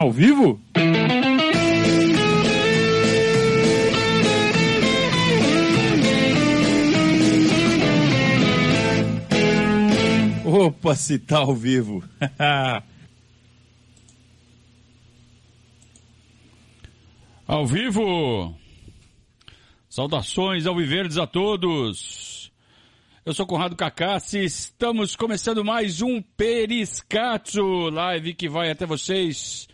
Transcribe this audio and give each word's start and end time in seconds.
Ao 0.00 0.12
vivo? 0.12 0.60
Opa, 10.44 10.94
se 10.94 11.18
tá 11.18 11.38
ao 11.38 11.52
vivo. 11.52 12.04
ao 17.44 17.66
vivo. 17.66 18.56
Saudações 19.90 20.64
ao 20.64 20.76
Viverdes 20.76 21.18
a 21.18 21.26
todos. 21.26 22.52
Eu 23.26 23.34
sou 23.34 23.44
Conrado 23.44 23.74
Cacassi, 23.74 24.44
estamos 24.44 25.16
começando 25.16 25.64
mais 25.64 26.00
um 26.00 26.22
Periscatso, 26.22 27.90
live 27.90 28.32
que 28.32 28.48
vai 28.48 28.70
até 28.70 28.86
vocês 28.86 29.66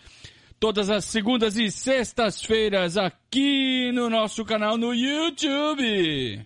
todas 0.65 0.89
as 0.89 1.05
segundas 1.05 1.59
e 1.59 1.71
sextas-feiras 1.71 2.97
aqui 2.97 3.93
no 3.93 4.09
nosso 4.09 4.47
canal 4.47 4.79
no 4.79 4.95
YouTube. 4.95 6.43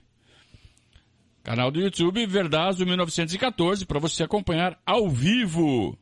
Canal 1.44 1.70
do 1.70 1.80
YouTube 1.80 2.26
Verdazo 2.26 2.84
1914 2.84 3.86
para 3.86 4.00
você 4.00 4.24
acompanhar 4.24 4.76
ao 4.84 5.08
vivo. 5.08 5.96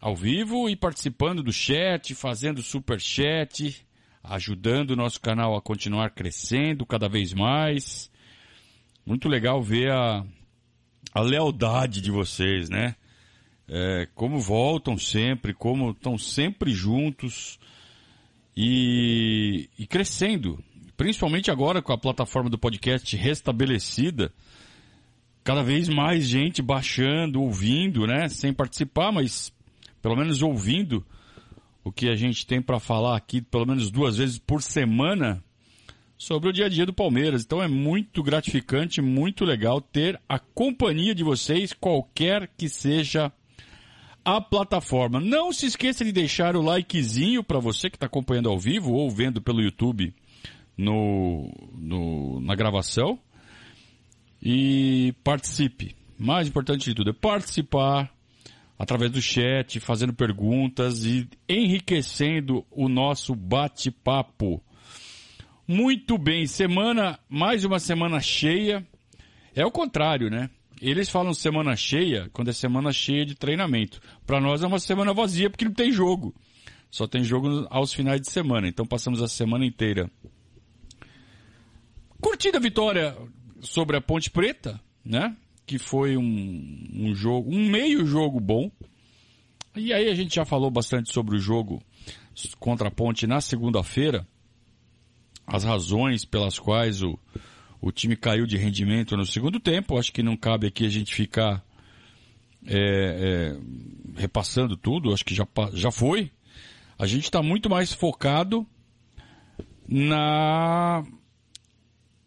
Ao 0.00 0.14
vivo 0.14 0.70
e 0.70 0.76
participando 0.76 1.42
do 1.42 1.52
chat, 1.52 2.14
fazendo 2.14 2.62
super 2.62 3.00
chat, 3.00 3.84
ajudando 4.22 4.92
o 4.92 4.96
nosso 4.96 5.20
canal 5.20 5.56
a 5.56 5.60
continuar 5.60 6.10
crescendo 6.10 6.86
cada 6.86 7.08
vez 7.08 7.34
mais. 7.34 8.08
Muito 9.04 9.28
legal 9.28 9.60
ver 9.60 9.90
a, 9.90 10.24
a 11.12 11.20
lealdade 11.20 12.00
de 12.00 12.12
vocês, 12.12 12.70
né? 12.70 12.94
É, 13.68 14.08
como 14.14 14.38
voltam 14.38 14.96
sempre, 14.96 15.52
como 15.52 15.90
estão 15.90 16.16
sempre 16.16 16.72
juntos 16.72 17.58
e, 18.56 19.68
e 19.78 19.86
crescendo 19.86 20.62
principalmente 20.96 21.50
agora 21.50 21.82
com 21.82 21.92
a 21.92 21.98
plataforma 21.98 22.48
do 22.48 22.58
podcast 22.58 23.14
restabelecida, 23.16 24.32
cada 25.44 25.62
vez 25.62 25.88
mais 25.88 26.26
gente 26.26 26.62
baixando, 26.62 27.42
ouvindo, 27.42 28.06
né? 28.06 28.28
Sem 28.28 28.52
participar, 28.52 29.12
mas 29.12 29.52
pelo 30.00 30.16
menos 30.16 30.42
ouvindo 30.42 31.04
o 31.84 31.92
que 31.92 32.08
a 32.08 32.16
gente 32.16 32.46
tem 32.46 32.60
para 32.60 32.80
falar 32.80 33.16
aqui, 33.16 33.40
pelo 33.40 33.66
menos 33.66 33.90
duas 33.90 34.16
vezes 34.16 34.38
por 34.38 34.62
semana, 34.62 35.42
sobre 36.18 36.48
o 36.48 36.52
dia 36.52 36.66
a 36.66 36.68
dia 36.68 36.86
do 36.86 36.92
Palmeiras. 36.92 37.44
Então 37.44 37.62
é 37.62 37.68
muito 37.68 38.22
gratificante, 38.22 39.00
muito 39.00 39.44
legal 39.44 39.80
ter 39.80 40.20
a 40.28 40.38
companhia 40.38 41.14
de 41.14 41.22
vocês, 41.22 41.72
qualquer 41.72 42.50
que 42.56 42.68
seja 42.68 43.32
a 44.26 44.40
plataforma. 44.40 45.20
Não 45.20 45.52
se 45.52 45.66
esqueça 45.66 46.04
de 46.04 46.10
deixar 46.10 46.56
o 46.56 46.60
likezinho 46.60 47.44
para 47.44 47.60
você 47.60 47.88
que 47.88 47.96
está 47.96 48.06
acompanhando 48.06 48.50
ao 48.50 48.58
vivo 48.58 48.92
ou 48.92 49.08
vendo 49.08 49.40
pelo 49.40 49.62
YouTube 49.62 50.12
no, 50.76 51.48
no, 51.72 52.40
na 52.40 52.56
gravação 52.56 53.16
e 54.42 55.14
participe. 55.22 55.94
Mais 56.18 56.48
importante 56.48 56.86
de 56.86 56.94
tudo 56.94 57.10
é 57.10 57.12
participar 57.12 58.12
através 58.76 59.12
do 59.12 59.22
chat, 59.22 59.78
fazendo 59.78 60.12
perguntas 60.12 61.04
e 61.04 61.28
enriquecendo 61.48 62.66
o 62.68 62.88
nosso 62.88 63.32
bate-papo. 63.32 64.60
Muito 65.68 66.18
bem, 66.18 66.46
semana, 66.46 67.16
mais 67.28 67.64
uma 67.64 67.78
semana 67.78 68.18
cheia. 68.18 68.84
É 69.54 69.64
o 69.64 69.70
contrário, 69.70 70.28
né? 70.28 70.50
Eles 70.80 71.08
falam 71.08 71.32
semana 71.32 71.74
cheia 71.74 72.28
quando 72.32 72.48
é 72.48 72.52
semana 72.52 72.92
cheia 72.92 73.24
de 73.24 73.34
treinamento. 73.34 74.00
Para 74.26 74.40
nós 74.40 74.62
é 74.62 74.66
uma 74.66 74.78
semana 74.78 75.14
vazia 75.14 75.48
porque 75.48 75.64
não 75.64 75.72
tem 75.72 75.90
jogo. 75.90 76.34
Só 76.90 77.06
tem 77.06 77.24
jogo 77.24 77.66
aos 77.70 77.92
finais 77.92 78.20
de 78.20 78.30
semana. 78.30 78.68
Então 78.68 78.86
passamos 78.86 79.22
a 79.22 79.28
semana 79.28 79.64
inteira 79.64 80.10
Curtida 82.20 82.58
a 82.58 82.60
vitória 82.60 83.16
sobre 83.60 83.96
a 83.96 84.00
Ponte 84.00 84.30
Preta, 84.30 84.80
né? 85.04 85.36
Que 85.66 85.78
foi 85.78 86.16
um, 86.16 86.88
um 86.94 87.14
jogo, 87.14 87.50
um 87.54 87.68
meio 87.68 88.06
jogo 88.06 88.40
bom. 88.40 88.70
E 89.74 89.92
aí 89.92 90.08
a 90.08 90.14
gente 90.14 90.34
já 90.34 90.44
falou 90.44 90.70
bastante 90.70 91.12
sobre 91.12 91.36
o 91.36 91.38
jogo 91.38 91.82
contra 92.58 92.88
a 92.88 92.90
Ponte 92.90 93.26
na 93.26 93.40
segunda-feira. 93.40 94.26
As 95.46 95.62
razões 95.62 96.24
pelas 96.24 96.58
quais 96.58 97.02
o, 97.02 97.18
o 97.80 97.92
time 97.92 98.16
caiu 98.16 98.46
de 98.46 98.56
rendimento 98.56 99.16
no 99.16 99.26
segundo 99.26 99.60
tempo. 99.60 99.98
Acho 99.98 100.12
que 100.12 100.22
não 100.22 100.36
cabe 100.36 100.66
aqui 100.66 100.86
a 100.86 100.90
gente 100.90 101.14
ficar 101.14 101.64
é, 102.66 102.76
é, 103.56 104.20
repassando 104.20 104.76
tudo. 104.76 105.12
Acho 105.12 105.24
que 105.24 105.34
já, 105.34 105.46
já 105.72 105.90
foi. 105.90 106.30
A 106.98 107.06
gente 107.06 107.24
está 107.24 107.42
muito 107.42 107.68
mais 107.68 107.92
focado 107.92 108.66
na 109.88 111.04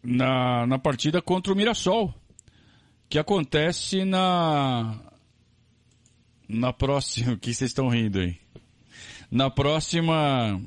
na, 0.02 0.66
na 0.66 0.78
partida 0.78 1.20
contra 1.20 1.52
o 1.52 1.56
Mirassol, 1.56 2.14
que 3.08 3.18
acontece 3.18 4.04
na. 4.04 4.98
Na 6.48 6.72
próxima. 6.72 7.32
O 7.34 7.38
que 7.38 7.52
vocês 7.52 7.70
estão 7.70 7.88
rindo 7.88 8.20
aí? 8.20 8.36
Na 9.30 9.50
próxima. 9.50 10.60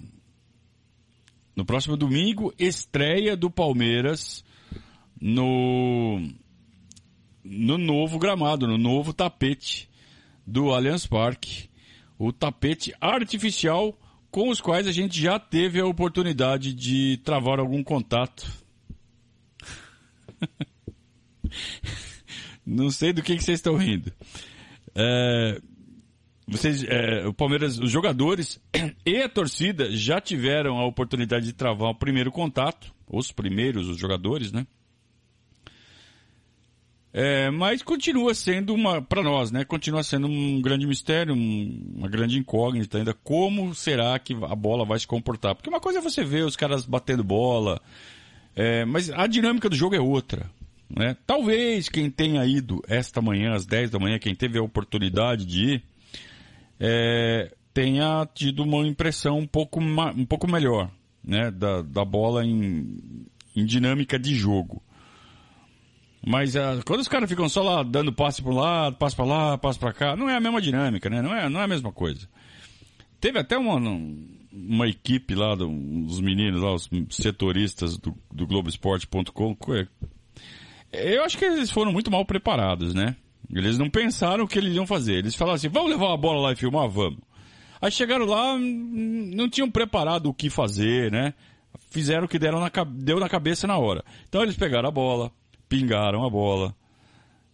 No 1.56 1.66
próximo 1.66 1.96
domingo, 1.96 2.54
estreia 2.58 3.38
do 3.38 3.50
Palmeiras 3.50 4.44
no. 5.24 6.22
No 7.44 7.78
novo 7.78 8.20
gramado, 8.20 8.68
no 8.68 8.78
novo 8.78 9.14
tapete 9.14 9.90
do 10.46 10.74
Allianz 10.74 11.06
Parque. 11.06 11.70
O 12.18 12.32
tapete 12.32 12.94
artificial 13.02 13.98
com 14.32 14.50
os 14.50 14.62
quais 14.62 14.88
a 14.88 14.92
gente 14.92 15.20
já 15.20 15.38
teve 15.38 15.80
a 15.80 15.86
oportunidade 15.86 16.74
de 16.74 17.18
travar 17.18 17.60
algum 17.60 17.84
contato 17.84 18.50
Não 22.66 22.90
sei 22.90 23.14
do 23.14 23.22
que, 23.22 23.36
que 23.36 23.44
vocês 23.44 23.60
estão 23.60 23.76
rindo. 23.76 24.12
É, 24.96 25.62
vocês, 26.48 26.84
é, 26.84 27.28
o 27.28 27.34
Palmeiras, 27.34 27.78
os 27.80 27.92
jogadores 27.92 28.62
e 29.06 29.18
a 29.18 29.30
torcida 29.30 29.92
já 29.92 30.22
tiveram 30.22 30.78
a 30.78 30.86
oportunidade 30.86 31.46
de 31.46 31.54
travar 31.54 31.92
o 31.92 31.96
primeiro 31.96 32.32
contato, 32.32 32.94
os 33.08 33.32
primeiros, 33.32 33.88
os 33.88 33.98
jogadores, 33.98 34.52
né? 34.52 34.66
É, 37.16 37.52
mas 37.52 37.84
continua 37.84 38.34
sendo 38.34 38.74
uma, 38.74 39.00
para 39.00 39.22
nós, 39.22 39.52
né? 39.52 39.64
Continua 39.64 40.02
sendo 40.02 40.26
um 40.26 40.60
grande 40.60 40.88
mistério, 40.88 41.36
um, 41.36 41.94
uma 41.96 42.10
grande 42.10 42.40
incógnita 42.40 42.98
ainda. 42.98 43.14
Como 43.14 43.76
será 43.76 44.18
que 44.18 44.34
a 44.34 44.56
bola 44.56 44.84
vai 44.84 44.98
se 44.98 45.06
comportar? 45.06 45.54
Porque 45.54 45.70
uma 45.70 45.80
coisa 45.80 46.00
é 46.00 46.02
você 46.02 46.24
ver 46.24 46.44
os 46.44 46.56
caras 46.56 46.86
batendo 46.86 47.24
bola, 47.24 47.80
é, 48.56 48.84
mas 48.84 49.12
a 49.12 49.28
dinâmica 49.28 49.70
do 49.70 49.76
jogo 49.76 49.96
é 49.96 50.00
outra. 50.00 50.50
Né? 50.90 51.16
Talvez 51.28 51.88
quem 51.88 52.10
tenha 52.10 52.44
ido 52.48 52.82
esta 52.88 53.22
manhã, 53.22 53.54
às 53.54 53.64
10 53.64 53.92
da 53.92 54.00
manhã, 54.00 54.18
quem 54.18 54.34
teve 54.34 54.58
a 54.58 54.64
oportunidade 54.64 55.46
de 55.46 55.66
ir, 55.66 55.84
é, 56.80 57.54
tenha 57.72 58.28
tido 58.34 58.64
uma 58.64 58.88
impressão 58.88 59.38
um 59.38 59.48
pouco, 59.48 59.80
um 59.80 60.26
pouco 60.26 60.50
melhor 60.50 60.90
né? 61.24 61.52
da, 61.52 61.84
da 61.84 62.04
bola 62.04 62.44
em, 62.44 63.28
em 63.56 63.66
dinâmica 63.66 64.18
de 64.18 64.34
jogo. 64.36 64.82
Mas 66.26 66.56
uh, 66.56 66.82
quando 66.86 67.02
os 67.02 67.08
caras 67.08 67.30
ficam 67.30 67.50
só 67.50 67.62
lá 67.62 67.84
dando 67.84 68.14
passe 68.14 68.42
para 68.42 68.52
um 68.52 68.56
lado, 68.56 68.96
passe 68.96 69.16
para 69.16 69.26
lá, 69.26 69.58
passe 69.58 69.78
para 69.78 69.94
cá, 69.94 70.16
não 70.16 70.30
é 70.30 70.36
a 70.36 70.40
mesma 70.40 70.62
dinâmica, 70.62 71.10
né? 71.10 71.22
Não 71.22 71.36
é, 71.36 71.50
não 71.50 71.60
é 71.60 71.64
a 71.64 71.68
mesma 71.68 71.92
coisa. 71.92 72.30
Teve 73.20 73.40
até 73.40 73.58
uma, 73.58 73.76
uma 74.52 74.88
equipe 74.88 75.36
lá, 75.36 75.56
dos 75.56 76.22
meninos 76.22 76.62
lá, 76.62 76.74
os 76.74 76.90
setoristas 77.10 77.98
do, 77.98 78.16
do 78.32 78.48
Globoesporte.com, 78.48 79.58
eu 80.94 81.24
acho 81.24 81.38
que 81.38 81.46
eles 81.46 81.72
foram 81.72 81.92
muito 81.92 82.12
mal 82.12 82.24
preparados, 82.24 82.94
né? 82.94 83.16
Eles 83.52 83.78
não 83.78 83.90
pensaram 83.90 84.44
o 84.44 84.48
que 84.48 84.60
eles 84.60 84.76
iam 84.76 84.86
fazer. 84.86 85.16
Eles 85.16 85.36
falaram 85.36 85.56
assim, 85.56 85.70
vamos 85.70 85.90
levar 85.90 86.14
a 86.14 86.18
bola 86.18 86.42
lá 86.42 86.52
e 86.54 86.56
filmar? 86.56 86.88
Vamos. 86.88 87.20
Aí 87.82 87.92
chegaram 87.92 88.26
lá, 88.26 88.58
não 88.58 89.50
tinham 89.50 89.70
preparado 89.70 90.28
o 90.28 90.34
que 90.34 90.50
fazer, 90.50 91.12
né? 91.12 91.34
Fizeram 91.90 92.26
o 92.26 92.28
que 92.28 92.40
deram 92.40 92.60
na, 92.60 92.70
deu 92.86 93.20
na 93.20 93.28
cabeça 93.28 93.68
na 93.68 93.78
hora. 93.78 94.06
Então 94.30 94.42
eles 94.42 94.56
pegaram 94.56 94.88
a 94.88 94.92
bola, 94.92 95.32
pingaram 95.74 96.24
a 96.24 96.30
bola. 96.30 96.76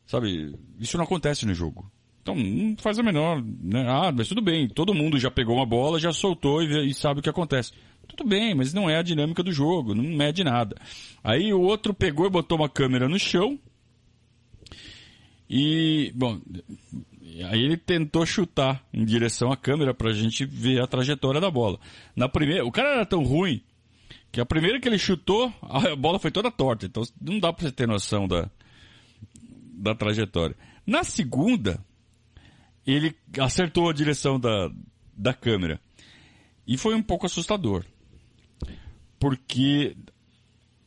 Sabe, 0.06 0.54
isso 0.78 0.98
não 0.98 1.06
acontece 1.06 1.46
no 1.46 1.54
jogo. 1.54 1.90
Então 2.22 2.36
não 2.36 2.76
faz 2.78 3.00
a 3.00 3.04
menor, 3.04 3.42
né? 3.42 3.86
Ah, 3.88 4.12
mas 4.12 4.28
tudo 4.28 4.42
bem, 4.42 4.68
todo 4.68 4.94
mundo 4.94 5.18
já 5.18 5.32
pegou 5.32 5.56
uma 5.56 5.66
bola, 5.66 6.00
já 6.00 6.12
soltou 6.12 6.62
e, 6.62 6.90
e 6.90 6.94
sabe 6.94 7.22
o 7.22 7.24
que 7.24 7.30
acontece. 7.30 7.72
Tudo 8.08 8.28
bem, 8.28 8.54
mas 8.54 8.74
não 8.74 8.90
é 8.90 8.98
a 8.98 9.04
dinâmica 9.04 9.42
do 9.42 9.54
jogo, 9.54 9.96
não 9.96 10.04
mede 10.04 10.44
nada. 10.44 10.76
Aí 11.24 11.54
o 11.54 11.62
outro 11.62 11.94
pegou 11.94 12.26
e 12.26 12.30
botou 12.30 12.58
uma 12.58 12.68
câmera 12.68 13.08
no 13.08 13.18
chão. 13.18 13.58
E, 15.50 16.12
bom, 16.14 16.42
aí 17.50 17.64
ele 17.64 17.78
tentou 17.78 18.26
chutar 18.26 18.84
em 18.94 19.06
direção 19.06 19.52
à 19.52 19.58
câmera 19.58 19.94
pra 19.94 20.12
gente 20.12 20.46
ver 20.46 20.82
a 20.82 20.88
trajetória 20.88 21.40
da 21.40 21.50
bola. 21.50 21.80
Na 22.16 22.28
primeira, 22.28 22.66
o 22.66 22.72
cara 22.72 22.96
era 22.96 23.06
tão 23.06 23.24
ruim 23.24 23.62
que 24.32 24.40
a 24.40 24.46
primeira 24.46 24.80
que 24.80 24.88
ele 24.88 24.98
chutou, 24.98 25.54
a 25.62 25.96
bola 25.96 26.20
foi 26.20 26.32
toda 26.32 26.52
torta. 26.52 26.86
Então 26.86 27.04
não 27.20 27.40
dá 27.40 27.52
pra 27.52 27.66
você 27.66 27.72
ter 27.72 27.88
noção 27.88 28.28
da, 28.28 28.50
da 29.74 29.96
trajetória. 29.96 30.56
Na 30.86 31.04
segunda, 31.04 31.84
ele 32.86 33.16
acertou 33.40 33.90
a 33.90 33.94
direção 33.94 34.40
da, 34.40 34.72
da 35.16 35.34
câmera. 35.34 35.80
E 36.66 36.78
foi 36.78 36.96
um 36.96 37.04
pouco 37.04 37.26
assustador. 37.26 37.86
Porque 39.20 39.96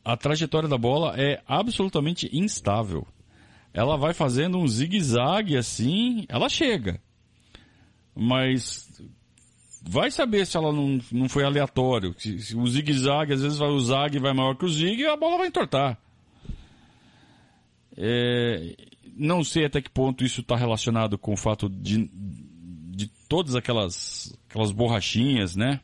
a 0.05 0.17
trajetória 0.17 0.69
da 0.69 0.79
bola 0.79 1.15
é 1.17 1.43
absolutamente 1.47 2.29
instável. 2.33 3.07
Ela 3.75 3.97
vai 3.97 4.13
fazendo 4.13 4.59
um 4.59 4.67
zigue-zague 4.67 5.57
assim, 5.57 6.25
ela 6.29 6.49
chega. 6.49 7.01
Mas 8.15 9.01
vai 9.85 10.11
saber 10.11 10.47
se 10.47 10.57
ela 10.57 10.73
não, 10.73 11.01
não 11.11 11.29
foi 11.29 11.45
aleatório. 11.45 12.15
Se, 12.19 12.39
se 12.39 12.57
o 12.57 12.67
zigue-zague, 12.67 13.33
às 13.33 13.43
vezes 13.43 13.59
vai 13.59 13.69
o 13.69 13.81
zague 13.81 14.19
vai 14.19 14.33
maior 14.33 14.55
que 14.55 14.65
o 14.65 14.69
zigue 14.69 15.03
e 15.03 15.07
a 15.07 15.17
bola 15.17 15.39
vai 15.39 15.49
entortar. 15.49 15.99
É, 17.97 18.75
não 19.17 19.45
sei 19.45 19.67
até 19.67 19.81
que 19.81 19.91
ponto 19.91 20.25
isso 20.25 20.41
está 20.41 20.57
relacionado 20.57 21.19
com 21.19 21.33
o 21.35 21.37
fato 21.37 21.69
de, 21.69 22.11
de 22.13 23.07
todas 23.29 23.55
aquelas, 23.55 24.37
aquelas 24.49 24.71
borrachinhas, 24.71 25.57
né? 25.57 25.81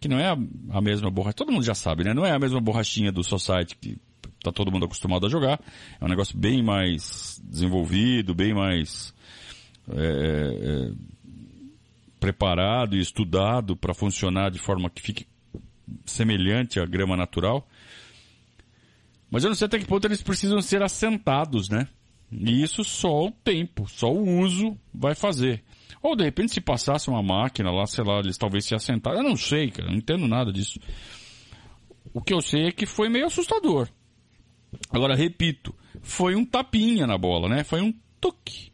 Que 0.00 0.08
não 0.08 0.18
é 0.18 0.28
a, 0.28 0.36
a 0.70 0.80
mesma 0.80 1.10
borracha. 1.10 1.34
Todo 1.34 1.52
mundo 1.52 1.64
já 1.64 1.74
sabe, 1.74 2.04
né? 2.04 2.12
Não 2.12 2.26
é 2.26 2.32
a 2.32 2.38
mesma 2.38 2.60
borrachinha 2.60 3.12
do 3.12 3.22
Society 3.22 3.76
que 3.76 3.98
tá 4.42 4.50
todo 4.50 4.72
mundo 4.72 4.86
acostumado 4.86 5.26
a 5.26 5.28
jogar. 5.28 5.60
É 6.00 6.04
um 6.04 6.08
negócio 6.08 6.36
bem 6.36 6.62
mais 6.62 7.40
desenvolvido, 7.44 8.34
bem 8.34 8.52
mais 8.52 9.14
é, 9.90 10.90
é, 10.90 10.92
preparado 12.22 12.94
e 12.94 13.00
estudado 13.00 13.76
para 13.76 13.92
funcionar 13.92 14.48
de 14.48 14.58
forma 14.60 14.88
que 14.88 15.02
fique 15.02 15.26
semelhante 16.06 16.78
à 16.78 16.86
grama 16.86 17.16
natural. 17.16 17.66
Mas 19.28 19.42
eu 19.42 19.48
não 19.48 19.56
sei 19.56 19.66
até 19.66 19.76
que 19.76 19.86
ponto 19.86 20.06
eles 20.06 20.22
precisam 20.22 20.62
ser 20.62 20.84
assentados, 20.84 21.68
né? 21.68 21.88
E 22.30 22.62
isso 22.62 22.84
só 22.84 23.26
o 23.26 23.32
tempo, 23.32 23.88
só 23.88 24.12
o 24.12 24.38
uso 24.38 24.78
vai 24.94 25.16
fazer. 25.16 25.64
Ou 26.00 26.14
de 26.14 26.22
repente 26.22 26.52
se 26.52 26.60
passasse 26.60 27.08
uma 27.08 27.22
máquina 27.24 27.72
lá, 27.72 27.86
sei 27.86 28.04
lá, 28.04 28.20
eles 28.20 28.38
talvez 28.38 28.66
se 28.66 28.74
assentaram. 28.74 29.18
Eu 29.18 29.24
não 29.24 29.36
sei, 29.36 29.72
cara, 29.72 29.90
não 29.90 29.96
entendo 29.96 30.28
nada 30.28 30.52
disso. 30.52 30.78
O 32.14 32.22
que 32.22 32.32
eu 32.32 32.40
sei 32.40 32.68
é 32.68 32.72
que 32.72 32.86
foi 32.86 33.08
meio 33.08 33.26
assustador. 33.26 33.88
Agora, 34.90 35.16
repito, 35.16 35.74
foi 36.00 36.36
um 36.36 36.44
tapinha 36.44 37.04
na 37.04 37.18
bola, 37.18 37.48
né? 37.48 37.64
Foi 37.64 37.80
um 37.80 37.92
toque. 38.20 38.71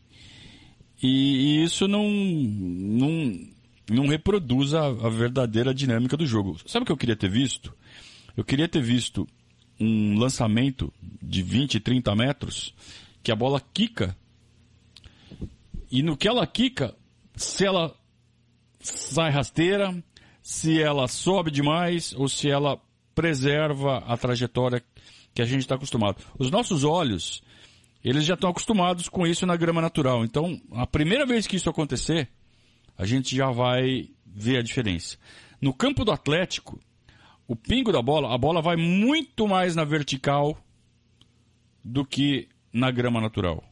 E, 1.03 1.63
isso 1.63 1.87
não, 1.87 2.09
não, 2.09 3.49
não 3.91 4.07
reproduz 4.07 4.75
a, 4.75 4.87
a 4.87 5.09
verdadeira 5.09 5.75
dinâmica 5.75 6.17
do 6.17 6.27
jogo. 6.27 6.59
Sabe 6.67 6.83
o 6.83 6.87
que 6.87 6.93
eu 6.93 6.97
queria 6.97 7.17
ter 7.17 7.31
visto? 7.31 7.73
Eu 8.37 8.45
queria 8.45 8.69
ter 8.69 8.83
visto 8.83 9.27
um 9.81 10.19
lançamento 10.19 10.93
de 11.23 11.43
20, 11.43 11.81
30 11.81 12.15
metros 12.17 12.75
que 13.23 13.31
a 13.31 13.37
bola 13.37 13.63
quica 13.73 14.17
e 15.91 16.03
no 16.03 16.17
que 16.17 16.29
ela 16.29 16.47
quica, 16.47 16.95
se 17.35 17.65
ela 17.65 17.95
sai 18.81 19.31
rasteira, 19.31 20.03
se 20.43 20.81
ela 20.81 21.09
sobe 21.09 21.51
demais 21.51 22.13
ou 22.15 22.29
se 22.29 22.49
ela 22.49 22.81
preserva 23.15 23.99
a 23.99 24.17
trajetória 24.17 24.83
que 25.35 25.43
a 25.43 25.45
gente 25.45 25.61
está 25.61 25.77
acostumado. 25.77 26.23
Os 26.39 26.51
nossos 26.51 26.85
olhos, 26.85 27.43
eles 28.09 28.25
já 28.25 28.35
estão 28.35 28.49
acostumados 28.49 29.09
com 29.09 29.27
isso 29.27 29.45
na 29.45 29.55
grama 29.55 29.83
natural. 29.83 30.25
Então, 30.25 30.59
a 30.73 30.87
primeira 30.87 31.27
vez 31.27 31.47
que 31.47 31.57
isso 31.57 31.69
acontecer, 31.69 32.29
a 32.97 33.05
gente 33.05 33.37
já 33.37 33.51
vai 33.51 34.09
ver 34.25 34.59
a 34.59 34.63
diferença. 34.63 35.19
No 35.61 35.75
campo 35.75 36.05
do 36.07 36.13
Atlético, 36.13 36.81
o 37.47 37.55
pingo 37.55 37.93
da 37.93 38.01
bola, 38.01 38.35
a 38.35 38.39
bola 38.39 38.63
vai 38.63 38.77
muito 38.77 39.47
mais 39.47 39.77
na 39.77 39.85
vertical 39.85 40.57
do 41.85 42.03
que 42.03 42.49
na 42.73 42.91
grama 42.91 43.21
natural. 43.21 43.63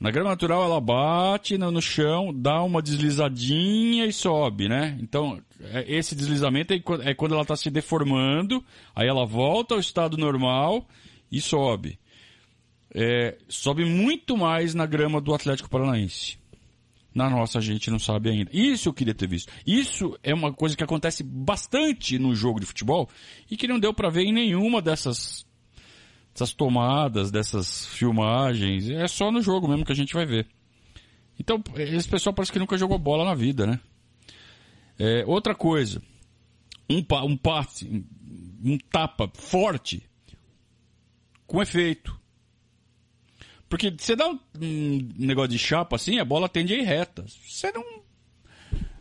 Na 0.00 0.10
grama 0.10 0.30
natural 0.30 0.64
ela 0.64 0.80
bate 0.80 1.58
no, 1.58 1.82
chão, 1.82 2.32
dá 2.34 2.62
uma 2.62 2.80
deslizadinha 2.80 4.06
e 4.06 4.12
sobe, 4.12 4.68
né? 4.68 4.98
Então, 5.00 5.40
é, 5.60 5.84
esse 5.86 6.14
deslizamento 6.14 6.72
é, 6.72 6.82
é 7.02 7.14
quando 7.14 7.32
ela 7.32 7.42
está 7.42 7.54
se 7.54 7.70
deformando, 7.70 8.64
aí 8.96 9.06
ela 9.06 9.26
volta 9.26 9.74
ao 9.74 9.80
estado 9.80 10.16
normal 10.16 10.88
e 11.30 11.40
sobe. 11.40 12.00
É, 12.94 13.38
sobe 13.48 13.84
muito 13.84 14.36
mais 14.36 14.74
na 14.74 14.84
grama 14.84 15.20
do 15.20 15.34
Atlético 15.34 15.70
Paranaense. 15.70 16.38
Na 17.14 17.28
nossa, 17.28 17.58
a 17.58 17.60
gente 17.60 17.90
não 17.90 17.98
sabe 17.98 18.30
ainda. 18.30 18.50
Isso 18.52 18.88
eu 18.88 18.92
queria 18.92 19.14
ter 19.14 19.28
visto. 19.28 19.52
Isso 19.66 20.18
é 20.22 20.32
uma 20.32 20.52
coisa 20.52 20.76
que 20.76 20.84
acontece 20.84 21.22
bastante 21.22 22.18
no 22.18 22.34
jogo 22.34 22.60
de 22.60 22.66
futebol 22.66 23.08
e 23.50 23.56
que 23.56 23.68
não 23.68 23.78
deu 23.78 23.92
para 23.92 24.08
ver 24.08 24.22
em 24.22 24.32
nenhuma 24.32 24.80
dessas 24.80 25.46
dessas 26.32 26.54
tomadas, 26.54 27.30
dessas 27.30 27.86
filmagens. 27.86 28.88
É 28.88 29.06
só 29.06 29.30
no 29.30 29.42
jogo 29.42 29.68
mesmo 29.68 29.84
que 29.84 29.92
a 29.92 29.96
gente 29.96 30.14
vai 30.14 30.24
ver. 30.24 30.46
Então, 31.38 31.62
esse 31.76 32.08
pessoal 32.08 32.32
parece 32.32 32.52
que 32.52 32.58
nunca 32.58 32.78
jogou 32.78 32.98
bola 32.98 33.24
na 33.24 33.34
vida, 33.34 33.66
né? 33.66 33.80
É, 34.98 35.24
outra 35.26 35.54
coisa, 35.54 36.02
um, 36.88 37.04
um 37.24 37.36
passe, 37.36 37.86
um, 37.86 38.72
um 38.72 38.78
tapa 38.78 39.30
forte 39.34 40.02
com 41.46 41.60
efeito. 41.60 42.18
Porque 43.72 43.90
você 43.90 44.14
dá 44.14 44.28
um, 44.28 44.38
um, 44.60 45.08
negócio 45.16 45.48
de 45.48 45.58
chapa 45.58 45.96
assim, 45.96 46.18
a 46.18 46.24
bola 46.26 46.46
tende 46.46 46.74
a 46.74 46.76
ir 46.76 46.82
reta. 46.82 47.24
Você 47.48 47.72
não. 47.72 47.82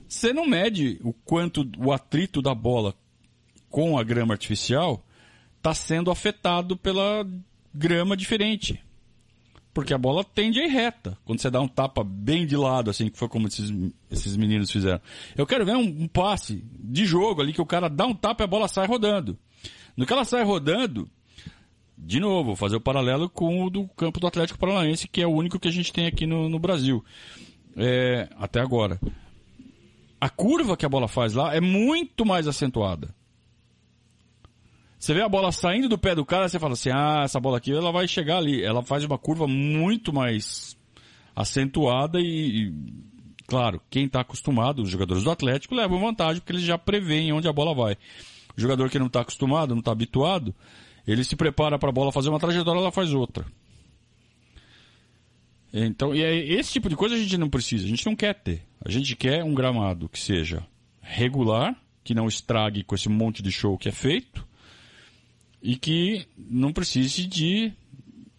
Você 0.07 0.31
não 0.31 0.47
mede 0.47 0.97
o 1.03 1.11
quanto 1.11 1.69
o 1.77 1.91
atrito 1.91 2.41
da 2.41 2.55
bola 2.55 2.95
com 3.69 3.99
a 3.99 4.03
grama 4.03 4.33
artificial 4.33 5.05
está 5.57 5.73
sendo 5.73 6.09
afetado 6.09 6.77
pela 6.77 7.27
grama 7.75 8.15
diferente. 8.15 8.81
Porque 9.73 9.93
a 9.93 9.97
bola 9.97 10.23
tende 10.23 10.61
a 10.61 10.65
ir 10.65 10.69
reta. 10.69 11.17
Quando 11.25 11.41
você 11.41 11.51
dá 11.51 11.59
um 11.59 11.67
tapa 11.67 12.01
bem 12.01 12.47
de 12.47 12.55
lado, 12.55 12.89
assim, 12.89 13.09
que 13.09 13.17
foi 13.17 13.27
como 13.27 13.49
esses, 13.49 13.73
esses 14.09 14.37
meninos 14.37 14.71
fizeram. 14.71 15.01
Eu 15.35 15.45
quero 15.45 15.65
ver 15.65 15.75
um, 15.75 16.03
um 16.03 16.07
passe 16.07 16.63
de 16.79 17.05
jogo 17.05 17.41
ali 17.41 17.51
que 17.51 17.61
o 17.61 17.65
cara 17.65 17.89
dá 17.89 18.05
um 18.05 18.15
tapa 18.15 18.43
e 18.43 18.45
a 18.45 18.47
bola 18.47 18.69
sai 18.69 18.87
rodando. 18.87 19.37
No 19.97 20.05
que 20.05 20.13
ela 20.13 20.23
sai 20.23 20.45
rodando, 20.45 21.09
de 22.03 22.19
novo, 22.19 22.55
fazer 22.55 22.75
o 22.75 22.81
paralelo 22.81 23.29
com 23.29 23.63
o 23.63 23.69
do 23.69 23.87
campo 23.89 24.19
do 24.19 24.25
Atlético 24.25 24.57
Paranaense, 24.57 25.07
que 25.07 25.21
é 25.21 25.27
o 25.27 25.31
único 25.31 25.59
que 25.59 25.67
a 25.67 25.71
gente 25.71 25.93
tem 25.93 26.07
aqui 26.07 26.25
no, 26.25 26.49
no 26.49 26.57
Brasil. 26.57 27.05
É, 27.77 28.27
até 28.37 28.59
agora. 28.59 28.99
A 30.19 30.29
curva 30.29 30.75
que 30.75 30.85
a 30.85 30.89
bola 30.89 31.07
faz 31.07 31.33
lá 31.33 31.55
é 31.55 31.61
muito 31.61 32.25
mais 32.25 32.47
acentuada. 32.47 33.13
Você 34.97 35.13
vê 35.13 35.21
a 35.21 35.29
bola 35.29 35.51
saindo 35.51 35.87
do 35.87 35.97
pé 35.97 36.13
do 36.13 36.25
cara, 36.25 36.49
você 36.49 36.59
fala 36.59 36.73
assim, 36.73 36.89
ah, 36.91 37.21
essa 37.23 37.39
bola 37.39 37.57
aqui 37.57 37.71
ela 37.71 37.91
vai 37.91 38.07
chegar 38.07 38.37
ali. 38.37 38.63
Ela 38.63 38.83
faz 38.83 39.03
uma 39.03 39.17
curva 39.17 39.47
muito 39.47 40.11
mais 40.11 40.77
acentuada 41.35 42.19
e, 42.19 42.23
e 42.23 42.73
claro, 43.47 43.81
quem 43.89 44.05
está 44.05 44.21
acostumado, 44.21 44.81
os 44.81 44.89
jogadores 44.89 45.23
do 45.23 45.31
Atlético 45.31 45.75
levam 45.75 45.99
vantagem 45.99 46.39
porque 46.39 46.53
eles 46.53 46.63
já 46.63 46.77
preveem 46.77 47.31
onde 47.31 47.47
a 47.47 47.53
bola 47.53 47.73
vai. 47.73 47.97
O 48.55 48.61
jogador 48.61 48.89
que 48.89 48.99
não 48.99 49.07
está 49.07 49.21
acostumado, 49.21 49.71
não 49.71 49.79
está 49.79 49.91
habituado, 49.91 50.53
ele 51.05 51.23
se 51.23 51.35
prepara 51.35 51.79
para 51.79 51.89
a 51.89 51.93
bola 51.93 52.11
fazer 52.11 52.29
uma 52.29 52.39
trajetória, 52.39 52.79
ela 52.79 52.91
faz 52.91 53.13
outra. 53.13 53.45
Então, 55.73 56.13
e 56.13 56.21
esse 56.21 56.73
tipo 56.73 56.89
de 56.89 56.95
coisa 56.95 57.15
a 57.15 57.17
gente 57.17 57.37
não 57.37 57.49
precisa, 57.49 57.85
a 57.85 57.87
gente 57.87 58.05
não 58.05 58.15
quer 58.15 58.35
ter. 58.35 58.63
A 58.83 58.89
gente 58.89 59.15
quer 59.15 59.43
um 59.43 59.53
gramado 59.53 60.09
que 60.09 60.19
seja 60.19 60.65
regular, 61.01 61.75
que 62.03 62.13
não 62.13 62.27
estrague 62.27 62.83
com 62.83 62.95
esse 62.95 63.07
monte 63.07 63.41
de 63.41 63.51
show 63.51 63.77
que 63.77 63.87
é 63.87 63.91
feito, 63.91 64.45
e 65.61 65.75
que 65.75 66.25
não 66.37 66.73
precise 66.73 67.25
de 67.25 67.71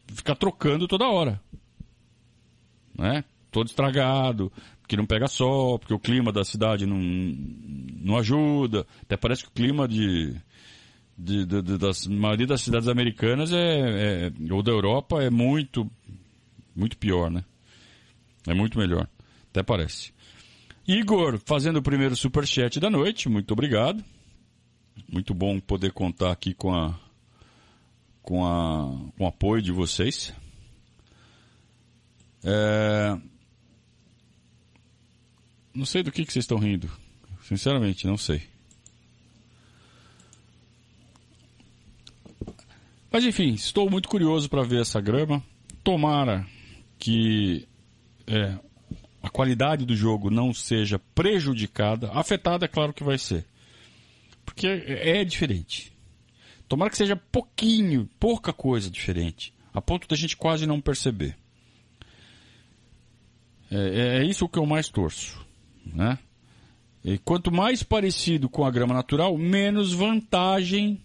ficar 0.09 0.35
trocando 0.35 0.87
toda 0.87 1.09
hora. 1.09 1.40
Né? 2.97 3.25
Todo 3.50 3.69
estragado, 3.69 4.52
que 4.87 4.97
não 4.97 5.07
pega 5.07 5.26
sol, 5.26 5.78
porque 5.78 5.95
o 5.95 5.99
clima 5.99 6.33
da 6.33 6.45
cidade 6.45 6.85
não, 6.85 6.99
não 6.99 8.19
ajuda. 8.19 8.87
Até 9.02 9.16
parece 9.16 9.42
que 9.42 9.49
o 9.49 9.52
clima 9.52 9.88
de, 9.88 10.35
de, 11.16 11.45
de, 11.45 11.62
de 11.62 11.78
das 11.78 12.07
maioria 12.07 12.47
das 12.47 12.62
cidades 12.62 12.88
americanas 12.88 13.52
é, 13.52 14.26
é, 14.28 14.33
ou 14.52 14.62
da 14.62 14.71
Europa 14.71 15.23
é 15.23 15.31
muito, 15.31 15.90
muito 16.75 16.97
pior, 16.97 17.31
né? 17.31 17.45
É 18.47 18.54
muito 18.54 18.78
melhor. 18.78 19.09
Até 19.50 19.62
parece. 19.62 20.12
Igor, 20.87 21.38
fazendo 21.45 21.78
o 21.78 21.83
primeiro 21.83 22.16
superchat 22.16 22.81
da 22.81 22.90
noite, 22.90 23.28
muito 23.28 23.52
obrigado. 23.52 24.02
Muito 25.11 25.33
bom 25.33 25.61
poder 25.61 25.92
contar 25.92 26.33
aqui 26.33 26.54
com 26.54 26.75
a 26.75 26.99
com, 28.23 28.47
a, 28.47 29.11
com 29.16 29.25
o 29.25 29.26
apoio 29.26 29.61
de 29.61 29.73
vocês. 29.73 30.33
É... 32.45 33.19
Não 35.75 35.85
sei 35.85 36.02
do 36.02 36.12
que, 36.12 36.25
que 36.25 36.33
vocês 36.33 36.45
estão 36.45 36.59
rindo. 36.59 36.90
Sinceramente, 37.42 38.07
não 38.07 38.16
sei. 38.16 38.51
Mas 43.12 43.25
enfim, 43.25 43.52
estou 43.52 43.90
muito 43.90 44.09
curioso 44.09 44.49
para 44.49 44.62
ver 44.62 44.81
essa 44.81 44.99
grama. 44.99 45.42
Tomara 45.85 46.47
que 46.99 47.69
é, 48.26 48.57
a 49.23 49.28
qualidade 49.28 49.85
do 49.85 49.95
jogo 49.95 50.31
não 50.31 50.54
seja 50.54 50.99
prejudicada. 51.14 52.11
Afetada, 52.12 52.64
é 52.64 52.69
claro 52.69 52.95
que 52.95 53.04
vai 53.04 53.19
ser. 53.19 53.45
Porque 54.47 54.66
é, 54.66 55.21
é 55.21 55.25
diferente. 55.25 55.92
Tomara 56.66 56.90
que 56.90 56.97
seja 56.97 57.14
pouquinho, 57.14 58.09
pouca 58.19 58.50
coisa 58.50 58.88
diferente, 58.88 59.52
a 59.75 59.83
ponto 59.83 60.09
da 60.09 60.16
gente 60.16 60.35
quase 60.35 60.66
não 60.66 60.81
perceber. 60.81 61.37
É, 63.71 63.76
é, 63.76 64.19
é 64.21 64.25
isso 64.25 64.49
que 64.49 64.59
eu 64.59 64.64
mais 64.64 64.88
torço, 64.88 65.45
né? 65.85 66.19
E 67.04 67.19
quanto 67.19 67.52
mais 67.52 67.83
parecido 67.83 68.49
com 68.49 68.64
a 68.64 68.71
grama 68.71 68.95
natural, 68.95 69.37
menos 69.37 69.92
vantagem 69.92 71.02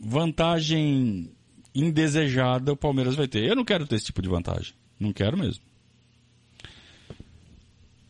vantagem 0.00 1.32
indesejada 1.74 2.72
o 2.72 2.76
Palmeiras 2.76 3.14
vai 3.14 3.28
ter. 3.28 3.44
Eu 3.44 3.56
não 3.56 3.64
quero 3.64 3.86
ter 3.86 3.96
esse 3.96 4.06
tipo 4.06 4.22
de 4.22 4.28
vantagem. 4.28 4.74
Não 4.98 5.12
quero 5.12 5.38
mesmo. 5.38 5.62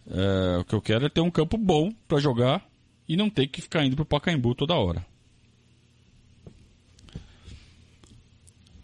É, 0.08 0.58
o 0.58 0.64
que 0.64 0.74
eu 0.74 0.82
quero 0.82 1.06
é 1.06 1.08
ter 1.08 1.20
um 1.20 1.30
campo 1.30 1.56
bom 1.56 1.92
para 2.08 2.18
jogar 2.18 2.68
e 3.08 3.16
não 3.16 3.30
ter 3.30 3.46
que 3.46 3.62
ficar 3.62 3.84
indo 3.84 3.94
pro 3.94 4.04
Pacaembu 4.04 4.54
toda 4.54 4.74
hora. 4.74 5.06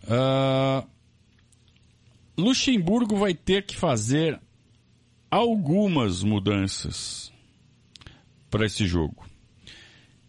Uh, 0.05 0.87
Luxemburgo 2.39 3.17
vai 3.17 3.35
ter 3.35 3.67
que 3.67 3.77
fazer 3.77 4.41
algumas 5.29 6.23
mudanças 6.23 7.33
para 8.49 8.67
esse 8.67 8.87
jogo. 8.87 9.26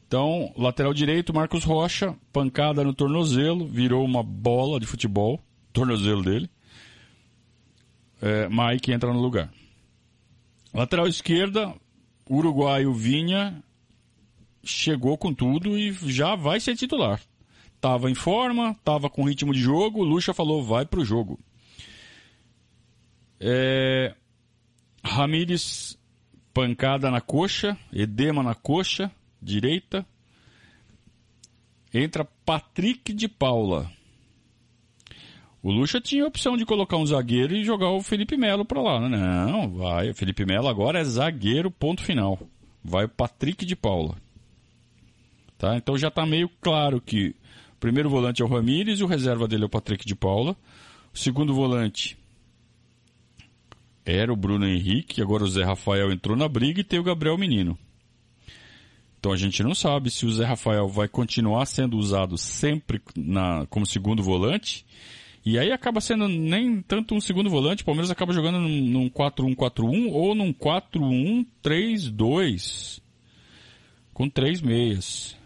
Então, 0.08 0.54
lateral 0.56 0.94
direito, 0.94 1.34
Marcos 1.34 1.66
Rocha, 1.66 2.16
pancada 2.32 2.82
no 2.82 2.94
tornozelo, 2.94 3.68
virou 3.68 4.06
uma 4.06 4.24
bola 4.24 4.80
de 4.80 4.86
futebol, 4.86 5.44
tornozelo 5.74 6.24
dele. 6.24 6.50
É, 8.22 8.48
Mike 8.48 8.94
entra 8.94 9.12
no 9.12 9.20
lugar. 9.20 9.52
Lateral 10.74 11.08
esquerda, 11.08 11.76
uruguaio 12.30 12.94
Vinha 12.94 13.62
chegou 14.64 15.18
com 15.18 15.34
tudo 15.34 15.78
e 15.78 15.92
já 15.92 16.36
vai 16.36 16.62
ser 16.62 16.78
titular. 16.78 17.20
Tava 17.82 18.10
em 18.10 18.16
forma, 18.16 18.76
tava 18.86 19.10
com 19.10 19.28
ritmo 19.28 19.54
de 19.54 19.60
jogo, 19.60 20.06
Lucha 20.06 20.34
falou, 20.34 20.64
vai 20.64 20.86
pro 20.86 21.04
jogo. 21.04 21.38
É... 23.42 24.16
Ramires, 25.04 26.00
pancada 26.54 27.12
na 27.12 27.20
coxa, 27.20 27.78
edema 27.92 28.42
na 28.42 28.56
coxa 28.56 29.12
direita. 29.42 30.06
Entra 31.94 32.26
Patrick 32.46 33.14
de 33.14 33.28
Paula. 33.28 33.92
O 35.62 35.72
Lucha 35.72 36.00
tinha 36.00 36.24
a 36.24 36.28
opção 36.28 36.56
de 36.56 36.66
colocar 36.66 36.98
um 36.98 37.06
zagueiro 37.06 37.56
e 37.56 37.64
jogar 37.64 37.90
o 37.90 38.02
Felipe 38.02 38.38
Melo 38.38 38.64
para 38.64 38.82
lá. 38.82 39.10
Né? 39.10 39.18
Não, 39.18 39.70
vai. 39.70 40.10
O 40.12 40.16
Felipe 40.16 40.46
Melo 40.46 40.68
agora 40.68 41.00
é 41.00 41.04
zagueiro, 41.04 41.72
ponto 41.72 42.04
final. 42.04 42.40
Vai 42.84 43.06
o 43.06 43.10
Patrick 43.10 43.66
de 43.66 43.76
Paula. 43.76 44.16
Tá? 45.58 45.76
Então 45.76 45.98
já 45.98 46.10
está 46.10 46.26
meio 46.26 46.50
claro 46.62 47.02
que 47.02 47.36
o 47.74 47.80
primeiro 47.80 48.10
volante 48.10 48.42
é 48.42 48.46
o 48.46 48.48
Ramires 48.48 49.00
e 49.00 49.04
o 49.04 49.08
reserva 49.08 49.48
dele 49.48 49.64
é 49.64 49.66
o 49.66 49.70
Patrick 49.70 50.06
de 50.06 50.16
Paula. 50.16 50.56
O 51.14 51.18
segundo 51.18 51.54
volante 51.54 52.18
era 54.06 54.32
o 54.32 54.38
Bruno 54.38 54.66
Henrique, 54.66 55.22
agora 55.22 55.44
o 55.44 55.48
Zé 55.48 55.64
Rafael 55.64 56.12
entrou 56.12 56.38
na 56.38 56.48
briga 56.48 56.80
e 56.80 56.84
tem 56.84 57.00
o 57.00 57.04
Gabriel 57.04 57.38
Menino. 57.38 57.78
Então 59.20 59.32
a 59.32 59.38
gente 59.38 59.64
não 59.64 59.74
sabe 59.74 60.12
se 60.12 60.26
o 60.26 60.32
Zé 60.32 60.46
Rafael 60.46 60.88
vai 60.88 61.08
continuar 61.08 61.66
sendo 61.66 61.98
usado 61.98 62.38
sempre 62.38 63.02
na, 63.16 63.66
como 63.68 63.86
segundo 63.86 64.22
volante. 64.22 64.86
E 65.46 65.58
aí 65.58 65.72
acaba 65.72 66.02
sendo 66.02 66.28
nem 66.28 66.82
tanto 66.82 67.16
um 67.16 67.22
segundo 67.22 67.50
volante, 67.50 67.82
o 67.82 67.86
Palmeiras 67.86 68.12
acaba 68.12 68.34
jogando 68.34 68.60
num, 68.60 68.82
num 68.82 69.10
4-1-4-1 69.10 70.12
ou 70.12 70.36
num 70.36 70.54
4-1-3-2. 70.54 73.02
Com 74.14 74.30
três 74.30 74.62
meias. 74.62 75.38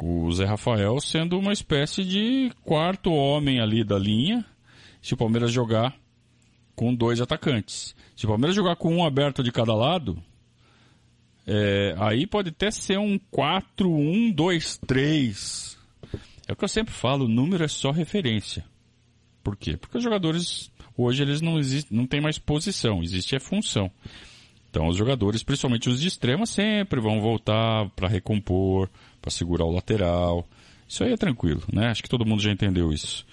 O 0.00 0.30
Zé 0.32 0.44
Rafael 0.44 1.00
sendo 1.00 1.38
uma 1.38 1.52
espécie 1.52 2.04
de 2.04 2.50
quarto 2.64 3.12
homem 3.12 3.60
ali 3.60 3.84
da 3.84 3.98
linha. 3.98 4.44
Se 5.00 5.14
o 5.14 5.16
Palmeiras 5.16 5.52
jogar 5.52 5.96
com 6.74 6.94
dois 6.94 7.20
atacantes. 7.20 7.94
Se 8.16 8.24
o 8.24 8.28
Palmeiras 8.28 8.54
jogar 8.54 8.76
com 8.76 8.94
um 8.94 9.04
aberto 9.04 9.42
de 9.42 9.50
cada 9.50 9.74
lado, 9.74 10.22
é, 11.50 11.94
aí 11.96 12.26
pode 12.26 12.50
até 12.50 12.70
ser 12.70 12.98
um 12.98 13.18
4-1-2-3. 13.32 15.78
É 16.46 16.52
o 16.52 16.56
que 16.56 16.62
eu 16.62 16.68
sempre 16.68 16.92
falo, 16.92 17.24
o 17.24 17.28
número 17.28 17.64
é 17.64 17.68
só 17.68 17.90
referência. 17.90 18.66
Por 19.42 19.56
quê? 19.56 19.74
Porque 19.74 19.96
os 19.96 20.04
jogadores 20.04 20.70
hoje 20.94 21.22
eles 21.22 21.40
não 21.40 21.58
existem, 21.58 21.96
não 21.96 22.06
tem 22.06 22.20
mais 22.20 22.38
posição, 22.38 23.02
existe 23.02 23.34
a 23.34 23.40
função. 23.40 23.90
Então 24.68 24.88
os 24.88 24.96
jogadores, 24.98 25.42
principalmente 25.42 25.88
os 25.88 25.98
de 25.98 26.08
extrema, 26.08 26.44
sempre 26.44 27.00
vão 27.00 27.18
voltar 27.18 27.88
para 27.96 28.08
recompor, 28.08 28.90
para 29.22 29.30
segurar 29.30 29.64
o 29.64 29.72
lateral. 29.72 30.46
Isso 30.86 31.02
aí 31.02 31.14
é 31.14 31.16
tranquilo, 31.16 31.62
né? 31.72 31.86
Acho 31.86 32.02
que 32.02 32.10
todo 32.10 32.26
mundo 32.26 32.42
já 32.42 32.52
entendeu 32.52 32.92
isso. 32.92 33.24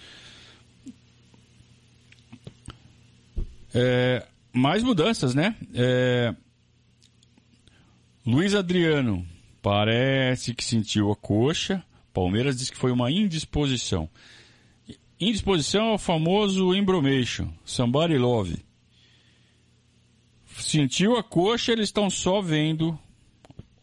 É, 3.73 4.25
mais 4.53 4.83
mudanças, 4.83 5.35
né? 5.35 5.53
É, 5.73 6.33
Luiz 8.25 8.55
Adriano 8.55 9.23
parece 9.61 10.55
que 10.55 10.63
sentiu 10.63 11.11
a 11.11 11.15
coxa. 11.15 11.85
Palmeiras 12.11 12.57
diz 12.57 12.71
que 12.71 12.77
foi 12.77 12.91
uma 12.91 13.11
indisposição. 13.11 14.09
Indisposição 15.19 15.89
é 15.89 15.93
o 15.93 15.97
famoso 15.99 16.73
embromation, 16.73 17.49
somebody 17.63 18.17
love. 18.17 18.65
Sentiu 20.57 21.17
a 21.17 21.23
coxa, 21.23 21.71
eles 21.71 21.89
estão 21.89 22.09
só 22.09 22.41
vendo 22.41 22.97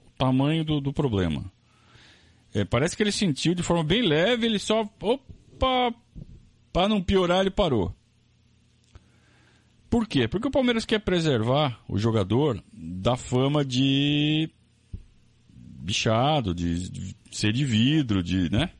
o 0.05 0.11
tamanho 0.19 0.65
do, 0.65 0.81
do 0.81 0.93
problema. 0.93 1.45
É, 2.53 2.65
parece 2.65 2.97
que 2.97 3.03
ele 3.03 3.13
sentiu 3.13 3.55
de 3.55 3.63
forma 3.63 3.85
bem 3.85 4.03
leve, 4.03 4.47
ele 4.47 4.59
só. 4.59 4.89
Opa! 5.01 5.95
Para 6.73 6.89
não 6.89 7.03
piorar, 7.03 7.43
ele 7.43 7.51
parou. 7.51 7.95
Por 9.93 10.09
quê? 10.09 10.27
Porque 10.27 10.49
o 10.49 10.51
Palmeiras 10.51 10.87
quer 10.87 11.01
preservar 11.01 11.79
o 11.87 11.99
jogador 11.99 12.65
da 12.73 13.15
fama 13.15 13.63
de 13.63 14.49
bichado, 15.55 16.55
de, 16.55 17.15
ser 17.31 17.53
de 17.53 17.63
vidro, 17.63 18.23
de, 18.23 18.51
né? 18.51 18.71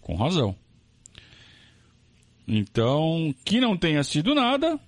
Com 0.00 0.16
razão. 0.16 0.56
Então, 2.48 3.34
que 3.44 3.60
não 3.60 3.76
tenha 3.76 4.02
sido 4.02 4.34
nada, 4.34 4.80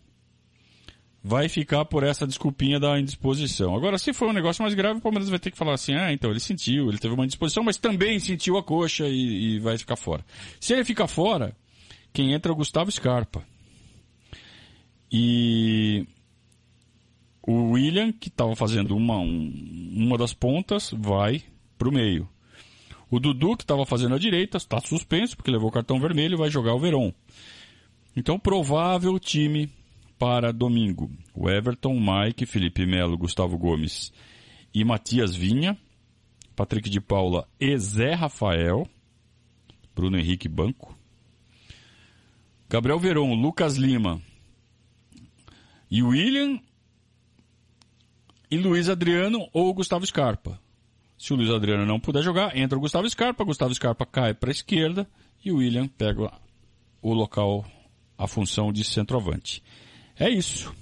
vai 1.23 1.51
ficar 1.51 1.85
por 1.85 2.03
essa 2.03 2.27
desculpinha 2.27 2.81
da 2.81 2.99
indisposição. 2.99 3.77
Agora, 3.77 3.99
se 3.99 4.15
for 4.15 4.31
um 4.31 4.33
negócio 4.33 4.63
mais 4.63 4.73
grave, 4.73 5.01
o 5.01 5.03
Palmeiras 5.03 5.29
vai 5.29 5.39
ter 5.39 5.51
que 5.51 5.59
falar 5.59 5.75
assim, 5.75 5.93
ah, 5.93 6.11
então 6.15 6.31
ele 6.31 6.41
sentiu, 6.41 6.89
ele 6.89 6.97
teve 6.97 7.13
uma 7.13 7.25
indisposição, 7.25 7.63
mas 7.63 7.77
também 7.77 8.19
sentiu 8.19 8.57
a 8.57 8.63
coxa 8.63 9.07
e, 9.07 9.57
e 9.57 9.59
vai 9.59 9.77
ficar 9.77 9.97
fora. 9.97 10.25
Se 10.59 10.73
ele 10.73 10.83
ficar 10.83 11.09
fora, 11.09 11.55
quem 12.11 12.33
entra 12.33 12.51
é 12.51 12.55
o 12.55 12.57
Gustavo 12.57 12.91
Scarpa. 12.91 13.45
E 15.13 16.07
o 17.43 17.73
William, 17.73 18.11
que 18.13 18.29
estava 18.29 18.57
fazendo 18.57 18.97
uma, 18.97 19.19
um, 19.19 19.93
uma 19.95 20.17
das 20.17 20.33
pontas, 20.33 20.91
vai 20.97 21.43
para 21.77 21.89
o 21.89 21.93
meio. 21.93 22.27
O 23.11 23.21
Dudu, 23.21 23.59
que 23.59 23.65
estava 23.65 23.85
fazendo 23.85 24.15
a 24.15 24.19
direita, 24.19 24.57
está 24.57 24.81
suspenso, 24.81 25.37
porque 25.37 25.51
levou 25.51 25.69
o 25.69 25.73
cartão 25.73 26.01
vermelho, 26.01 26.39
vai 26.39 26.49
jogar 26.49 26.75
o 26.75 26.79
Verón. 26.79 27.13
Então, 28.17 28.39
provável 28.39 29.19
time 29.19 29.69
para 30.19 30.51
domingo. 30.51 31.11
O 31.35 31.51
Everton, 31.51 32.01
Mike, 32.01 32.47
Felipe 32.47 32.87
Melo, 32.87 33.19
Gustavo 33.19 33.59
Gomes 33.59 34.13
e 34.73 34.83
Matias 34.83 35.35
Vinha. 35.35 35.77
Patrick 36.57 36.89
de 36.89 37.01
Paula 37.01 37.47
e 37.61 37.77
Zé 37.77 38.15
Rafael. 38.15 38.89
Bruno 39.95 40.19
Henrique 40.19 40.49
Banco. 40.49 40.97
Gabriel 42.71 42.99
Veron, 42.99 43.35
Lucas 43.35 43.77
Lima, 43.77 44.23
e 45.93 46.03
William 46.03 46.59
e 48.51 48.57
Luiz 48.57 48.89
Adriano 48.89 49.47
ou 49.53 49.75
Gustavo 49.75 50.07
Scarpa. 50.07 50.59
Se 51.19 51.35
o 51.35 51.37
Luiz 51.37 51.51
Adriano 51.51 51.85
não 51.85 52.01
puder 52.01 52.23
jogar, 52.23 52.57
entra 52.57 52.79
o 52.79 52.81
Gustavo 52.81 53.09
Scarpa, 53.11 53.45
Gustavo 53.45 53.75
Scarpa 53.75 54.07
cai 54.07 54.33
para 54.33 54.49
a 54.49 54.53
esquerda 54.53 55.07
e 55.45 55.53
o 55.53 55.57
William 55.57 55.87
pega 55.87 56.33
o 57.03 57.13
local, 57.13 57.67
a 58.17 58.27
função 58.27 58.73
de 58.73 58.83
centroavante. 58.85 59.63
É 60.19 60.31
isso. 60.31 60.75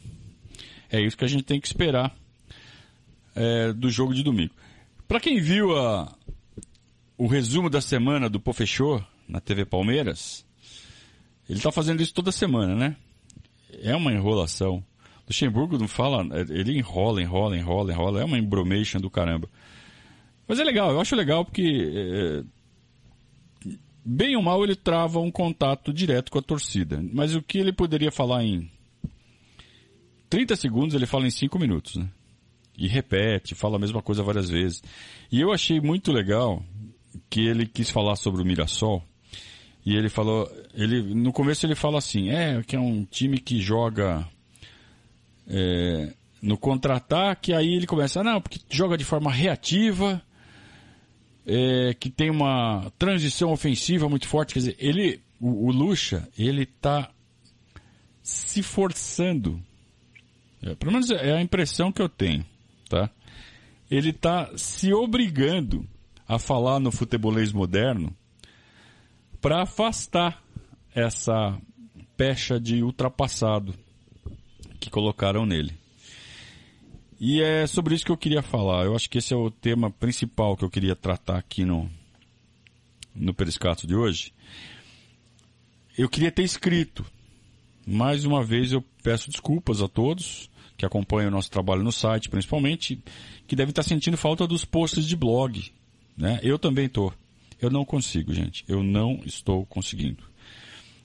É 0.88 1.00
isso 1.00 1.16
que 1.16 1.24
a 1.24 1.28
gente 1.28 1.42
tem 1.42 1.60
que 1.60 1.66
esperar 1.66 2.16
é, 3.34 3.72
do 3.72 3.90
jogo 3.90 4.14
de 4.14 4.22
domingo. 4.22 4.54
Para 5.08 5.18
quem 5.18 5.40
viu 5.40 5.76
a, 5.76 6.16
o 7.18 7.26
resumo 7.26 7.68
da 7.68 7.80
semana 7.80 8.30
do 8.30 8.38
Pofechô 8.38 9.02
na 9.26 9.40
TV 9.40 9.64
Palmeiras, 9.64 10.46
ele 11.48 11.58
está 11.58 11.72
fazendo 11.72 12.00
isso 12.00 12.14
toda 12.14 12.30
semana, 12.30 12.76
né? 12.76 12.96
É 13.82 13.96
uma 13.96 14.12
enrolação. 14.12 14.84
Luxemburgo 15.30 15.78
não 15.78 15.86
fala, 15.86 16.26
ele 16.48 16.76
enrola, 16.76 17.22
enrola, 17.22 17.56
enrola, 17.56 17.92
enrola, 17.92 18.20
é 18.20 18.24
uma 18.24 18.36
embromation 18.36 19.00
do 19.00 19.08
caramba. 19.08 19.48
Mas 20.48 20.58
é 20.58 20.64
legal, 20.64 20.90
eu 20.90 21.00
acho 21.00 21.14
legal 21.14 21.44
porque, 21.44 21.62
é, 21.94 22.42
bem 24.04 24.34
ou 24.34 24.42
mal, 24.42 24.64
ele 24.64 24.74
trava 24.74 25.20
um 25.20 25.30
contato 25.30 25.92
direto 25.92 26.32
com 26.32 26.40
a 26.40 26.42
torcida. 26.42 27.00
Mas 27.12 27.36
o 27.36 27.42
que 27.42 27.58
ele 27.58 27.72
poderia 27.72 28.10
falar 28.10 28.42
em 28.42 28.68
30 30.28 30.56
segundos, 30.56 30.96
ele 30.96 31.06
fala 31.06 31.28
em 31.28 31.30
5 31.30 31.56
minutos, 31.60 31.94
né? 31.94 32.10
E 32.76 32.88
repete, 32.88 33.54
fala 33.54 33.76
a 33.76 33.80
mesma 33.80 34.02
coisa 34.02 34.24
várias 34.24 34.50
vezes. 34.50 34.82
E 35.30 35.40
eu 35.40 35.52
achei 35.52 35.80
muito 35.80 36.10
legal 36.10 36.60
que 37.28 37.46
ele 37.46 37.66
quis 37.66 37.88
falar 37.88 38.16
sobre 38.16 38.42
o 38.42 38.44
Mirassol. 38.44 39.00
E 39.86 39.94
ele 39.94 40.08
falou, 40.08 40.50
ele, 40.74 41.14
no 41.14 41.32
começo 41.32 41.64
ele 41.64 41.76
fala 41.76 41.98
assim, 41.98 42.30
é, 42.30 42.60
que 42.64 42.74
é 42.74 42.80
um 42.80 43.04
time 43.04 43.38
que 43.38 43.60
joga 43.60 44.26
é, 45.50 46.12
no 46.40 46.56
contra-ataque, 46.56 47.52
aí 47.52 47.74
ele 47.74 47.86
começa, 47.86 48.22
não, 48.22 48.40
porque 48.40 48.60
joga 48.70 48.96
de 48.96 49.04
forma 49.04 49.30
reativa, 49.30 50.22
é, 51.44 51.92
que 51.94 52.08
tem 52.08 52.30
uma 52.30 52.90
transição 52.98 53.50
ofensiva 53.50 54.08
muito 54.08 54.28
forte. 54.28 54.54
Quer 54.54 54.60
dizer, 54.60 54.76
ele, 54.78 55.20
o, 55.40 55.66
o 55.66 55.72
Lucha, 55.72 56.28
ele 56.38 56.62
está 56.62 57.10
se 58.22 58.62
forçando. 58.62 59.60
É, 60.62 60.74
pelo 60.76 60.92
menos 60.92 61.10
é 61.10 61.34
a 61.36 61.42
impressão 61.42 61.90
que 61.90 62.00
eu 62.00 62.08
tenho, 62.08 62.44
tá? 62.88 63.10
Ele 63.90 64.10
está 64.10 64.56
se 64.56 64.92
obrigando 64.94 65.84
a 66.28 66.38
falar 66.38 66.78
no 66.78 66.92
futebolês 66.92 67.52
moderno 67.52 68.14
para 69.40 69.62
afastar 69.62 70.40
essa 70.94 71.58
pecha 72.16 72.60
de 72.60 72.82
ultrapassado 72.82 73.74
que 74.80 74.90
colocaram 74.90 75.44
nele. 75.44 75.72
E 77.20 77.42
é 77.42 77.66
sobre 77.66 77.94
isso 77.94 78.04
que 78.04 78.10
eu 78.10 78.16
queria 78.16 78.40
falar. 78.40 78.86
Eu 78.86 78.96
acho 78.96 79.08
que 79.08 79.18
esse 79.18 79.34
é 79.34 79.36
o 79.36 79.50
tema 79.50 79.90
principal 79.90 80.56
que 80.56 80.64
eu 80.64 80.70
queria 80.70 80.96
tratar 80.96 81.36
aqui 81.36 81.66
no, 81.66 81.88
no 83.14 83.34
Periscato 83.34 83.86
de 83.86 83.94
hoje. 83.94 84.32
Eu 85.98 86.08
queria 86.08 86.32
ter 86.32 86.42
escrito. 86.42 87.04
Mais 87.86 88.24
uma 88.24 88.42
vez 88.42 88.72
eu 88.72 88.82
peço 89.02 89.30
desculpas 89.30 89.82
a 89.82 89.88
todos 89.88 90.48
que 90.78 90.86
acompanham 90.86 91.28
o 91.28 91.32
nosso 91.32 91.50
trabalho 91.50 91.82
no 91.82 91.92
site, 91.92 92.30
principalmente, 92.30 92.98
que 93.46 93.54
devem 93.54 93.70
estar 93.70 93.82
sentindo 93.82 94.16
falta 94.16 94.46
dos 94.46 94.64
posts 94.64 95.04
de 95.04 95.14
blog. 95.14 95.70
Né? 96.16 96.40
Eu 96.42 96.58
também 96.58 96.86
estou. 96.86 97.12
Eu 97.60 97.68
não 97.68 97.84
consigo, 97.84 98.32
gente. 98.32 98.64
Eu 98.66 98.82
não 98.82 99.20
estou 99.26 99.66
conseguindo 99.66 100.29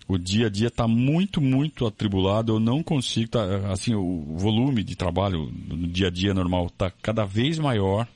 o 0.07 0.17
dia 0.17 0.47
a 0.47 0.50
dia 0.50 0.67
está 0.67 0.88
muito, 0.88 1.41
muito 1.41 1.85
atribulado. 1.85 2.53
Eu 2.53 2.59
não 2.59 2.83
consigo, 2.83 3.29
tá, 3.29 3.71
assim, 3.71 3.95
o 3.95 4.35
volume 4.38 4.83
de 4.83 4.95
trabalho 4.95 5.51
no 5.67 5.88
dia 5.88 6.07
a 6.07 6.12
dia 6.12 6.33
normal 6.33 6.67
está 6.67 6.91
cada 6.91 7.25
vez 7.25 7.57
maior. 7.57 8.07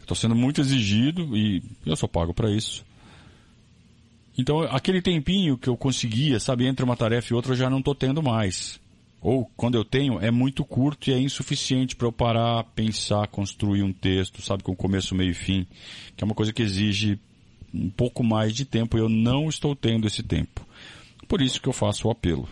Estou 0.00 0.16
sendo 0.16 0.34
muito 0.34 0.60
exigido 0.60 1.36
e 1.36 1.62
eu 1.84 1.96
só 1.96 2.06
pago 2.06 2.34
para 2.34 2.50
isso. 2.50 2.84
Então, 4.38 4.60
aquele 4.62 5.00
tempinho 5.00 5.56
que 5.56 5.68
eu 5.68 5.76
conseguia, 5.76 6.38
sabe, 6.38 6.66
entre 6.66 6.84
uma 6.84 6.96
tarefa 6.96 7.32
e 7.32 7.36
outra, 7.36 7.52
eu 7.52 7.56
já 7.56 7.70
não 7.70 7.78
estou 7.78 7.94
tendo 7.94 8.22
mais. 8.22 8.78
Ou, 9.20 9.50
quando 9.56 9.76
eu 9.76 9.84
tenho, 9.84 10.20
é 10.20 10.30
muito 10.30 10.64
curto 10.64 11.08
e 11.08 11.12
é 11.12 11.18
insuficiente 11.18 11.96
para 11.96 12.06
eu 12.06 12.12
parar, 12.12 12.62
pensar, 12.74 13.26
construir 13.28 13.82
um 13.82 13.92
texto, 13.92 14.42
sabe, 14.42 14.62
com 14.62 14.76
começo, 14.76 15.14
meio 15.14 15.30
e 15.30 15.34
fim, 15.34 15.66
que 16.14 16.22
é 16.22 16.24
uma 16.24 16.34
coisa 16.34 16.52
que 16.52 16.62
exige 16.62 17.18
um 17.72 17.90
pouco 17.90 18.22
mais 18.22 18.54
de 18.54 18.64
tempo. 18.64 18.98
Eu 18.98 19.08
não 19.08 19.48
estou 19.48 19.74
tendo 19.74 20.06
esse 20.06 20.22
tempo. 20.22 20.66
Por 21.28 21.40
isso 21.40 21.60
que 21.60 21.68
eu 21.68 21.72
faço 21.72 22.08
o 22.08 22.10
apelo. 22.10 22.48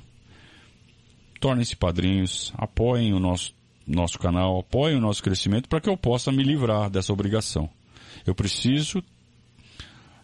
Tornem-se 1.40 1.76
padrinhos, 1.76 2.52
apoiem 2.56 3.12
o 3.12 3.20
nosso, 3.20 3.54
nosso 3.86 4.18
canal, 4.18 4.60
apoiem 4.60 4.96
o 4.96 5.00
nosso 5.00 5.22
crescimento 5.22 5.68
para 5.68 5.80
que 5.80 5.88
eu 5.88 5.96
possa 5.96 6.32
me 6.32 6.42
livrar 6.42 6.90
dessa 6.90 7.12
obrigação. 7.12 7.68
Eu 8.26 8.34
preciso, 8.34 9.02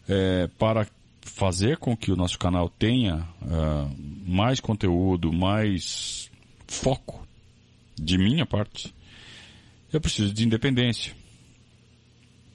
é, 0.08 0.46
para 0.58 0.86
fazer 1.20 1.76
com 1.76 1.96
que 1.96 2.10
o 2.10 2.16
nosso 2.16 2.38
canal 2.38 2.68
tenha 2.68 3.28
uh, 3.42 3.96
mais 4.26 4.60
conteúdo, 4.60 5.32
mais 5.32 6.30
foco 6.66 7.26
de 7.96 8.16
minha 8.16 8.46
parte, 8.46 8.94
eu 9.92 10.00
preciso 10.00 10.32
de 10.32 10.44
independência. 10.44 11.14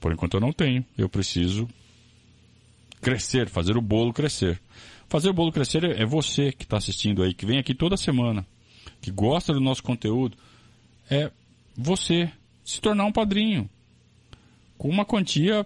Por 0.00 0.12
enquanto 0.12 0.34
eu 0.34 0.40
não 0.40 0.52
tenho. 0.52 0.84
Eu 0.96 1.08
preciso 1.08 1.68
crescer, 3.00 3.48
fazer 3.48 3.76
o 3.76 3.82
bolo 3.82 4.12
crescer. 4.12 4.60
Fazer 5.08 5.30
o 5.30 5.34
bolo 5.34 5.52
crescer 5.52 5.84
é 5.84 6.04
você 6.04 6.50
que 6.50 6.64
está 6.64 6.76
assistindo 6.76 7.22
aí, 7.22 7.32
que 7.32 7.46
vem 7.46 7.58
aqui 7.58 7.74
toda 7.74 7.96
semana, 7.96 8.46
que 9.00 9.10
gosta 9.10 9.52
do 9.52 9.60
nosso 9.60 9.82
conteúdo. 9.82 10.36
É 11.08 11.30
você 11.76 12.30
se 12.64 12.80
tornar 12.80 13.04
um 13.04 13.12
padrinho 13.12 13.70
com 14.76 14.88
uma 14.88 15.04
quantia 15.04 15.64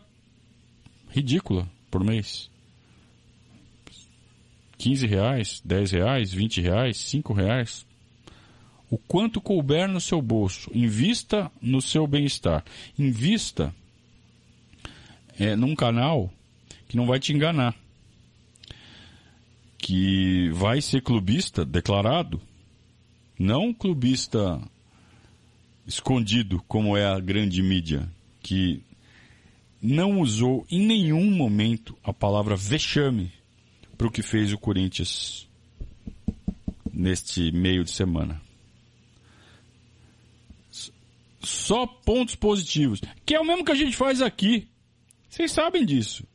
ridícula 1.08 1.68
por 1.90 2.04
mês. 2.04 2.50
15 4.76 5.06
reais, 5.06 5.62
10 5.64 5.92
reais, 5.92 6.32
20 6.32 6.60
reais, 6.60 6.96
5 6.98 7.32
reais. 7.32 7.86
O 8.90 8.98
quanto 8.98 9.40
couber 9.40 9.88
no 9.88 10.00
seu 10.00 10.20
bolso. 10.20 10.70
Invista 10.74 11.50
no 11.60 11.80
seu 11.80 12.06
bem-estar. 12.06 12.64
Invista 12.98 13.74
é, 15.38 15.54
num 15.54 15.74
canal 15.74 16.30
que 16.90 16.96
não 16.96 17.06
vai 17.06 17.20
te 17.20 17.32
enganar. 17.32 17.76
Que 19.78 20.50
vai 20.50 20.80
ser 20.80 21.00
clubista 21.00 21.64
declarado, 21.64 22.42
não 23.38 23.72
clubista 23.72 24.60
escondido, 25.86 26.60
como 26.66 26.96
é 26.96 27.06
a 27.06 27.20
grande 27.20 27.62
mídia, 27.62 28.10
que 28.42 28.82
não 29.80 30.20
usou 30.20 30.66
em 30.68 30.84
nenhum 30.84 31.30
momento 31.30 31.96
a 32.02 32.12
palavra 32.12 32.56
vexame 32.56 33.30
para 33.96 34.08
o 34.08 34.10
que 34.10 34.20
fez 34.20 34.52
o 34.52 34.58
Corinthians 34.58 35.48
neste 36.92 37.52
meio 37.52 37.84
de 37.84 37.92
semana. 37.92 38.42
Só 41.40 41.86
pontos 41.86 42.34
positivos, 42.34 43.00
que 43.24 43.36
é 43.36 43.40
o 43.40 43.46
mesmo 43.46 43.64
que 43.64 43.72
a 43.72 43.76
gente 43.76 43.96
faz 43.96 44.20
aqui. 44.20 44.66
Vocês 45.28 45.52
sabem 45.52 45.86
disso. 45.86 46.28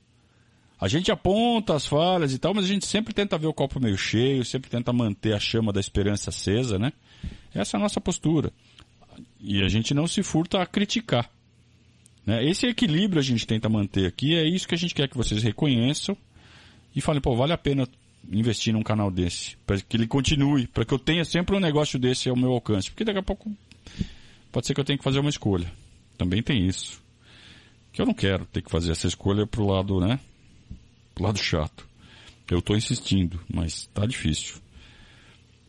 A 0.79 0.87
gente 0.87 1.11
aponta 1.11 1.73
as 1.73 1.85
falhas 1.85 2.33
e 2.33 2.37
tal, 2.37 2.53
mas 2.53 2.65
a 2.65 2.67
gente 2.67 2.85
sempre 2.85 3.13
tenta 3.13 3.37
ver 3.37 3.47
o 3.47 3.53
copo 3.53 3.79
meio 3.79 3.97
cheio, 3.97 4.43
sempre 4.43 4.69
tenta 4.69 4.91
manter 4.91 5.33
a 5.33 5.39
chama 5.39 5.71
da 5.71 5.79
esperança 5.79 6.29
acesa, 6.29 6.77
né? 6.77 6.91
Essa 7.53 7.77
é 7.77 7.79
a 7.79 7.81
nossa 7.81 8.01
postura. 8.01 8.51
E 9.39 9.63
a 9.63 9.69
gente 9.69 9.93
não 9.93 10.05
se 10.07 10.21
furta 10.21 10.61
a 10.61 10.65
criticar. 10.65 11.29
Né? 12.25 12.43
Esse 12.43 12.67
equilíbrio 12.67 13.19
a 13.19 13.23
gente 13.23 13.47
tenta 13.47 13.69
manter 13.69 14.07
aqui, 14.07 14.35
é 14.35 14.43
isso 14.43 14.67
que 14.67 14.75
a 14.75 14.77
gente 14.77 14.93
quer 14.93 15.07
que 15.07 15.15
vocês 15.15 15.41
reconheçam 15.43 16.17
e 16.93 16.99
falem, 16.99 17.21
pô, 17.21 17.35
vale 17.35 17.53
a 17.53 17.57
pena 17.57 17.87
investir 18.29 18.73
num 18.73 18.81
canal 18.81 19.11
desse, 19.11 19.55
para 19.65 19.79
que 19.79 19.95
ele 19.95 20.07
continue, 20.07 20.67
para 20.67 20.83
que 20.83 20.93
eu 20.93 20.99
tenha 20.99 21.23
sempre 21.23 21.55
um 21.55 21.59
negócio 21.59 21.99
desse 21.99 22.27
ao 22.27 22.35
meu 22.35 22.51
alcance, 22.51 22.89
porque 22.89 23.03
daqui 23.03 23.19
a 23.19 23.23
pouco 23.23 23.55
pode 24.51 24.65
ser 24.65 24.73
que 24.73 24.79
eu 24.79 24.85
tenha 24.85 24.97
que 24.97 25.03
fazer 25.03 25.19
uma 25.19 25.29
escolha. 25.29 25.71
Também 26.17 26.41
tem 26.41 26.65
isso. 26.65 27.01
Que 27.91 28.01
eu 28.01 28.05
não 28.05 28.13
quero 28.13 28.45
ter 28.45 28.61
que 28.61 28.71
fazer 28.71 28.91
essa 28.91 29.07
escolha 29.07 29.45
pro 29.45 29.65
lado, 29.65 29.99
né? 29.99 30.19
Lado 31.23 31.39
chato. 31.39 31.87
Eu 32.49 32.59
estou 32.59 32.75
insistindo, 32.75 33.39
mas 33.51 33.87
tá 33.93 34.05
difícil. 34.05 34.55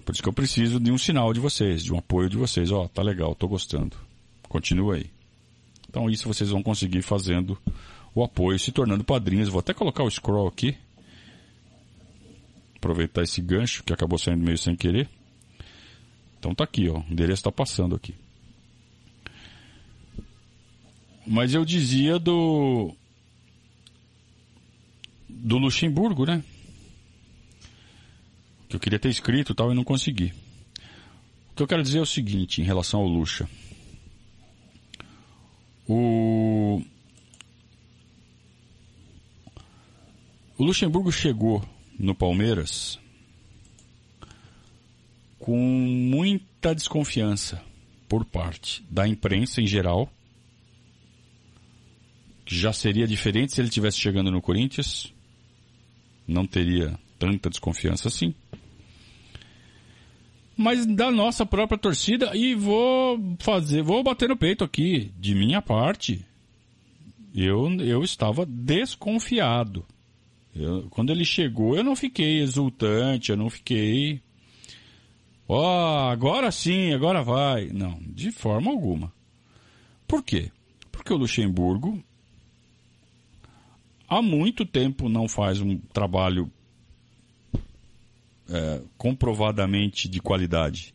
Por 0.05 0.13
isso 0.13 0.23
que 0.23 0.29
eu 0.29 0.33
preciso 0.33 0.79
de 0.79 0.93
um 0.93 0.99
sinal 0.99 1.33
de 1.33 1.41
vocês, 1.41 1.83
de 1.83 1.93
um 1.93 1.99
apoio 1.99 2.29
de 2.29 2.37
vocês. 2.37 2.71
Ó, 2.71 2.85
oh, 2.85 2.89
tá 2.89 3.03
legal, 3.03 3.35
tô 3.35 3.49
gostando. 3.49 3.97
Continua 4.49 4.97
aí. 4.97 5.11
Então 5.89 6.09
isso 6.09 6.29
vocês 6.29 6.51
vão 6.51 6.63
conseguir 6.63 7.03
fazendo 7.03 7.59
o 8.15 8.23
apoio, 8.23 8.59
se 8.59 8.71
tornando 8.71 9.03
padrinhos. 9.03 9.49
Vou 9.49 9.61
até 9.61 9.75
colocar 9.75 10.05
o 10.05 10.11
scroll 10.11 10.47
aqui. 10.47 10.77
Aproveitar 12.77 13.23
esse 13.23 13.41
gancho 13.41 13.83
que 13.83 13.93
acabou 13.93 14.19
saindo 14.19 14.45
meio 14.45 14.59
sem 14.59 14.77
querer. 14.77 15.09
Então 16.39 16.55
tá 16.55 16.65
aqui, 16.65 16.89
ó. 16.89 16.99
O 16.99 17.05
endereço 17.11 17.41
está 17.41 17.51
passando 17.51 17.97
aqui. 17.97 18.15
Mas 21.27 21.55
eu 21.55 21.65
dizia 21.65 22.19
do 22.19 22.95
do 25.37 25.59
Luxemburgo, 25.59 26.25
né? 26.25 26.43
Que 28.69 28.77
eu 28.77 28.81
queria 28.81 28.99
ter 28.99 29.09
escrito 29.09 29.55
tal 29.55 29.71
e 29.71 29.75
não 29.75 29.85
consegui. 29.85 30.33
O 31.51 31.55
que 31.57 31.63
eu 31.63 31.67
quero 31.67 31.83
dizer 31.83 31.99
é 31.99 32.03
o 32.03 32.07
seguinte 32.07 32.61
em 32.61 32.65
relação 32.65 33.01
ao 33.01 33.07
Luxa. 33.07 33.49
O, 35.89 36.83
o 40.59 40.65
Luxemburgo 40.65 41.13
chegou 41.13 41.63
no 41.99 42.15
Palmeiras 42.15 42.99
com 45.39 45.57
muita 45.57 46.75
desconfiança 46.75 47.63
por 48.09 48.25
parte 48.25 48.85
da 48.91 49.07
imprensa 49.07 49.61
em 49.61 49.67
geral, 49.67 50.13
que 52.45 52.57
já 52.57 52.73
seria 52.73 53.07
diferente 53.07 53.55
se 53.55 53.61
ele 53.61 53.69
tivesse 53.69 53.99
chegando 53.99 54.31
no 54.31 54.43
Corinthians, 54.43 55.13
não 56.27 56.47
teria 56.47 56.99
tanta 57.19 57.51
desconfiança 57.51 58.09
assim. 58.09 58.35
Mas 60.57 60.87
da 60.87 61.11
nossa 61.11 61.45
própria 61.45 61.79
torcida, 61.79 62.35
e 62.35 62.55
vou 62.55 63.21
fazer, 63.39 63.83
vou 63.83 64.03
bater 64.03 64.29
no 64.29 64.37
peito 64.37 64.65
aqui, 64.65 65.13
de 65.19 65.35
minha 65.35 65.61
parte, 65.61 66.25
eu, 67.35 67.71
eu 67.83 68.03
estava 68.03 68.47
desconfiado. 68.47 69.85
Eu, 70.55 70.89
quando 70.89 71.11
ele 71.11 71.25
chegou, 71.25 71.77
eu 71.77 71.85
não 71.85 71.95
fiquei 71.95 72.41
exultante, 72.41 73.31
eu 73.31 73.37
não 73.37 73.51
fiquei. 73.51 74.23
Ó, 75.47 75.61
oh, 75.61 76.11
agora 76.11 76.51
sim, 76.51 76.95
agora 76.95 77.23
vai. 77.23 77.67
Não, 77.67 78.01
de 78.01 78.33
forma 78.33 78.71
alguma. 78.71 79.13
Por 80.09 80.23
quê? 80.23 80.51
Porque 80.91 81.13
o 81.13 81.17
Luxemburgo 81.17 82.03
há 84.09 84.23
muito 84.23 84.65
tempo 84.65 85.09
não 85.09 85.29
faz 85.29 85.61
um 85.61 85.79
trabalho 85.79 86.51
é, 88.49 88.81
comprovadamente 88.97 90.09
de 90.09 90.21
qualidade. 90.21 90.95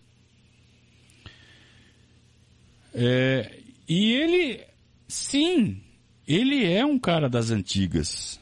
É, 2.93 3.59
e 3.87 4.13
ele, 4.13 4.61
sim, 5.07 5.81
ele 6.27 6.65
é 6.65 6.85
um 6.85 6.99
cara 6.99 7.29
das 7.29 7.51
antigas. 7.51 8.39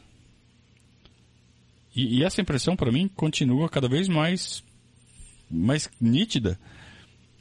E, 1.96 2.20
e 2.20 2.24
essa 2.24 2.42
impressão 2.42 2.76
para 2.76 2.92
mim 2.92 3.08
continua 3.08 3.70
cada 3.70 3.88
vez 3.88 4.08
mais, 4.08 4.64
mais 5.50 5.90
nítida. 6.00 6.60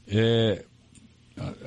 É, 0.07 0.65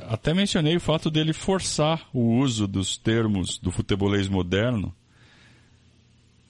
até 0.08 0.34
mencionei 0.34 0.76
o 0.76 0.80
fato 0.80 1.10
dele 1.10 1.32
forçar 1.32 2.08
o 2.12 2.38
uso 2.38 2.66
dos 2.66 2.96
termos 2.96 3.58
do 3.58 3.70
futebolês 3.70 4.28
moderno. 4.28 4.94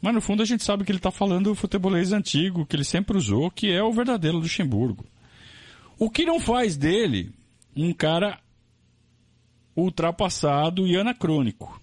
Mas 0.03 0.13
no 0.13 0.21
fundo 0.21 0.43
a 0.43 0.45
gente 0.45 0.65
sabe 0.65 0.85
que 0.85 0.91
ele 0.91 0.99
está 0.99 1.13
falando 1.13 1.51
do 1.51 1.55
futebolês 1.55 2.13
antigo, 2.13 2.67
que 2.67 2.75
ele 2.75 2.83
sempre 2.83 3.17
usou, 3.17 3.49
que 3.53 3.71
é 3.71 3.81
o 3.81 3.93
verdadeiro 3.93 4.39
Luxemburgo. 4.39 5.07
O 5.97 6.11
que 6.11 6.27
não 6.27 6.41
faz 6.41 6.77
dele 6.77 7.33
um 7.77 7.93
cara 7.95 8.41
ultrapassado 9.77 10.89
e 10.89 10.97
anacrônico. 10.97 11.81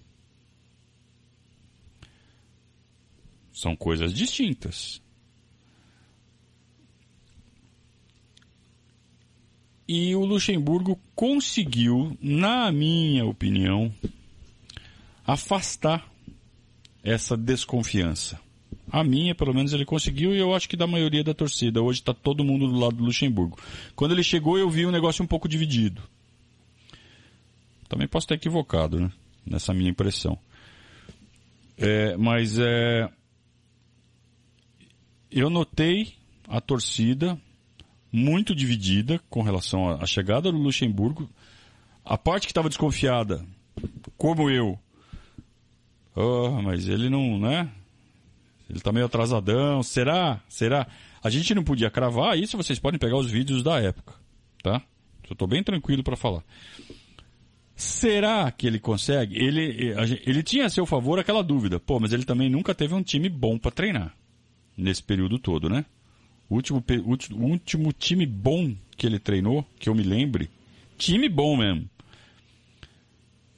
São 3.54 3.74
coisas 3.74 4.12
distintas. 4.12 5.00
E 9.88 10.14
o 10.14 10.26
Luxemburgo 10.26 11.00
conseguiu, 11.14 12.16
na 12.20 12.70
minha 12.70 13.24
opinião, 13.24 13.92
afastar 15.26 16.09
essa 17.02 17.36
desconfiança. 17.36 18.40
A 18.90 19.04
minha, 19.04 19.34
pelo 19.34 19.54
menos, 19.54 19.72
ele 19.72 19.84
conseguiu 19.84 20.34
e 20.34 20.38
eu 20.38 20.54
acho 20.54 20.68
que 20.68 20.76
da 20.76 20.86
maioria 20.86 21.22
da 21.22 21.32
torcida. 21.32 21.82
Hoje 21.82 22.00
está 22.00 22.12
todo 22.12 22.44
mundo 22.44 22.66
do 22.68 22.78
lado 22.78 22.96
do 22.96 23.04
Luxemburgo. 23.04 23.58
Quando 23.94 24.12
ele 24.12 24.22
chegou, 24.22 24.58
eu 24.58 24.68
vi 24.68 24.84
um 24.84 24.90
negócio 24.90 25.22
um 25.22 25.28
pouco 25.28 25.48
dividido. 25.48 26.02
Também 27.88 28.08
posso 28.08 28.24
estar 28.24 28.34
equivocado, 28.34 29.00
né? 29.00 29.10
Nessa 29.46 29.72
minha 29.72 29.90
impressão. 29.90 30.38
É, 31.76 32.16
mas 32.16 32.58
é, 32.58 33.08
eu 35.30 35.48
notei 35.48 36.12
a 36.48 36.60
torcida 36.60 37.40
muito 38.12 38.54
dividida 38.54 39.20
com 39.30 39.42
relação 39.42 39.88
à 39.88 40.04
chegada 40.04 40.50
do 40.50 40.58
Luxemburgo. 40.58 41.30
A 42.04 42.18
parte 42.18 42.46
que 42.46 42.50
estava 42.50 42.68
desconfiada, 42.68 43.44
como 44.16 44.50
eu, 44.50 44.78
oh, 46.20 46.62
mas 46.62 46.88
ele 46.88 47.08
não, 47.08 47.38
né? 47.38 47.70
Ele 48.68 48.78
está 48.78 48.92
meio 48.92 49.06
atrasadão. 49.06 49.82
Será? 49.82 50.40
Será? 50.48 50.86
A 51.22 51.28
gente 51.28 51.54
não 51.54 51.64
podia 51.64 51.90
cravar 51.90 52.38
isso, 52.38 52.56
vocês 52.56 52.78
podem 52.78 52.98
pegar 52.98 53.16
os 53.16 53.30
vídeos 53.30 53.62
da 53.62 53.80
época, 53.80 54.14
tá? 54.62 54.82
Eu 55.28 55.32
estou 55.32 55.46
bem 55.46 55.62
tranquilo 55.62 56.02
para 56.02 56.16
falar. 56.16 56.42
Será 57.76 58.50
que 58.50 58.66
ele 58.66 58.78
consegue? 58.78 59.36
Ele, 59.36 59.94
ele 60.26 60.42
tinha 60.42 60.66
a 60.66 60.70
seu 60.70 60.84
favor 60.84 61.18
aquela 61.18 61.42
dúvida. 61.42 61.80
Pô, 61.80 61.98
mas 61.98 62.12
ele 62.12 62.24
também 62.24 62.50
nunca 62.50 62.74
teve 62.74 62.94
um 62.94 63.02
time 63.02 63.28
bom 63.28 63.58
para 63.58 63.70
treinar 63.70 64.14
nesse 64.76 65.02
período 65.02 65.38
todo, 65.38 65.68
né? 65.68 65.84
O 66.48 66.56
último, 66.56 66.84
último, 67.04 67.46
último 67.46 67.92
time 67.92 68.26
bom 68.26 68.74
que 68.96 69.06
ele 69.06 69.18
treinou, 69.18 69.64
que 69.78 69.88
eu 69.88 69.94
me 69.94 70.02
lembre, 70.02 70.50
time 70.98 71.28
bom 71.28 71.56
mesmo, 71.56 71.88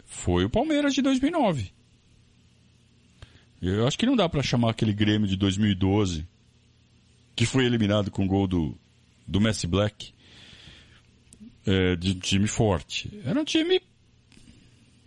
foi 0.05 0.44
o 0.44 0.51
Palmeiras 0.51 0.94
de 0.94 1.03
2009. 1.03 1.72
Eu 3.62 3.87
acho 3.87 3.96
que 3.96 4.07
não 4.07 4.16
dá 4.16 4.29
para 4.29 4.42
chamar 4.42 4.70
aquele 4.70 4.92
Grêmio 4.92 5.29
de 5.29 5.37
2012, 5.37 6.27
que 7.37 7.46
foi 7.46 7.64
eliminado 7.64 8.11
com 8.11 8.25
o 8.25 8.27
gol 8.29 8.48
do, 8.48 8.77
do 9.27 9.40
Messi 9.40 9.68
Black, 9.68 10.12
é, 11.64 11.94
de 11.94 12.11
um 12.11 12.18
time 12.18 12.48
forte. 12.48 13.20
Era 13.25 13.40
um 13.40 13.44
time 13.44 13.81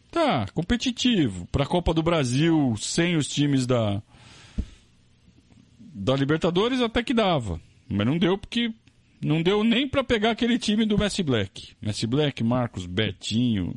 tá 0.10 0.48
competitivo 0.54 1.46
para 1.52 1.66
a 1.66 1.68
Copa 1.68 1.94
do 1.94 2.02
Brasil 2.02 2.74
sem 2.80 3.18
os 3.18 3.28
times 3.28 3.66
da 3.66 4.02
da 5.78 6.16
Libertadores 6.16 6.80
até 6.80 7.04
que 7.04 7.14
dava, 7.14 7.60
mas 7.90 8.08
não 8.08 8.18
deu 8.18 8.38
porque 8.38 8.74
não 9.22 9.42
deu 9.42 9.64
nem 9.64 9.88
para 9.88 10.04
pegar 10.04 10.32
aquele 10.32 10.58
time 10.58 10.86
do 10.86 10.98
Messi 10.98 11.24
Black. 11.24 11.74
Messi 11.82 12.08
Black, 12.08 12.42
Marcos, 12.44 12.86
Betinho, 12.86 13.76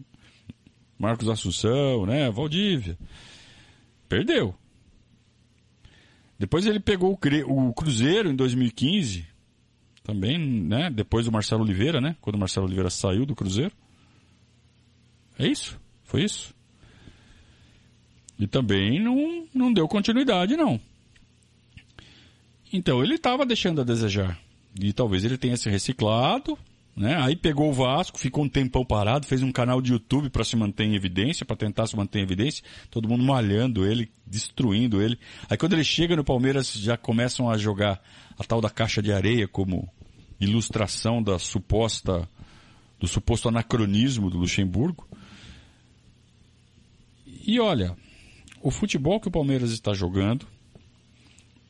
Marcos 0.97 1.29
Assunção, 1.29 2.07
né, 2.07 2.31
Valdívia. 2.31 2.97
Perdeu. 4.09 4.55
Depois 6.39 6.65
ele 6.67 6.79
pegou 6.79 7.19
o 7.47 7.73
Cruzeiro 7.73 8.31
em 8.31 8.37
2015, 8.37 9.27
também, 10.05 10.39
né, 10.39 10.89
depois 10.89 11.27
do 11.27 11.33
Marcelo 11.33 11.63
Oliveira, 11.63 12.01
né, 12.01 12.17
quando 12.21 12.37
o 12.37 12.39
Marcelo 12.39 12.67
Oliveira 12.67 12.89
saiu 12.89 13.27
do 13.27 13.35
Cruzeiro. 13.35 13.73
É 15.39 15.47
isso? 15.47 15.79
Foi 16.05 16.23
isso? 16.23 16.55
E 18.39 18.47
também 18.47 19.03
não, 19.03 19.47
não 19.53 19.73
deu 19.73 19.89
continuidade, 19.89 20.57
não. 20.57 20.81
Então 22.73 23.03
ele 23.03 23.17
estava 23.17 23.45
deixando 23.45 23.81
a 23.81 23.85
desejar. 23.85 24.39
E 24.81 24.93
talvez 24.93 25.25
ele 25.25 25.37
tenha 25.37 25.57
se 25.57 25.69
reciclado, 25.69 26.57
né? 26.99 27.17
Aí 27.21 27.37
pegou 27.37 27.71
o 27.71 27.73
Vasco, 27.73 28.19
ficou 28.19 28.45
um 28.45 28.49
tempão 28.49 28.85
parado, 28.85 29.27
fez 29.27 29.43
um 29.43 29.53
canal 29.53 29.81
de 29.81 29.93
YouTube 29.93 30.31
para 30.31 30.43
se 30.43 30.57
manter 30.57 30.85
em 30.85 30.97
evidência, 30.97 31.47
para 31.47 31.57
tentar 31.57 31.87
se 31.87 31.97
manter 31.97 32.19
em 32.19 32.23
evidência, 32.23 32.65
todo 32.91 33.09
mundo 33.09 33.23
malhando 33.23 33.87
ele, 33.87 34.11
destruindo 34.27 35.01
ele. 35.01 35.17
Aí 35.49 35.57
quando 35.57 35.75
ele 35.75 35.85
chega 35.85 36.17
no 36.17 36.25
Palmeiras, 36.25 36.73
já 36.73 36.97
começam 36.97 37.49
a 37.49 37.57
jogar 37.57 38.03
a 38.37 38.45
tal 38.45 38.61
da 38.61 38.69
caixa 38.69 39.01
de 39.01 39.13
areia 39.13 39.47
como 39.47 39.89
ilustração 40.41 41.23
da 41.23 41.39
suposta 41.39 42.29
do 42.99 43.07
suposto 43.07 43.49
anacronismo 43.49 44.29
do 44.29 44.39
Luxemburgo. 44.39 45.07
E 47.47 47.61
olha, 47.61 47.97
o 48.61 48.73
futebol 48.73 49.21
que 49.21 49.29
o 49.29 49.31
Palmeiras 49.31 49.71
está 49.71 49.95
jogando 49.95 50.47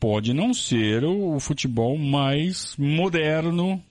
pode 0.00 0.32
não 0.32 0.54
ser 0.54 1.04
o 1.04 1.38
futebol 1.38 1.98
mais 1.98 2.74
moderno 2.78 3.82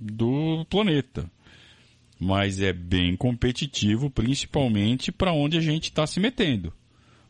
do 0.00 0.64
planeta, 0.68 1.30
mas 2.18 2.60
é 2.60 2.72
bem 2.72 3.16
competitivo, 3.16 4.10
principalmente 4.10 5.12
para 5.12 5.32
onde 5.32 5.56
a 5.58 5.60
gente 5.60 5.84
está 5.84 6.06
se 6.06 6.20
metendo. 6.20 6.72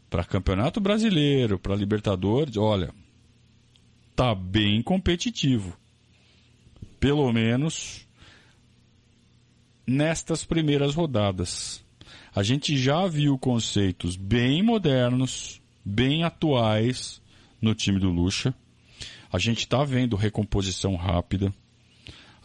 Para 0.09 0.24
Campeonato 0.24 0.81
Brasileiro, 0.81 1.59
para 1.59 1.76
Libertadores, 1.76 2.57
olha, 2.57 2.92
tá 4.16 4.35
bem 4.35 4.83
competitivo. 4.83 5.76
Pelo 6.98 7.31
menos 7.33 8.07
nestas 9.87 10.44
primeiras 10.44 10.94
rodadas. 10.94 11.85
A 12.35 12.42
gente 12.42 12.76
já 12.76 13.07
viu 13.07 13.38
conceitos 13.38 14.16
bem 14.16 14.62
modernos, 14.62 15.62
bem 15.85 16.24
atuais, 16.24 17.22
no 17.61 17.74
time 17.74 17.98
do 17.98 18.11
Lucha. 18.11 18.54
A 19.33 19.38
gente 19.38 19.61
está 19.61 19.83
vendo 19.85 20.16
recomposição 20.16 20.94
rápida. 20.94 21.52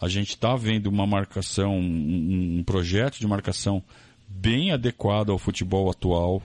A 0.00 0.08
gente 0.08 0.30
está 0.30 0.54
vendo 0.56 0.86
uma 0.86 1.06
marcação, 1.06 1.78
um, 1.78 2.58
um 2.58 2.64
projeto 2.64 3.18
de 3.18 3.26
marcação 3.26 3.82
bem 4.28 4.72
adequado 4.72 5.30
ao 5.30 5.38
futebol 5.38 5.90
atual. 5.90 6.42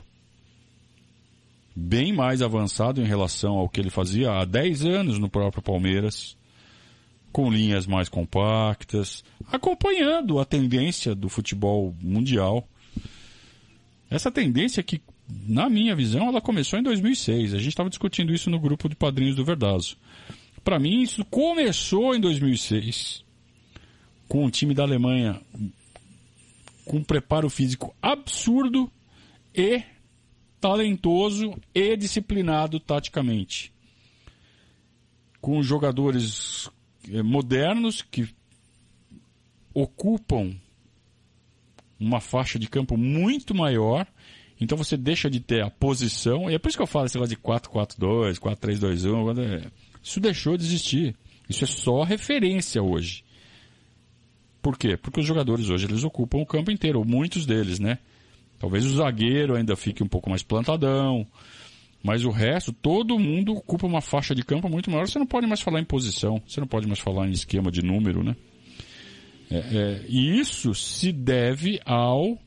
Bem 1.76 2.14
mais 2.14 2.42
avançado 2.42 3.02
em 3.02 3.06
relação 3.06 3.54
ao 3.54 3.70
que 3.70 3.80
ele 3.80 3.90
fazia 3.90 4.32
há 4.32 4.46
10 4.46 4.86
anos 4.86 5.20
no 5.20 5.30
próprio 5.30 5.64
Palmeiras. 5.64 6.38
Com 7.32 7.52
linhas 7.52 7.86
mais 7.86 8.10
compactas, 8.10 9.24
acompanhando 9.52 10.40
a 10.40 10.46
tendência 10.46 11.14
do 11.14 11.30
futebol 11.30 11.96
mundial. 12.02 12.68
Essa 14.10 14.32
tendência 14.32 14.82
que 14.82 15.00
na 15.48 15.70
minha 15.70 15.96
visão, 15.96 16.28
ela 16.28 16.42
começou 16.42 16.80
em 16.80 16.84
2006. 16.84 17.54
A 17.54 17.58
gente 17.58 17.70
estava 17.70 17.90
discutindo 17.90 18.34
isso 18.34 18.50
no 18.50 18.60
grupo 18.60 18.90
de 18.90 18.96
padrinhos 18.96 19.36
do 19.36 19.46
Verdazo. 19.46 19.96
Para 20.64 20.80
mim, 20.80 21.02
isso 21.02 21.24
começou 21.26 22.16
em 22.16 22.20
2006, 22.20 23.24
com 24.30 24.46
um 24.46 24.50
time 24.50 24.74
da 24.74 24.84
Alemanha 24.84 25.42
com 26.86 26.98
um 26.98 27.04
preparo 27.04 27.50
físico 27.50 27.94
absurdo 28.02 28.90
e 29.54 29.84
talentoso 30.62 31.60
e 31.76 31.98
disciplinado 31.98 32.80
taticamente. 32.80 33.74
Com 35.42 35.62
jogadores 35.62 36.70
eh, 37.12 37.22
modernos 37.22 38.02
que 38.02 38.30
ocupam 39.74 40.56
uma 42.00 42.22
faixa 42.22 42.58
de 42.58 42.70
campo 42.70 42.96
muito 42.96 43.54
maior 43.54 44.08
então 44.60 44.78
você 44.78 44.98
deixa 44.98 45.30
de 45.30 45.40
ter 45.40 45.64
a 45.64 45.70
posição, 45.70 46.50
e 46.50 46.56
é 46.56 46.60
por 46.60 46.68
isso 46.68 46.78
que 46.78 46.84
eu 46.84 46.88
falo 46.88 47.06
esse 47.06 47.16
negócio 47.16 47.36
de 47.36 47.42
4-4-2, 47.42 48.40
4-3-2-1, 48.40 49.72
isso 50.04 50.20
deixou 50.20 50.58
de 50.58 50.66
existir. 50.66 51.16
Isso 51.48 51.64
é 51.64 51.68
só 51.68 52.04
referência 52.04 52.84
hoje. 52.84 53.24
Por 54.62 54.78
quê? 54.78 54.98
Porque 54.98 55.20
os 55.20 55.26
jogadores 55.26 55.70
hoje 55.70 55.86
eles 55.86 56.04
ocupam 56.04 56.40
o 56.40 56.46
campo 56.46 56.72
inteiro, 56.72 57.04
muitos 57.06 57.46
deles, 57.46 57.80
né? 57.80 57.98
Talvez 58.60 58.86
o 58.86 58.96
zagueiro 58.96 59.56
ainda 59.56 59.76
fique 59.76 60.04
um 60.04 60.08
pouco 60.08 60.30
mais 60.30 60.44
plantadão, 60.44 61.26
mas 62.04 62.26
o 62.26 62.30
resto, 62.30 62.74
todo 62.74 63.18
mundo 63.18 63.54
ocupa 63.54 63.88
uma 63.88 64.02
faixa 64.02 64.36
de 64.36 64.44
campo 64.44 64.70
muito 64.70 64.92
maior. 64.92 65.08
Você 65.08 65.20
não 65.20 65.26
pode 65.26 65.48
mais 65.48 65.62
falar 65.62 65.80
em 65.80 65.86
posição, 65.86 66.42
você 66.46 66.60
não 66.60 66.68
pode 66.68 66.88
mais 66.88 67.00
falar 67.00 67.28
em 67.28 67.32
esquema 67.32 67.72
de 67.72 67.82
número, 67.82 68.24
né? 68.24 68.36
É, 69.50 69.58
é, 69.58 70.06
e 70.08 70.40
isso 70.40 70.76
se 70.76 71.12
deve 71.12 71.80
ao 71.86 72.38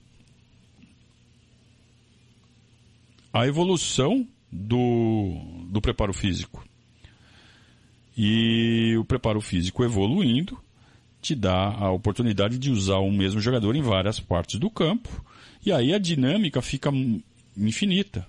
à 3.32 3.46
evolução 3.46 4.26
do, 4.50 5.66
do 5.70 5.80
preparo 5.80 6.12
físico. 6.12 6.64
E 8.16 8.94
o 8.98 9.04
preparo 9.04 9.40
físico 9.40 9.82
evoluindo 9.82 10.58
te 11.22 11.36
dá 11.36 11.70
a 11.70 11.90
oportunidade 11.92 12.58
de 12.58 12.70
usar 12.70 12.98
o 12.98 13.10
mesmo 13.10 13.40
jogador 13.40 13.76
em 13.76 13.80
várias 13.80 14.18
partes 14.18 14.58
do 14.58 14.68
campo. 14.68 15.24
E 15.64 15.70
aí 15.70 15.94
a 15.94 15.98
dinâmica 15.98 16.60
fica 16.60 16.90
infinita. 17.56 18.26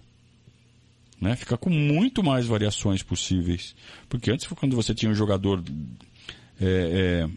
Né? 1.19 1.35
Fica 1.35 1.57
com 1.57 1.71
muito 1.71 2.23
mais 2.23 2.45
variações 2.45 3.01
possíveis. 3.01 3.75
Porque 4.07 4.29
antes, 4.29 4.47
quando 4.47 4.75
você 4.75 4.93
tinha 4.93 5.11
um 5.11 5.15
jogador 5.15 5.63
é, 6.61 7.25
é, 7.25 7.29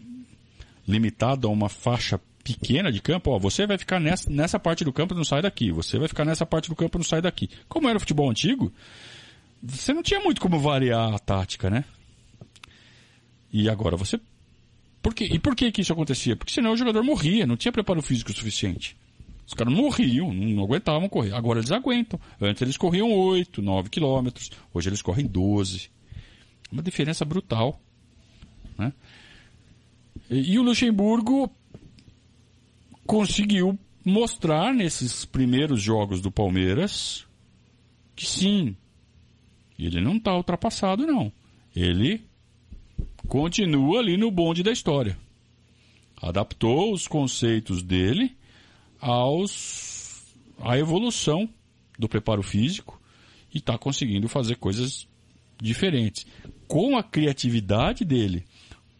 limitado 0.87 1.47
a 1.47 1.51
uma 1.51 1.69
faixa 1.69 2.21
pequena 2.43 2.91
de 2.91 3.01
campo, 3.01 3.31
ó, 3.31 3.39
você 3.39 3.65
vai 3.65 3.77
ficar 3.77 3.99
nessa, 3.99 4.29
nessa 4.29 4.59
parte 4.59 4.85
do 4.85 4.93
campo 4.93 5.15
e 5.15 5.17
não 5.17 5.25
sai 5.25 5.41
daqui. 5.41 5.71
Você 5.71 5.97
vai 5.97 6.07
ficar 6.07 6.23
nessa 6.23 6.45
parte 6.45 6.69
do 6.69 6.75
campo 6.75 6.97
e 6.97 6.99
não 6.99 7.05
sai 7.05 7.21
daqui. 7.21 7.49
Como 7.67 7.89
era 7.89 7.97
o 7.97 7.99
futebol 7.99 8.29
antigo, 8.29 8.71
você 9.61 9.91
não 9.91 10.03
tinha 10.03 10.19
muito 10.19 10.39
como 10.39 10.59
variar 10.59 11.13
a 11.15 11.19
tática, 11.19 11.69
né? 11.69 11.83
E 13.51 13.69
agora 13.69 13.97
você. 13.97 14.19
Por 15.07 15.13
quê? 15.13 15.29
E 15.31 15.39
por 15.39 15.55
que, 15.55 15.71
que 15.71 15.79
isso 15.79 15.93
acontecia? 15.93 16.35
Porque 16.35 16.51
senão 16.51 16.73
o 16.73 16.75
jogador 16.75 17.01
morria, 17.01 17.47
não 17.47 17.55
tinha 17.55 17.71
preparo 17.71 18.01
físico 18.01 18.33
suficiente. 18.33 18.97
Os 19.45 19.53
caras 19.53 19.73
morriam, 19.73 20.33
não 20.33 20.61
aguentavam 20.61 21.07
correr. 21.07 21.33
Agora 21.33 21.59
eles 21.59 21.71
aguentam. 21.71 22.19
Antes 22.41 22.61
eles 22.61 22.75
corriam 22.75 23.09
8, 23.09 23.61
9 23.61 23.89
quilômetros. 23.89 24.51
Hoje 24.73 24.89
eles 24.89 25.01
correm 25.01 25.25
12. 25.25 25.89
Uma 26.69 26.83
diferença 26.83 27.23
brutal. 27.23 27.79
Né? 28.77 28.91
E, 30.29 30.51
e 30.51 30.59
o 30.59 30.61
Luxemburgo 30.61 31.49
conseguiu 33.05 33.79
mostrar 34.03 34.73
nesses 34.73 35.23
primeiros 35.23 35.81
jogos 35.81 36.19
do 36.19 36.29
Palmeiras 36.29 37.25
que 38.13 38.25
sim, 38.25 38.75
ele 39.79 40.01
não 40.01 40.17
está 40.17 40.35
ultrapassado 40.35 41.07
não. 41.07 41.31
Ele 41.73 42.27
continua 43.27 43.99
ali 43.99 44.17
no 44.17 44.31
bonde 44.31 44.63
da 44.63 44.71
história. 44.71 45.17
Adaptou 46.21 46.93
os 46.93 47.07
conceitos 47.07 47.83
dele 47.83 48.35
aos 48.99 50.25
à 50.59 50.77
evolução 50.77 51.47
do 51.99 52.09
preparo 52.09 52.41
físico 52.41 52.99
e 53.53 53.57
está 53.57 53.77
conseguindo 53.77 54.27
fazer 54.27 54.55
coisas 54.55 55.07
diferentes. 55.61 56.25
Com 56.67 56.97
a 56.97 57.03
criatividade 57.03 58.03
dele, 58.03 58.43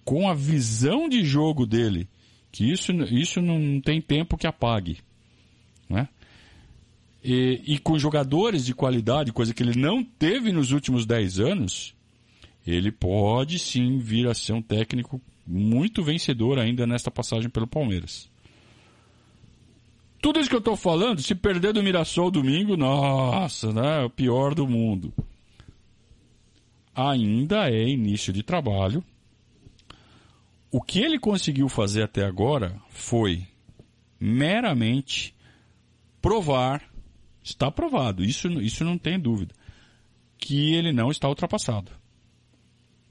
com 0.05 0.29
a 0.29 0.33
visão 0.33 1.09
de 1.09 1.25
jogo 1.25 1.65
dele, 1.65 2.07
que 2.51 2.71
isso, 2.71 2.91
isso 3.11 3.41
não 3.41 3.81
tem 3.81 3.99
tempo 3.99 4.37
que 4.37 4.47
apague. 4.47 4.99
Né? 5.89 6.07
E, 7.23 7.61
e 7.65 7.79
com 7.79 7.97
jogadores 7.97 8.65
de 8.65 8.73
qualidade, 8.73 9.33
coisa 9.33 9.53
que 9.53 9.63
ele 9.63 9.77
não 9.77 10.03
teve 10.03 10.51
nos 10.51 10.71
últimos 10.71 11.05
10 11.05 11.39
anos, 11.39 11.96
ele 12.67 12.91
pode 12.91 13.57
sim 13.57 13.97
vir 13.97 14.27
a 14.27 14.33
ser 14.33 14.51
um 14.51 14.61
técnico 14.61 15.21
muito 15.45 16.03
vencedor 16.03 16.59
ainda 16.59 16.85
nesta 16.85 17.09
passagem 17.09 17.49
pelo 17.49 17.65
Palmeiras. 17.65 18.29
Tudo 20.21 20.41
isso 20.41 20.49
que 20.49 20.55
eu 20.55 20.59
estou 20.59 20.75
falando, 20.75 21.21
se 21.21 21.33
perder 21.33 21.71
do 21.71 21.81
Mirassol 21.81 22.29
domingo, 22.29 22.75
nossa, 22.75 23.71
né? 23.71 24.01
É 24.01 24.05
o 24.05 24.09
pior 24.09 24.53
do 24.53 24.67
mundo. 24.67 25.13
Ainda 26.93 27.69
é 27.69 27.87
início 27.87 28.33
de 28.33 28.43
trabalho. 28.43 29.01
O 30.69 30.81
que 30.81 30.99
ele 30.99 31.17
conseguiu 31.17 31.69
fazer 31.69 32.03
até 32.03 32.25
agora 32.25 32.75
foi 32.89 33.47
meramente 34.19 35.33
provar, 36.21 36.83
está 37.41 37.71
provado, 37.71 38.25
isso, 38.25 38.49
isso 38.59 38.83
não 38.83 38.97
tem 38.97 39.17
dúvida, 39.17 39.55
que 40.37 40.73
ele 40.73 40.91
não 40.91 41.09
está 41.09 41.29
ultrapassado 41.29 41.96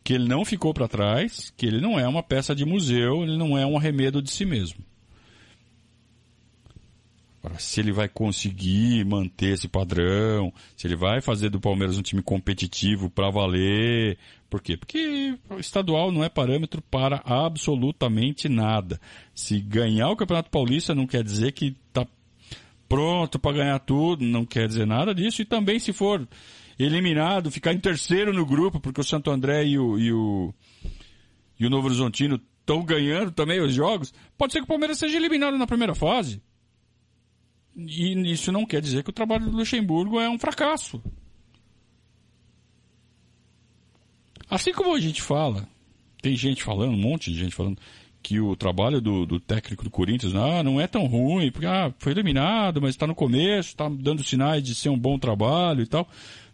que 0.06 0.12
ele 0.12 0.28
não 0.28 0.44
ficou 0.44 0.72
para 0.72 0.86
trás, 0.86 1.52
que 1.56 1.66
ele 1.66 1.80
não 1.80 1.98
é 1.98 2.06
uma 2.06 2.22
peça 2.22 2.54
de 2.54 2.64
museu, 2.64 3.24
ele 3.24 3.36
não 3.36 3.58
é 3.58 3.66
um 3.66 3.76
arremedo 3.76 4.22
de 4.22 4.30
si 4.30 4.44
mesmo. 4.44 4.78
Agora, 7.42 7.58
se 7.58 7.80
ele 7.80 7.90
vai 7.90 8.08
conseguir 8.08 9.04
manter 9.04 9.54
esse 9.54 9.66
padrão, 9.66 10.52
se 10.76 10.86
ele 10.86 10.94
vai 10.94 11.20
fazer 11.20 11.48
do 11.48 11.58
Palmeiras 11.58 11.98
um 11.98 12.02
time 12.02 12.22
competitivo 12.22 13.10
para 13.10 13.32
valer, 13.32 14.16
por 14.48 14.62
quê? 14.62 14.76
Porque 14.76 15.36
o 15.50 15.58
estadual 15.58 16.12
não 16.12 16.22
é 16.22 16.28
parâmetro 16.28 16.80
para 16.82 17.20
absolutamente 17.24 18.48
nada. 18.48 19.00
Se 19.34 19.58
ganhar 19.58 20.08
o 20.08 20.16
Campeonato 20.16 20.50
Paulista 20.50 20.94
não 20.94 21.08
quer 21.08 21.24
dizer 21.24 21.50
que 21.50 21.74
está 21.88 22.06
pronto 22.88 23.40
para 23.40 23.56
ganhar 23.56 23.80
tudo, 23.80 24.24
não 24.24 24.46
quer 24.46 24.68
dizer 24.68 24.86
nada 24.86 25.12
disso. 25.12 25.42
E 25.42 25.44
também 25.44 25.80
se 25.80 25.92
for 25.92 26.24
eliminado, 26.78 27.50
ficar 27.50 27.72
em 27.72 27.80
terceiro 27.80 28.32
no 28.32 28.44
grupo, 28.44 28.80
porque 28.80 29.00
o 29.00 29.04
Santo 29.04 29.30
André 29.30 29.64
e 29.64 29.78
o, 29.78 29.98
e 29.98 30.12
o, 30.12 30.54
e 31.58 31.66
o 31.66 31.70
Novo 31.70 31.86
Horizontino 31.86 32.40
estão 32.60 32.84
ganhando 32.84 33.30
também 33.30 33.60
os 33.60 33.72
jogos, 33.72 34.12
pode 34.36 34.52
ser 34.52 34.58
que 34.58 34.64
o 34.64 34.68
Palmeiras 34.68 34.98
seja 34.98 35.16
eliminado 35.16 35.56
na 35.56 35.66
primeira 35.66 35.94
fase. 35.94 36.42
E 37.76 38.32
isso 38.32 38.50
não 38.50 38.66
quer 38.66 38.80
dizer 38.80 39.04
que 39.04 39.10
o 39.10 39.12
trabalho 39.12 39.50
do 39.50 39.56
Luxemburgo 39.56 40.18
é 40.18 40.28
um 40.28 40.38
fracasso. 40.38 41.02
Assim 44.48 44.72
como 44.72 44.94
a 44.94 45.00
gente 45.00 45.20
fala, 45.22 45.68
tem 46.22 46.36
gente 46.36 46.62
falando, 46.62 46.92
um 46.92 46.98
monte 46.98 47.32
de 47.32 47.38
gente 47.38 47.54
falando, 47.54 47.78
que 48.26 48.40
o 48.40 48.56
trabalho 48.56 49.00
do, 49.00 49.24
do 49.24 49.38
técnico 49.38 49.84
do 49.84 49.90
Corinthians 49.90 50.34
ah, 50.34 50.60
não 50.60 50.80
é 50.80 50.88
tão 50.88 51.06
ruim, 51.06 51.52
porque 51.52 51.64
ah, 51.64 51.94
foi 51.96 52.10
eliminado, 52.10 52.82
mas 52.82 52.90
está 52.90 53.06
no 53.06 53.14
começo, 53.14 53.68
está 53.68 53.88
dando 53.88 54.24
sinais 54.24 54.64
de 54.64 54.74
ser 54.74 54.88
um 54.88 54.98
bom 54.98 55.16
trabalho 55.16 55.80
e 55.80 55.86
tal. 55.86 56.08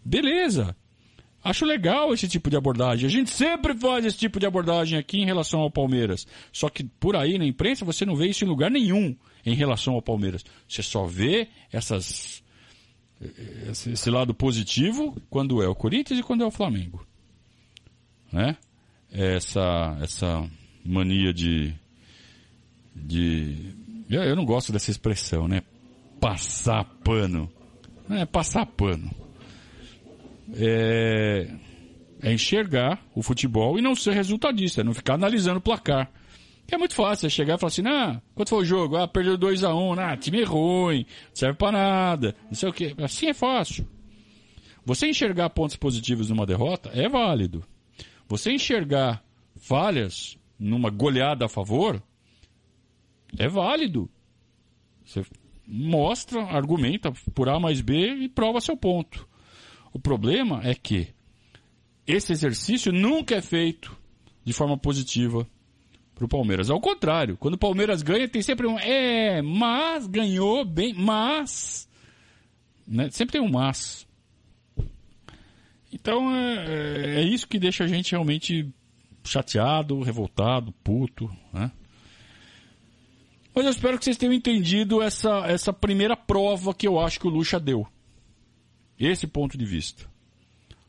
Beleza. 0.05 0.77
Acho 1.43 1.65
legal 1.65 2.13
esse 2.13 2.29
tipo 2.29 2.51
de 2.51 2.59
abordagem. 2.59 3.07
A 3.07 3.11
gente 3.11 3.31
sempre 3.31 3.75
faz 3.75 4.05
esse 4.05 4.19
tipo 4.19 4.39
de 4.39 4.45
abordagem 4.45 4.99
aqui 4.99 5.23
em 5.23 5.25
relação 5.25 5.61
ao 5.61 5.71
Palmeiras. 5.71 6.27
Só 6.53 6.69
que 6.69 6.85
por 6.85 7.17
aí 7.17 7.39
na 7.39 7.47
imprensa 7.47 7.87
você 7.87 8.05
não 8.05 8.17
vê 8.17 8.27
isso 8.27 8.45
em 8.45 8.49
lugar 8.49 8.71
nenhum 8.71 9.17
em 9.47 9.55
relação 9.55 9.95
ao 9.95 10.03
Palmeiras. 10.03 10.45
Você 10.69 10.83
só 10.83 11.07
vê 11.07 11.49
essas 11.73 12.43
esse 13.87 14.11
lado 14.11 14.35
positivo 14.35 15.17
quando 15.31 15.63
é 15.63 15.69
o 15.69 15.75
Corinthians 15.75 16.21
e 16.21 16.23
quando 16.23 16.45
é 16.45 16.47
o 16.47 16.51
Flamengo. 16.51 17.07
Né? 18.31 18.59
Essa 19.11 19.97
essa 20.03 20.47
mania 20.85 21.33
de 21.33 21.75
de 22.95 23.57
eu 24.11 24.37
não 24.37 24.45
gosto 24.45 24.73
dessa 24.73 24.91
expressão, 24.91 25.49
né? 25.49 25.63
Passar 26.21 26.85
pano. 27.03 27.51
Não 28.09 28.19
é 28.19 28.27
passar 28.27 28.67
pano 28.67 29.11
é, 30.57 31.49
é 32.23 32.33
enxergar 32.33 33.03
o 33.15 33.23
futebol 33.23 33.79
e 33.79 33.83
não 33.83 33.95
ser 33.95 34.13
resultadista, 34.13 34.85
não 34.85 34.95
ficar 34.95 35.15
analisando 35.15 35.59
o 35.59 35.63
placar. 35.63 36.11
Que 36.67 36.75
é 36.75 36.79
muito 36.79 36.95
fácil, 36.95 37.27
é 37.27 37.31
chegar 37.31 37.57
e 37.57 37.59
falar 37.59 37.69
assim, 37.69 37.87
ah, 37.87 38.21
quanto 38.35 38.51
foi 38.51 38.61
o 38.61 38.65
jogo? 38.65 38.97
Ah, 38.97 39.09
perdeu 39.09 39.37
2x1, 39.37 39.75
um, 39.75 40.01
ah, 40.01 40.17
time 40.17 40.45
ruim, 40.45 41.05
não 41.29 41.35
serve 41.35 41.59
para 41.59 41.73
nada, 41.73 42.37
não 42.47 42.55
sei 42.55 42.69
o 42.69 42.73
quê. 42.73 42.95
Assim 42.99 43.27
é 43.27 43.35
fácil. 43.35 43.87
Você 44.85 45.09
enxergar 45.09 45.51
pontos 45.51 45.77
positivos 45.77 46.29
numa 46.31 46.47
derrota 46.47 46.91
é 46.95 47.09
válido. 47.09 47.65
Você 48.29 48.53
enxergar 48.53 49.23
falhas 49.57 50.37
numa 50.63 50.91
goleada 50.91 51.47
a 51.47 51.49
favor 51.49 52.03
é 53.37 53.49
válido. 53.49 54.09
Você 55.05 55.25
mostra, 55.67 56.43
argumenta 56.43 57.13
por 57.35 57.49
A 57.49 57.59
mais 57.59 57.81
B 57.81 58.15
e 58.15 58.29
prova 58.29 58.61
seu 58.61 58.77
ponto. 58.77 59.29
O 59.93 59.99
problema 59.99 60.61
é 60.63 60.75
que 60.75 61.09
esse 62.07 62.33
exercício 62.33 62.93
nunca 62.93 63.35
é 63.35 63.43
feito 63.43 63.97
de 64.45 64.53
forma 64.53 64.79
positiva 64.79 65.47
para 66.15 66.25
o 66.25 66.29
Palmeiras. 66.29 66.71
Ao 66.71 66.81
contrário, 66.81 67.37
quando 67.37 67.55
o 67.55 67.59
Palmeiras 67.59 68.03
ganha, 68.03 68.29
tem 68.29 68.43
sempre 68.43 68.67
um 68.67 68.79
é, 68.79 69.43
mas 69.43 70.07
ganhou 70.07 70.65
bem, 70.65 70.95
mas. 70.95 71.89
Né? 72.87 73.11
Sempre 73.11 73.33
tem 73.33 73.43
um 73.43 73.51
mas. 73.51 74.07
Então 75.93 76.35
é, 76.35 77.21
é 77.21 77.23
isso 77.23 77.47
que 77.49 77.59
deixa 77.59 77.85
a 77.85 77.87
gente 77.87 78.13
realmente 78.13 78.73
chateado, 79.25 80.01
revoltado, 80.03 80.73
puto, 80.85 81.31
né? 81.53 81.71
Mas 83.55 83.65
eu 83.65 83.71
espero 83.71 83.99
que 83.99 84.05
vocês 84.05 84.17
tenham 84.17 84.33
entendido 84.33 85.03
essa, 85.03 85.47
essa 85.47 85.73
primeira 85.73 86.17
prova 86.17 86.73
que 86.73 86.89
eu 86.89 86.99
acho 86.99 87.21
que 87.21 87.27
o 87.27 87.31
Lucha 87.31 87.61
deu. 87.61 87.87
Esse 88.99 89.27
ponto 89.27 89.59
de 89.59 89.65
vista. 89.65 90.11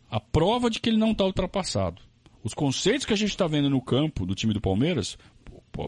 A 0.10 0.19
prova 0.19 0.69
de 0.69 0.80
que 0.80 0.89
ele 0.89 0.98
não 0.98 1.12
está 1.12 1.26
ultrapassado. 1.26 2.02
Os 2.43 2.54
conceitos 2.54 3.06
que 3.06 3.13
a 3.13 3.17
gente 3.17 3.30
está 3.30 3.48
vendo 3.48 3.69
no 3.69 3.82
campo 3.82 4.26
do 4.26 4.36
time 4.36 4.54
do 4.54 4.62
Palmeiras 4.62 5.17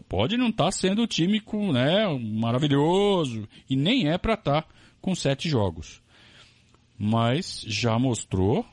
pode 0.08 0.36
não 0.36 0.48
estar 0.48 0.64
tá 0.64 0.72
sendo 0.72 1.02
o 1.02 1.06
time 1.06 1.40
com, 1.40 1.72
né, 1.72 2.06
maravilhoso 2.18 3.48
e 3.70 3.76
nem 3.76 4.08
é 4.08 4.18
para 4.18 4.34
estar 4.34 4.62
tá 4.62 4.68
com 5.00 5.14
sete 5.14 5.48
jogos. 5.48 6.02
Mas 6.98 7.62
já 7.66 7.98
mostrou 7.98 8.66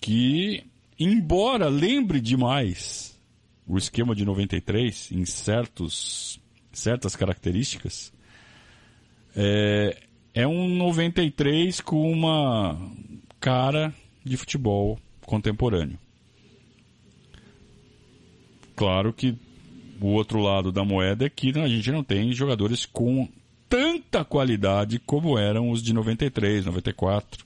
que, 0.00 0.64
embora 1.04 1.68
lembre 1.68 2.20
demais 2.20 3.18
o 3.66 3.78
esquema 3.78 4.14
de 4.14 4.24
93 4.24 5.10
em 5.12 5.24
certos, 5.24 6.40
certas 6.72 7.16
características, 7.16 8.12
é, 9.36 9.96
é 10.34 10.46
um 10.46 10.68
93 10.76 11.80
com 11.80 12.10
uma 12.10 12.78
cara 13.40 13.94
de 14.24 14.36
futebol 14.36 14.98
contemporâneo. 15.24 15.98
Claro 18.74 19.12
que 19.12 19.36
o 20.00 20.08
outro 20.08 20.40
lado 20.40 20.72
da 20.72 20.84
moeda 20.84 21.26
é 21.26 21.30
que 21.30 21.56
a 21.58 21.68
gente 21.68 21.90
não 21.90 22.02
tem 22.02 22.32
jogadores 22.32 22.84
com 22.84 23.28
tanta 23.68 24.24
qualidade 24.24 24.98
como 24.98 25.38
eram 25.38 25.70
os 25.70 25.82
de 25.82 25.92
93, 25.92 26.66
94. 26.66 27.44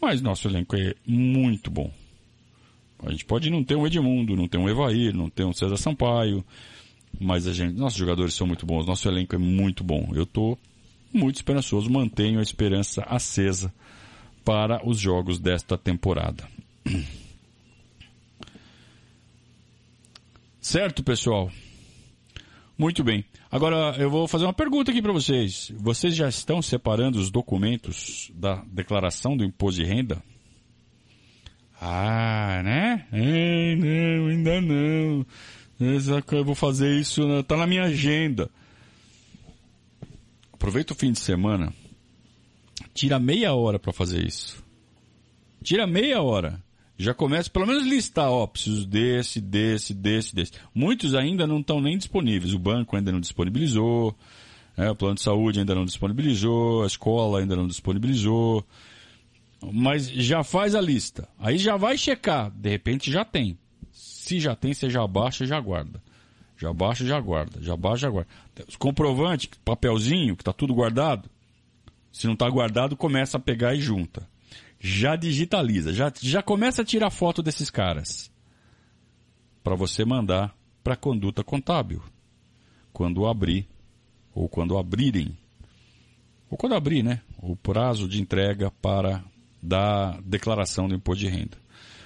Mas 0.00 0.20
nosso 0.20 0.46
elenco 0.46 0.76
é 0.76 0.94
muito 1.06 1.70
bom. 1.70 1.90
A 3.04 3.10
gente 3.10 3.24
pode 3.24 3.50
não 3.50 3.62
ter 3.62 3.76
um 3.76 3.86
Edmundo, 3.86 4.36
não 4.36 4.48
ter 4.48 4.58
um 4.58 4.68
Evair, 4.68 5.14
não 5.14 5.28
ter 5.28 5.44
um 5.44 5.52
César 5.52 5.76
Sampaio, 5.76 6.44
mas 7.20 7.46
a 7.46 7.52
gente, 7.52 7.74
nossos 7.76 7.98
jogadores 7.98 8.34
são 8.34 8.46
muito 8.46 8.64
bons, 8.66 8.86
nosso 8.86 9.08
elenco 9.08 9.34
é 9.34 9.38
muito 9.38 9.84
bom. 9.84 10.10
Eu 10.14 10.22
estou 10.24 10.58
muito 11.12 11.36
esperançoso, 11.36 11.90
mantenho 11.90 12.38
a 12.38 12.42
esperança 12.42 13.02
acesa 13.02 13.72
para 14.44 14.86
os 14.86 14.98
jogos 14.98 15.38
desta 15.38 15.76
temporada. 15.76 16.48
Certo, 20.60 21.04
pessoal? 21.04 21.50
Muito 22.76 23.04
bem. 23.04 23.24
Agora 23.50 23.96
eu 23.98 24.10
vou 24.10 24.26
fazer 24.26 24.44
uma 24.44 24.52
pergunta 24.52 24.90
aqui 24.90 25.00
para 25.00 25.12
vocês. 25.12 25.72
Vocês 25.76 26.14
já 26.14 26.28
estão 26.28 26.60
separando 26.60 27.18
os 27.18 27.30
documentos 27.30 28.30
da 28.34 28.64
declaração 28.66 29.36
do 29.36 29.44
imposto 29.44 29.80
de 29.80 29.86
renda? 29.88 30.20
Ah, 31.80 32.62
né? 32.64 33.06
É, 33.12 33.76
não, 33.76 34.26
ainda 34.28 34.60
não. 34.60 35.26
Eu 36.32 36.44
vou 36.44 36.54
fazer 36.54 36.98
isso, 36.98 37.22
tá 37.44 37.56
na 37.56 37.66
minha 37.66 37.84
agenda. 37.84 38.50
Aproveita 40.52 40.92
o 40.92 40.96
fim 40.96 41.12
de 41.12 41.18
semana. 41.18 41.72
Tira 42.94 43.18
meia 43.18 43.52
hora 43.52 43.78
para 43.78 43.92
fazer 43.92 44.24
isso. 44.24 44.64
Tira 45.62 45.86
meia 45.86 46.22
hora 46.22 46.62
já 46.98 47.12
começa 47.12 47.50
pelo 47.50 47.66
menos 47.66 47.84
listar, 47.84 48.30
ó, 48.30 48.46
preciso 48.46 48.86
desse, 48.86 49.40
desse, 49.40 49.92
desse, 49.92 50.34
desse. 50.34 50.52
Muitos 50.74 51.14
ainda 51.14 51.46
não 51.46 51.60
estão 51.60 51.80
nem 51.80 51.98
disponíveis. 51.98 52.54
O 52.54 52.58
banco 52.58 52.96
ainda 52.96 53.12
não 53.12 53.20
disponibilizou, 53.20 54.16
né, 54.76 54.90
o 54.90 54.96
plano 54.96 55.14
de 55.14 55.22
saúde 55.22 55.58
ainda 55.58 55.74
não 55.74 55.84
disponibilizou, 55.84 56.82
a 56.82 56.86
escola 56.86 57.40
ainda 57.40 57.54
não 57.54 57.66
disponibilizou. 57.66 58.64
Mas 59.60 60.08
já 60.08 60.44
faz 60.44 60.74
a 60.74 60.80
lista. 60.80 61.28
Aí 61.38 61.58
já 61.58 61.76
vai 61.76 61.96
checar. 61.96 62.50
De 62.50 62.68
repente 62.68 63.10
já 63.10 63.24
tem. 63.24 63.58
Se 63.90 64.38
já 64.38 64.54
tem, 64.54 64.74
você 64.74 64.90
já 64.90 65.06
baixa 65.06 65.44
e 65.44 65.46
já 65.46 65.58
guarda. 65.60 66.02
Já 66.56 66.72
baixa 66.72 67.04
e 67.04 67.06
já 67.06 67.20
guarda. 67.20 67.62
Já 67.62 67.76
baixa 67.76 67.96
e 67.96 68.00
já 68.02 68.10
guarda. 68.10 68.30
Os 68.68 68.76
comprovantes, 68.76 69.50
papelzinho, 69.64 70.36
que 70.36 70.42
está 70.42 70.52
tudo 70.52 70.74
guardado. 70.74 71.28
Se 72.12 72.26
não 72.26 72.34
está 72.34 72.48
guardado, 72.48 72.96
começa 72.96 73.36
a 73.36 73.40
pegar 73.40 73.74
e 73.74 73.80
junta 73.80 74.26
já 74.78 75.16
digitaliza, 75.16 75.92
já, 75.92 76.12
já 76.20 76.42
começa 76.42 76.82
a 76.82 76.84
tirar 76.84 77.10
foto 77.10 77.42
desses 77.42 77.70
caras 77.70 78.30
para 79.62 79.74
você 79.74 80.04
mandar 80.04 80.54
para 80.84 80.94
a 80.94 80.96
conduta 80.96 81.42
contábil 81.42 82.02
quando 82.92 83.26
abrir 83.26 83.66
ou 84.34 84.48
quando 84.48 84.78
abrirem 84.78 85.36
ou 86.48 86.56
quando 86.56 86.76
abrir, 86.76 87.02
né, 87.02 87.20
o 87.38 87.56
prazo 87.56 88.08
de 88.08 88.20
entrega 88.20 88.70
para 88.70 89.24
da 89.66 90.12
declaração 90.20 90.86
do 90.88 90.94
imposto 90.94 91.24
de 91.24 91.28
renda. 91.28 91.58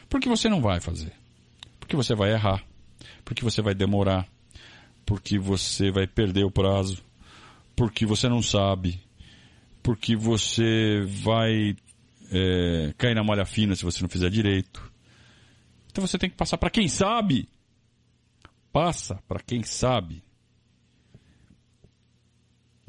Porque 0.09 0.29
você 0.29 0.49
não 0.49 0.63
vai 0.63 0.81
fazer. 0.81 1.13
Porque 1.79 1.95
você 1.95 2.15
vai 2.15 2.33
errar. 2.33 2.65
Porque 3.25 3.45
você 3.45 3.61
vai 3.61 3.75
demorar. 3.75 4.27
Porque 5.05 5.39
você 5.39 5.91
vai 5.91 6.07
perder 6.07 6.45
o 6.45 6.51
prazo. 6.51 7.05
Porque 7.77 8.07
você 8.07 8.29
não 8.29 8.43
sabe. 8.43 9.01
Porque 9.83 10.17
você 10.17 11.01
vai 11.23 11.77
é, 12.33 12.95
cair 12.97 13.15
na 13.15 13.23
malha 13.23 13.45
fina 13.45 13.77
se 13.77 13.85
você 13.85 14.03
não 14.03 14.09
fizer 14.09 14.31
direito. 14.31 14.91
Então 15.91 16.07
você 16.07 16.19
tem 16.19 16.31
que 16.31 16.37
passar 16.37 16.57
para 16.57 16.71
quem 16.71 16.89
sabe. 16.89 17.47
Passa 18.73 19.23
para 19.29 19.41
quem 19.41 19.63
sabe. 19.63 20.23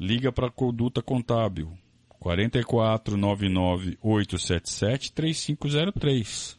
Liga 0.00 0.32
para 0.32 0.46
a 0.48 0.50
conduta 0.50 1.02
contábil. 1.02 1.76
4499 2.22 3.98
877 4.00 5.12
3503. 5.12 6.56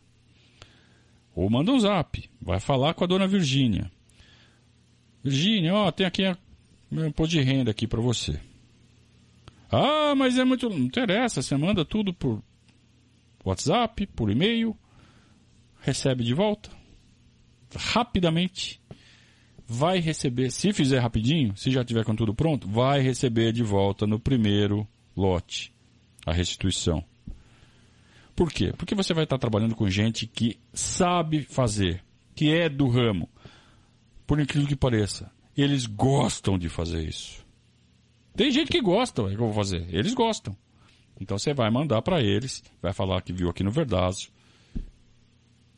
Ou 1.33 1.49
manda 1.49 1.71
um 1.71 1.79
zap. 1.79 2.29
Vai 2.41 2.59
falar 2.59 2.93
com 2.93 3.05
a 3.05 3.07
dona 3.07 3.25
Virgínia. 3.25 3.89
Virgínia, 5.23 5.73
ó, 5.73 5.89
tem 5.89 6.05
aqui 6.05 6.23
meu 6.91 7.07
imposto 7.07 7.31
de 7.31 7.41
renda 7.41 7.71
aqui 7.71 7.87
para 7.87 8.01
você. 8.01 8.37
Ah, 9.71 10.13
mas 10.15 10.37
é 10.37 10.43
muito. 10.43 10.69
Não 10.69 10.79
interessa, 10.79 11.41
você 11.41 11.55
manda 11.55 11.85
tudo 11.85 12.13
por, 12.13 12.43
WhatsApp, 13.45 14.05
por 14.07 14.29
e-mail, 14.29 14.77
recebe 15.79 16.25
de 16.25 16.33
volta 16.33 16.69
rapidamente. 17.73 18.81
Vai 19.65 19.99
receber, 19.99 20.51
se 20.51 20.73
fizer 20.73 20.99
rapidinho, 20.99 21.55
se 21.55 21.71
já 21.71 21.85
tiver 21.85 22.03
com 22.03 22.13
tudo 22.13 22.35
pronto, 22.35 22.67
vai 22.67 22.99
receber 22.99 23.53
de 23.53 23.63
volta 23.63 24.05
no 24.05 24.19
primeiro 24.19 24.85
lote 25.15 25.73
a 26.25 26.31
restituição. 26.31 27.03
Por 28.35 28.51
quê? 28.51 28.73
Porque 28.77 28.95
você 28.95 29.13
vai 29.13 29.25
estar 29.25 29.37
trabalhando 29.37 29.75
com 29.75 29.89
gente 29.89 30.25
que 30.25 30.59
sabe 30.73 31.43
fazer, 31.43 32.03
que 32.35 32.51
é 32.51 32.67
do 32.67 32.87
ramo. 32.87 33.29
Por 34.25 34.39
incrível 34.39 34.67
que 34.67 34.75
pareça, 34.75 35.31
eles 35.55 35.85
gostam 35.85 36.57
de 36.57 36.69
fazer 36.69 37.07
isso. 37.07 37.45
Tem 38.35 38.49
gente 38.49 38.71
que 38.71 38.81
gosta, 38.81 39.21
é 39.23 39.27
que 39.27 39.33
eu 39.33 39.37
vou 39.37 39.53
fazer. 39.53 39.85
Eles 39.93 40.13
gostam. 40.13 40.55
Então 41.19 41.37
você 41.37 41.53
vai 41.53 41.69
mandar 41.69 42.01
para 42.01 42.21
eles, 42.21 42.63
vai 42.81 42.91
falar 42.91 43.21
que 43.21 43.31
viu 43.31 43.49
aqui 43.49 43.63
no 43.63 43.69
Verdazo 43.69 44.31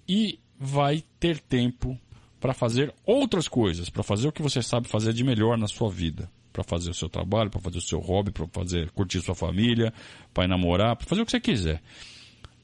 e 0.07 0.39
vai 0.57 1.03
ter 1.19 1.39
tempo 1.39 1.99
para 2.39 2.53
fazer 2.53 2.93
outras 3.05 3.47
coisas, 3.47 3.89
para 3.89 4.03
fazer 4.03 4.27
o 4.27 4.31
que 4.31 4.41
você 4.41 4.61
sabe 4.61 4.87
fazer 4.87 5.11
de 5.13 5.23
melhor 5.23 5.57
na 5.57 5.67
sua 5.67 5.89
vida, 5.89 6.31
para 6.55 6.63
fazer 6.63 6.89
o 6.89 6.93
seu 6.93 7.09
trabalho, 7.09 7.49
para 7.49 7.59
fazer 7.59 7.79
o 7.79 7.81
seu 7.81 7.99
hobby, 7.99 8.31
para 8.31 8.47
fazer 8.47 8.89
curtir 8.91 9.19
sua 9.19 9.35
família, 9.35 9.93
para 10.33 10.47
namorar, 10.47 10.95
para 10.95 11.05
fazer 11.05 11.21
o 11.21 11.25
que 11.25 11.31
você 11.31 11.39
quiser. 11.41 11.81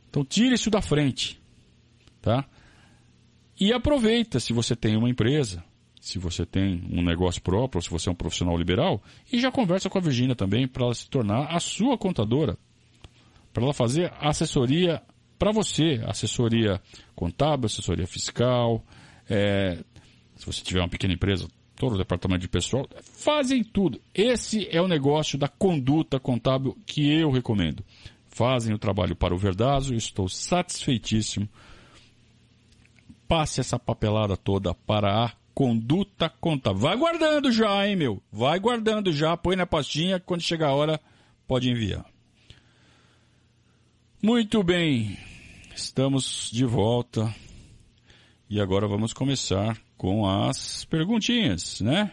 Então 0.09 0.23
tire 0.23 0.55
isso 0.55 0.69
da 0.69 0.81
frente, 0.81 1.37
tá? 2.21 2.45
E 3.59 3.73
aproveita 3.73 4.39
se 4.39 4.53
você 4.53 4.77
tem 4.77 4.95
uma 4.95 5.09
empresa, 5.09 5.61
se 5.99 6.17
você 6.17 6.45
tem 6.45 6.81
um 6.89 7.03
negócio 7.03 7.41
próprio, 7.41 7.81
se 7.81 7.89
você 7.89 8.07
é 8.07 8.11
um 8.13 8.15
profissional 8.15 8.57
liberal, 8.57 9.03
e 9.31 9.41
já 9.41 9.51
conversa 9.51 9.89
com 9.89 9.97
a 9.97 10.01
Virgínia 10.01 10.35
também 10.35 10.69
para 10.69 10.85
ela 10.85 10.95
se 10.95 11.09
tornar 11.09 11.53
a 11.53 11.59
sua 11.59 11.97
contadora, 11.97 12.57
para 13.51 13.63
ela 13.63 13.73
fazer 13.73 14.13
assessoria 14.21 15.01
para 15.37 15.51
você, 15.51 16.01
assessoria 16.05 16.81
contábil, 17.13 17.65
assessoria 17.65 18.07
fiscal, 18.07 18.85
é, 19.29 19.83
se 20.37 20.45
você 20.45 20.63
tiver 20.63 20.79
uma 20.79 20.89
pequena 20.89 21.13
empresa, 21.13 21.45
o 21.87 21.97
departamento 21.97 22.41
de 22.41 22.47
pessoal, 22.47 22.87
fazem 23.01 23.63
tudo. 23.63 23.99
Esse 24.13 24.67
é 24.69 24.81
o 24.81 24.87
negócio 24.87 25.37
da 25.37 25.47
conduta 25.47 26.19
contábil 26.19 26.77
que 26.85 27.11
eu 27.11 27.31
recomendo. 27.31 27.83
Fazem 28.29 28.73
o 28.73 28.79
trabalho 28.79 29.15
para 29.15 29.33
o 29.33 29.37
Verdazo, 29.37 29.93
estou 29.93 30.29
satisfeitíssimo. 30.29 31.47
Passe 33.27 33.59
essa 33.59 33.77
papelada 33.79 34.37
toda 34.37 34.73
para 34.73 35.25
a 35.25 35.31
conduta 35.53 36.29
contábil. 36.29 36.81
Vai 36.81 36.97
guardando 36.97 37.51
já, 37.51 37.87
hein, 37.87 37.95
meu? 37.95 38.21
Vai 38.31 38.59
guardando 38.59 39.11
já, 39.11 39.35
põe 39.35 39.55
na 39.55 39.65
pastinha, 39.65 40.19
quando 40.19 40.41
chegar 40.41 40.69
a 40.69 40.75
hora, 40.75 41.01
pode 41.47 41.69
enviar. 41.69 42.05
Muito 44.21 44.63
bem, 44.63 45.17
estamos 45.75 46.49
de 46.51 46.63
volta 46.63 47.33
e 48.49 48.61
agora 48.61 48.87
vamos 48.87 49.13
começar 49.13 49.77
com 50.01 50.27
as 50.27 50.83
perguntinhas, 50.85 51.79
né? 51.79 52.11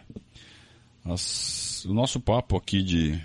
As, 1.03 1.86
o 1.86 1.95
nosso 1.95 2.20
papo 2.20 2.55
aqui 2.55 2.82
de 2.82 3.18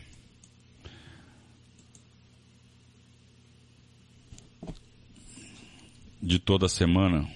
de 6.22 6.40
toda 6.40 6.70
semana. 6.70 7.30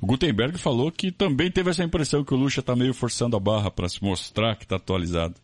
O 0.00 0.06
Gutenberg 0.06 0.56
falou 0.56 0.92
que 0.92 1.10
também 1.10 1.50
teve 1.50 1.70
essa 1.70 1.82
impressão 1.82 2.22
que 2.22 2.32
o 2.32 2.36
Lucha 2.36 2.60
está 2.60 2.76
meio 2.76 2.94
forçando 2.94 3.36
a 3.36 3.40
barra 3.40 3.72
para 3.72 3.88
se 3.88 4.00
mostrar 4.00 4.54
que 4.54 4.62
está 4.62 4.76
atualizado. 4.76 5.34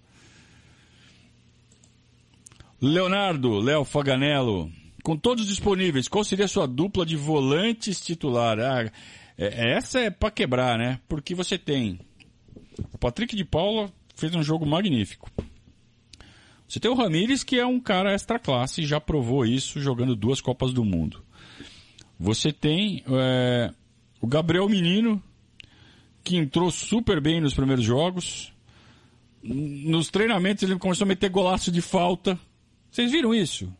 Leonardo, 2.80 3.58
Léo 3.58 3.84
Faganello, 3.84 4.70
com 5.04 5.18
todos 5.18 5.46
disponíveis, 5.46 6.08
qual 6.08 6.24
seria 6.24 6.46
a 6.46 6.48
sua 6.48 6.66
dupla 6.66 7.04
de 7.04 7.14
volantes 7.14 8.00
titular? 8.00 8.58
Ah, 8.58 8.90
é, 9.36 9.72
essa 9.76 10.00
é 10.00 10.08
para 10.10 10.30
quebrar, 10.30 10.78
né? 10.78 10.98
Porque 11.06 11.34
você 11.34 11.58
tem 11.58 12.00
o 12.92 12.98
Patrick 12.98 13.36
de 13.36 13.44
Paula 13.44 13.92
fez 14.16 14.34
um 14.34 14.42
jogo 14.42 14.64
magnífico. 14.64 15.30
Você 16.66 16.80
tem 16.80 16.90
o 16.90 16.94
Ramires, 16.94 17.44
que 17.44 17.58
é 17.58 17.66
um 17.66 17.78
cara 17.78 18.14
extra 18.14 18.38
classe 18.38 18.86
já 18.86 18.98
provou 18.98 19.44
isso 19.44 19.78
jogando 19.78 20.16
duas 20.16 20.40
Copas 20.40 20.72
do 20.72 20.82
Mundo. 20.82 21.22
Você 22.18 22.50
tem 22.50 23.04
é, 23.06 23.72
O 24.22 24.26
Gabriel 24.26 24.68
Menino, 24.70 25.22
que 26.22 26.38
entrou 26.38 26.70
super 26.70 27.20
bem 27.20 27.42
nos 27.42 27.52
primeiros 27.52 27.84
jogos. 27.84 28.52
Nos 29.42 30.08
treinamentos 30.08 30.62
ele 30.62 30.78
começou 30.78 31.04
a 31.04 31.08
meter 31.08 31.28
golaço 31.28 31.70
de 31.70 31.82
falta. 31.82 32.38
Vocês 32.90 33.12
viram 33.12 33.34
isso? 33.34 33.70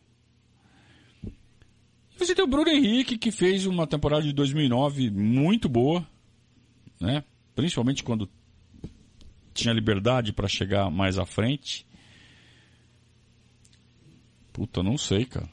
Você 2.17 2.33
tem 2.33 2.43
o 2.43 2.47
Bruno 2.47 2.69
Henrique, 2.69 3.17
que 3.17 3.31
fez 3.31 3.65
uma 3.65 3.85
temporada 3.85 4.23
de 4.23 4.33
2009 4.33 5.09
muito 5.09 5.67
boa, 5.67 6.07
né? 6.99 7.23
Principalmente 7.53 8.03
quando 8.03 8.29
tinha 9.53 9.73
liberdade 9.73 10.33
para 10.33 10.47
chegar 10.47 10.89
mais 10.89 11.17
à 11.17 11.25
frente. 11.25 11.85
Puta, 14.53 14.81
não 14.81 14.97
sei, 14.97 15.25
cara. 15.25 15.49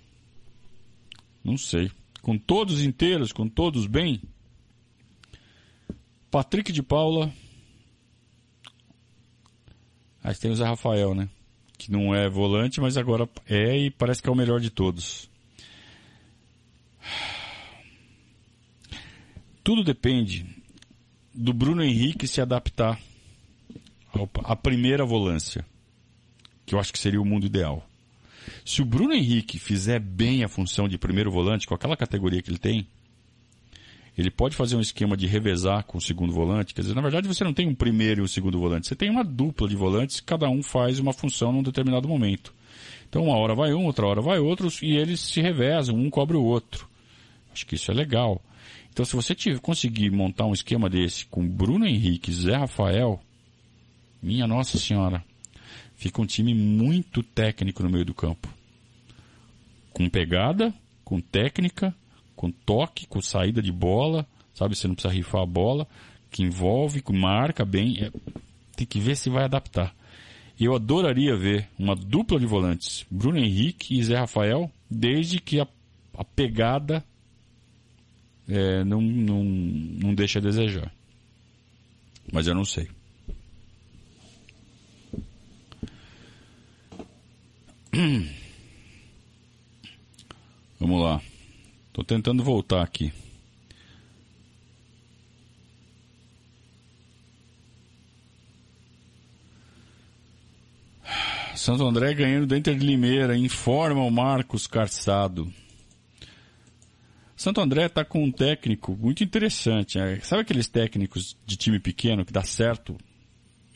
Não 1.43 1.57
sei. 1.57 1.91
Com 2.21 2.39
todos 2.39 2.85
inteiros, 2.85 3.33
com 3.33 3.49
todos 3.49 3.87
bem. 3.87 4.23
Patrick 6.31 6.73
de 6.73 6.83
Paula. 6.83 7.33
Aí 10.23 10.35
tem 10.37 10.51
o 10.53 10.55
Zé 10.55 10.65
Rafael, 10.65 11.15
né? 11.15 11.29
Que 11.77 11.91
não 11.91 12.15
é 12.15 12.29
volante, 12.29 12.81
mas 12.81 12.97
agora 12.97 13.29
é 13.47 13.77
e 13.77 13.91
parece 13.91 14.23
que 14.23 14.29
é 14.29 14.33
o 14.33 14.37
melhor 14.37 14.61
de 14.61 14.71
todos. 14.71 15.32
Tudo 19.63 19.85
depende 19.85 20.45
do 21.33 21.53
Bruno 21.53 21.85
Henrique 21.85 22.27
se 22.27 22.41
adaptar 22.41 22.99
à 24.45 24.57
primeira 24.57 25.05
volância, 25.05 25.65
que 26.67 26.75
eu 26.75 26.81
acho 26.81 26.93
que 26.93 26.99
seria 26.99 27.21
o 27.21 27.25
mundo 27.25 27.47
ideal. 27.47 27.87
Se 28.65 28.83
o 28.83 28.85
Bruno 28.85 29.15
Henrique 29.15 29.59
fizer 29.59 30.01
bem 30.01 30.43
a 30.43 30.49
função 30.49 30.89
de 30.89 30.99
primeiro 30.99 31.31
volante, 31.31 31.67
com 31.67 31.75
aquela 31.75 31.97
categoria 31.97 32.43
que 32.43 32.51
ele 32.51 32.59
tem, 32.59 32.87
ele 34.19 34.31
pode 34.31 34.57
fazer 34.57 34.77
um 34.77 34.81
esquema 34.81 35.17
de 35.17 35.27
revezar 35.27 35.85
com 35.85 35.97
o 35.97 36.01
segundo 36.01 36.33
volante. 36.33 36.75
Quer 36.75 36.83
dizer, 36.83 36.95
na 36.95 37.01
verdade 37.01 37.29
você 37.29 37.45
não 37.45 37.55
tem 37.55 37.69
um 37.69 37.75
primeiro 37.75 38.21
e 38.21 38.25
um 38.25 38.29
segundo 38.29 38.59
volante, 38.59 38.89
você 38.89 38.97
tem 38.97 39.09
uma 39.09 39.25
dupla 39.25 39.69
de 39.69 39.77
volantes, 39.77 40.21
cada 40.21 40.49
um 40.49 40.63
faz 40.63 40.99
uma 40.99 41.13
função 41.13 41.53
num 41.53 41.63
determinado 41.63 42.09
momento. 42.09 42.53
Então 43.09 43.25
uma 43.25 43.37
hora 43.37 43.55
vai 43.55 43.73
um, 43.73 43.87
outra 43.87 44.07
hora 44.07 44.21
vai 44.21 44.39
outro, 44.39 44.69
e 44.83 44.97
eles 44.97 45.21
se 45.21 45.41
revezam, 45.41 45.95
um 45.95 46.11
cobre 46.11 46.37
o 46.37 46.43
outro. 46.43 46.89
Acho 47.53 47.65
que 47.65 47.77
isso 47.77 47.91
é 47.91 47.95
legal. 47.95 48.43
Então 48.93 49.07
se 49.07 49.17
você 49.17 49.35
tiver, 49.35 49.59
conseguir 49.59 50.11
montar 50.11 50.45
um 50.45 50.53
esquema 50.53 50.89
desse 50.89 51.25
com 51.25 51.49
Bruno 51.49 51.87
Henrique, 51.87 52.31
Zé 52.31 52.57
Rafael, 52.57 53.19
minha 54.23 54.47
Nossa 54.47 54.77
Senhora, 54.77 55.25
fica 55.97 56.21
um 56.21 56.27
time 56.27 56.55
muito 56.55 57.23
técnico 57.23 57.83
no 57.83 57.89
meio 57.89 58.05
do 58.05 58.13
campo. 58.13 58.49
Com 59.95 60.11
pegada, 60.11 60.75
com 61.05 61.21
técnica, 61.21 61.95
com 62.37 62.51
toque, 62.51 63.07
com 63.07 63.21
saída 63.23 63.63
de 63.63 63.73
bola, 63.73 64.27
sabe? 64.55 64.77
Você 64.77 64.87
não 64.87 64.95
precisa 64.95 65.15
rifar 65.15 65.43
a 65.43 65.47
bola, 65.47 65.89
que 66.31 66.43
envolve, 66.43 67.01
que 67.01 67.13
marca 67.15 67.65
bem. 67.65 67.97
É, 67.99 68.11
tem 68.77 68.87
que 68.87 69.01
ver 69.01 69.17
se 69.17 69.31
vai 69.31 69.45
adaptar. 69.45 69.95
Eu 70.61 70.75
adoraria 70.75 71.35
ver 71.35 71.67
uma 71.79 71.97
dupla 71.97 72.39
de 72.39 72.45
volantes, 72.45 73.07
Bruno 73.11 73.39
Henrique 73.39 73.99
e 73.99 74.05
Zé 74.05 74.19
Rafael, 74.19 74.71
desde 74.91 75.41
que 75.41 75.61
a, 75.61 75.67
a 76.15 76.25
pegada 76.25 77.03
é, 78.49 78.83
não, 78.85 79.01
não, 79.01 79.45
não 79.45 80.15
deixa 80.15 80.39
a 80.39 80.43
desejar. 80.43 80.93
Mas 82.33 82.47
eu 82.47 82.55
não 82.55 82.65
sei. 82.65 82.89
Vamos 90.81 91.03
lá. 91.03 91.21
Estou 91.89 92.05
tentando 92.05 92.43
voltar 92.43 92.83
aqui. 92.83 93.13
Santo 101.55 101.87
André 101.87 102.13
ganhando 102.15 102.47
do 102.47 102.57
Inter 102.57 102.77
de 102.77 102.85
Limeira, 102.85 103.37
informa 103.37 104.03
o 104.03 104.11
Marcos 104.11 104.67
Carçado. 104.67 105.53
Santo 107.43 107.61
André 107.61 107.87
está 107.87 108.05
com 108.05 108.23
um 108.23 108.31
técnico 108.31 108.97
muito 108.97 109.25
interessante. 109.25 109.99
Né? 109.99 110.21
Sabe 110.21 110.43
aqueles 110.43 110.69
técnicos 110.69 111.37
de 111.45 111.57
time 111.57 111.81
pequeno 111.81 112.25
que 112.25 112.33
dá 112.33 112.45
certo 112.45 112.97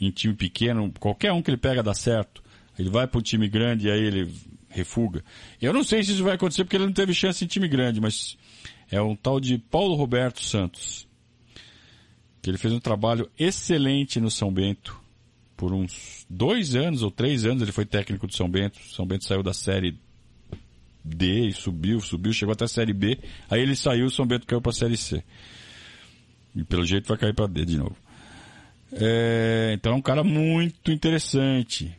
em 0.01 0.09
time 0.13 0.35
pequeno? 0.35 0.93
Qualquer 1.01 1.33
um 1.33 1.43
que 1.43 1.51
ele 1.51 1.57
pega 1.57 1.83
dá 1.83 1.93
certo. 1.93 2.45
Ele 2.79 2.89
vai 2.89 3.09
para 3.09 3.19
um 3.19 3.23
time 3.23 3.49
grande 3.49 3.89
e 3.89 3.91
aí 3.91 4.01
ele 4.01 4.33
refuga. 4.69 5.25
Eu 5.61 5.73
não 5.73 5.83
sei 5.83 6.05
se 6.05 6.13
isso 6.13 6.23
vai 6.23 6.37
acontecer 6.37 6.63
porque 6.63 6.77
ele 6.77 6.87
não 6.87 6.93
teve 6.93 7.13
chance 7.13 7.45
em 7.45 7.49
time 7.49 7.67
grande, 7.67 8.01
mas 8.01 8.39
é 8.89 9.03
um 9.03 9.17
tal 9.17 9.41
de 9.41 9.59
Paulo 9.59 9.97
Roberto 9.97 10.41
Santos. 10.45 11.09
Que 12.41 12.51
ele 12.51 12.59
fez 12.59 12.73
um 12.73 12.79
trabalho 12.79 13.29
excelente 13.37 14.21
no 14.21 14.31
São 14.31 14.53
Bento. 14.53 14.97
Por 15.57 15.73
uns 15.73 16.25
dois 16.31 16.77
anos 16.77 17.03
ou 17.03 17.11
três 17.11 17.45
anos 17.45 17.63
ele 17.63 17.73
foi 17.73 17.85
técnico 17.85 18.29
do 18.29 18.35
São 18.35 18.49
Bento. 18.49 18.79
São 18.93 19.05
Bento 19.05 19.25
saiu 19.25 19.43
da 19.43 19.53
série 19.53 19.99
D 21.07 21.53
subiu, 21.53 22.01
subiu, 22.01 22.33
chegou 22.33 22.53
até 22.53 22.65
a 22.65 22.69
série 22.69 22.93
B. 22.93 23.19
Aí 23.49 23.61
ele 23.61 23.77
saiu, 23.77 24.07
o 24.07 24.11
São 24.11 24.27
Bento 24.27 24.47
caiu 24.47 24.61
para 24.61 24.71
a 24.71 24.75
série 24.75 24.97
C. 24.97 25.23
E 26.55 26.65
pelo 26.65 26.85
jeito 26.85 27.07
vai 27.07 27.17
cair 27.17 27.35
para 27.35 27.47
D 27.47 27.65
de 27.65 27.79
novo. 27.79 27.97
É, 28.93 29.73
então 29.75 29.93
é 29.93 29.97
um 29.97 30.03
cara 30.03 30.25
muito 30.25 30.91
interessante. 30.91 31.95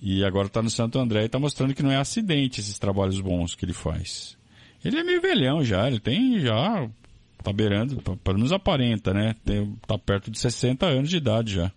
E 0.00 0.24
agora 0.24 0.46
está 0.46 0.62
no 0.62 0.70
Santo 0.70 0.98
André 0.98 1.22
e 1.22 1.26
está 1.26 1.38
mostrando 1.38 1.74
que 1.74 1.82
não 1.82 1.90
é 1.90 1.96
acidente 1.96 2.60
esses 2.60 2.78
trabalhos 2.78 3.20
bons 3.20 3.54
que 3.54 3.64
ele 3.64 3.72
faz. 3.72 4.36
Ele 4.84 4.98
é 4.98 5.04
meio 5.04 5.20
velhão 5.20 5.64
já, 5.64 5.86
ele 5.86 6.00
tem 6.00 6.40
já. 6.40 6.88
Tá 7.42 7.52
beirando, 7.52 8.02
pelo 8.02 8.36
menos 8.36 8.52
aparenta, 8.52 9.14
né? 9.14 9.34
Tem, 9.44 9.72
tá 9.86 9.96
perto 9.96 10.30
de 10.30 10.38
60 10.38 10.86
anos 10.86 11.08
de 11.08 11.16
idade 11.16 11.54
já. 11.54 11.72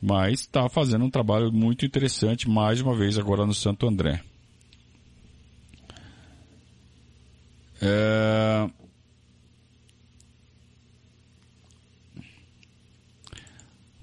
Mas 0.00 0.40
está 0.40 0.68
fazendo 0.68 1.04
um 1.04 1.10
trabalho 1.10 1.52
muito 1.52 1.84
interessante, 1.84 2.48
mais 2.48 2.80
uma 2.80 2.94
vez, 2.94 3.18
agora 3.18 3.46
no 3.46 3.54
Santo 3.54 3.86
André. 3.86 4.22
É... 7.80 8.70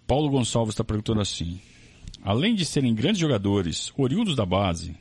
Paulo 0.05 0.30
Gonçalves 0.30 0.73
está 0.73 0.84
perguntando 0.84 1.21
assim: 1.21 1.59
além 2.23 2.55
de 2.55 2.65
serem 2.65 2.95
grandes 2.95 3.19
jogadores, 3.19 3.91
oriundos 3.97 4.36
da 4.36 4.45
base, 4.45 4.95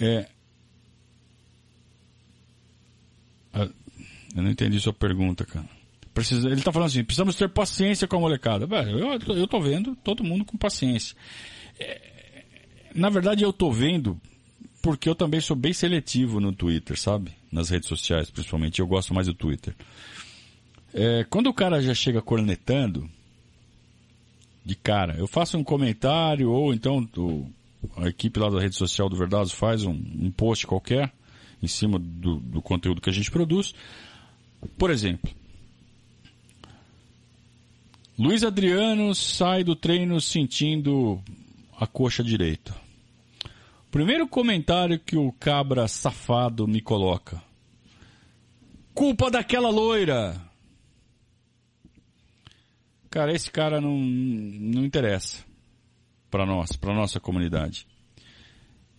é, 0.00 0.28
eu 4.38 4.42
não 4.42 4.50
entendi 4.50 4.78
sua 4.78 4.92
pergunta, 4.92 5.44
cara. 5.44 5.68
Precisa, 6.12 6.48
ele 6.48 6.60
está 6.60 6.72
falando 6.72 6.88
assim, 6.88 7.04
precisamos 7.04 7.36
ter 7.36 7.48
paciência 7.48 8.06
com 8.06 8.16
a 8.16 8.20
molecada. 8.20 8.66
Eu, 8.86 9.46
tô 9.46 9.60
vendo 9.60 9.96
todo 9.96 10.24
mundo 10.24 10.44
com 10.44 10.56
paciência. 10.56 11.16
É, 11.78 12.44
na 12.94 13.08
verdade, 13.08 13.42
eu 13.42 13.52
tô 13.52 13.70
vendo 13.70 14.20
porque 14.80 15.08
eu 15.08 15.14
também 15.14 15.40
sou 15.40 15.56
bem 15.56 15.72
seletivo 15.72 16.40
no 16.40 16.52
Twitter, 16.52 16.98
sabe? 16.98 17.32
Nas 17.50 17.70
redes 17.70 17.88
sociais, 17.88 18.30
principalmente. 18.30 18.80
Eu 18.80 18.86
gosto 18.86 19.14
mais 19.14 19.26
do 19.26 19.34
Twitter. 19.34 19.74
É, 20.94 21.24
quando 21.28 21.48
o 21.48 21.54
cara 21.54 21.82
já 21.82 21.94
chega 21.94 22.22
cornetando, 22.22 23.08
de 24.68 24.74
cara. 24.74 25.14
Eu 25.16 25.26
faço 25.26 25.56
um 25.56 25.64
comentário 25.64 26.50
ou 26.50 26.74
então 26.74 27.08
o, 27.16 27.50
a 27.96 28.06
equipe 28.06 28.38
lá 28.38 28.50
da 28.50 28.60
rede 28.60 28.76
social 28.76 29.08
do 29.08 29.16
Verdados 29.16 29.50
faz 29.50 29.82
um, 29.82 29.92
um 29.92 30.30
post 30.30 30.66
qualquer 30.66 31.10
em 31.62 31.66
cima 31.66 31.98
do, 31.98 32.36
do 32.36 32.60
conteúdo 32.60 33.00
que 33.00 33.08
a 33.08 33.12
gente 33.12 33.30
produz. 33.30 33.74
Por 34.76 34.90
exemplo, 34.90 35.30
Luiz 38.18 38.44
Adriano 38.44 39.14
sai 39.14 39.64
do 39.64 39.74
treino 39.74 40.20
sentindo 40.20 41.18
a 41.80 41.86
coxa 41.86 42.22
direita. 42.22 42.76
Primeiro 43.90 44.28
comentário 44.28 44.98
que 44.98 45.16
o 45.16 45.32
cabra 45.32 45.88
safado 45.88 46.68
me 46.68 46.80
coloca. 46.80 47.42
Culpa 48.92 49.30
daquela 49.30 49.70
loira. 49.70 50.38
Cara, 53.08 53.32
esse 53.32 53.50
cara 53.50 53.80
não, 53.80 53.96
não 53.96 54.84
interessa 54.84 55.42
para 56.30 56.44
nós, 56.44 56.72
para 56.76 56.92
nossa 56.92 57.18
comunidade. 57.18 57.86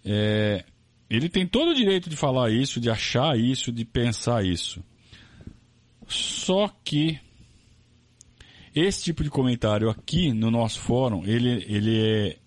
É, 0.03 0.65
ele 1.07 1.29
tem 1.29 1.45
todo 1.45 1.69
o 1.69 1.75
direito 1.75 2.09
de 2.09 2.15
falar 2.15 2.49
isso, 2.51 2.79
de 2.79 2.89
achar 2.89 3.37
isso, 3.37 3.71
de 3.71 3.85
pensar 3.85 4.43
isso. 4.43 4.83
Só 6.07 6.67
que 6.83 7.19
esse 8.73 9.03
tipo 9.03 9.23
de 9.23 9.29
comentário 9.29 9.89
aqui 9.89 10.33
no 10.33 10.49
nosso 10.49 10.79
fórum, 10.79 11.23
ele, 11.25 11.63
ele 11.67 11.99
é 11.99 12.37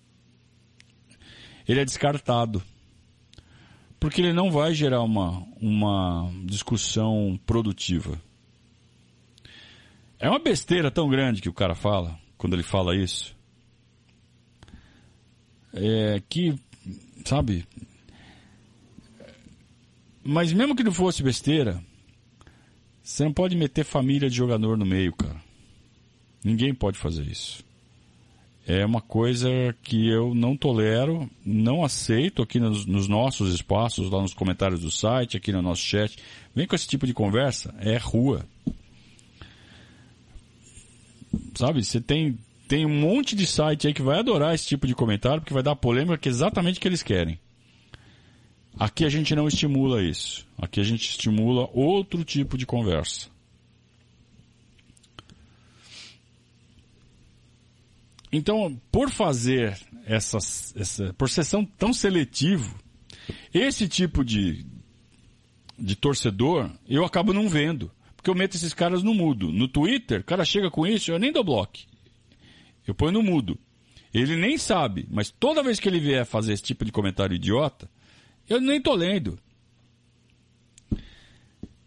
ele 1.66 1.80
é 1.80 1.84
descartado. 1.84 2.62
Porque 3.98 4.20
ele 4.20 4.32
não 4.32 4.50
vai 4.50 4.74
gerar 4.74 5.02
uma, 5.02 5.46
uma 5.60 6.30
discussão 6.44 7.38
produtiva. 7.46 8.20
É 10.18 10.28
uma 10.28 10.38
besteira 10.38 10.90
tão 10.90 11.08
grande 11.08 11.40
que 11.40 11.48
o 11.48 11.54
cara 11.54 11.74
fala, 11.74 12.18
quando 12.36 12.54
ele 12.54 12.62
fala 12.62 12.96
isso. 12.96 13.36
É 15.72 16.20
que, 16.28 16.54
sabe? 17.24 17.66
Mas 20.24 20.52
mesmo 20.52 20.76
que 20.76 20.84
não 20.84 20.92
fosse 20.92 21.22
besteira, 21.22 21.82
Você 23.02 23.24
não 23.24 23.32
pode 23.32 23.56
meter 23.56 23.84
família 23.84 24.30
de 24.30 24.36
jogador 24.36 24.76
no 24.78 24.86
meio, 24.86 25.12
cara. 25.12 25.42
Ninguém 26.44 26.72
pode 26.72 26.98
fazer 26.98 27.26
isso. 27.26 27.64
É 28.66 28.86
uma 28.86 29.00
coisa 29.00 29.48
que 29.82 30.08
eu 30.08 30.34
não 30.34 30.56
tolero, 30.56 31.28
não 31.44 31.84
aceito 31.84 32.42
aqui 32.42 32.60
nos, 32.60 32.86
nos 32.86 33.08
nossos 33.08 33.52
espaços, 33.52 34.08
lá 34.08 34.22
nos 34.22 34.34
comentários 34.34 34.80
do 34.80 34.90
site, 34.90 35.36
aqui 35.36 35.50
no 35.50 35.60
nosso 35.60 35.82
chat. 35.82 36.16
Vem 36.54 36.66
com 36.66 36.76
esse 36.76 36.86
tipo 36.86 37.06
de 37.06 37.12
conversa, 37.12 37.74
é 37.80 37.96
rua. 37.96 38.46
Sabe, 41.56 41.84
você 41.84 42.00
tem, 42.00 42.38
tem 42.68 42.86
um 42.86 43.00
monte 43.00 43.34
de 43.34 43.46
site 43.46 43.88
aí 43.88 43.94
que 43.94 44.02
vai 44.02 44.20
adorar 44.20 44.54
esse 44.54 44.66
tipo 44.66 44.86
de 44.86 44.94
comentário, 44.94 45.40
porque 45.40 45.54
vai 45.54 45.62
dar 45.62 45.74
polêmica 45.74 46.18
que 46.18 46.28
é 46.28 46.30
exatamente 46.30 46.78
o 46.78 46.80
que 46.80 46.88
eles 46.88 47.02
querem. 47.02 47.38
Aqui 48.78 49.04
a 49.04 49.08
gente 49.08 49.34
não 49.34 49.48
estimula 49.48 50.02
isso. 50.02 50.46
Aqui 50.56 50.80
a 50.80 50.84
gente 50.84 51.08
estimula 51.08 51.68
outro 51.74 52.24
tipo 52.24 52.56
de 52.56 52.64
conversa. 52.64 53.28
Então, 58.32 58.80
por 58.90 59.10
fazer 59.10 59.78
essa, 60.06 60.38
por 61.18 61.28
ser 61.28 61.44
tão 61.78 61.92
seletivo, 61.92 62.74
esse 63.52 63.86
tipo 63.86 64.24
de, 64.24 64.64
de 65.78 65.94
torcedor 65.94 66.70
eu 66.88 67.04
acabo 67.04 67.34
não 67.34 67.48
vendo. 67.48 67.90
Porque 68.16 68.30
eu 68.30 68.34
meto 68.34 68.54
esses 68.54 68.72
caras 68.72 69.02
no 69.02 69.12
mudo. 69.12 69.52
No 69.52 69.68
Twitter, 69.68 70.20
o 70.20 70.24
cara 70.24 70.44
chega 70.44 70.70
com 70.70 70.86
isso, 70.86 71.10
eu 71.10 71.18
nem 71.18 71.32
dou 71.32 71.44
bloco. 71.44 71.78
Eu 72.86 72.94
ponho 72.94 73.12
no 73.12 73.22
mudo. 73.22 73.58
Ele 74.14 74.36
nem 74.36 74.56
sabe, 74.56 75.06
mas 75.10 75.30
toda 75.30 75.62
vez 75.62 75.80
que 75.80 75.88
ele 75.88 75.98
vier 75.98 76.24
fazer 76.24 76.52
esse 76.52 76.62
tipo 76.62 76.84
de 76.84 76.92
comentário 76.92 77.34
idiota, 77.34 77.90
eu 78.48 78.60
nem 78.60 78.80
tô 78.80 78.94
lendo. 78.94 79.38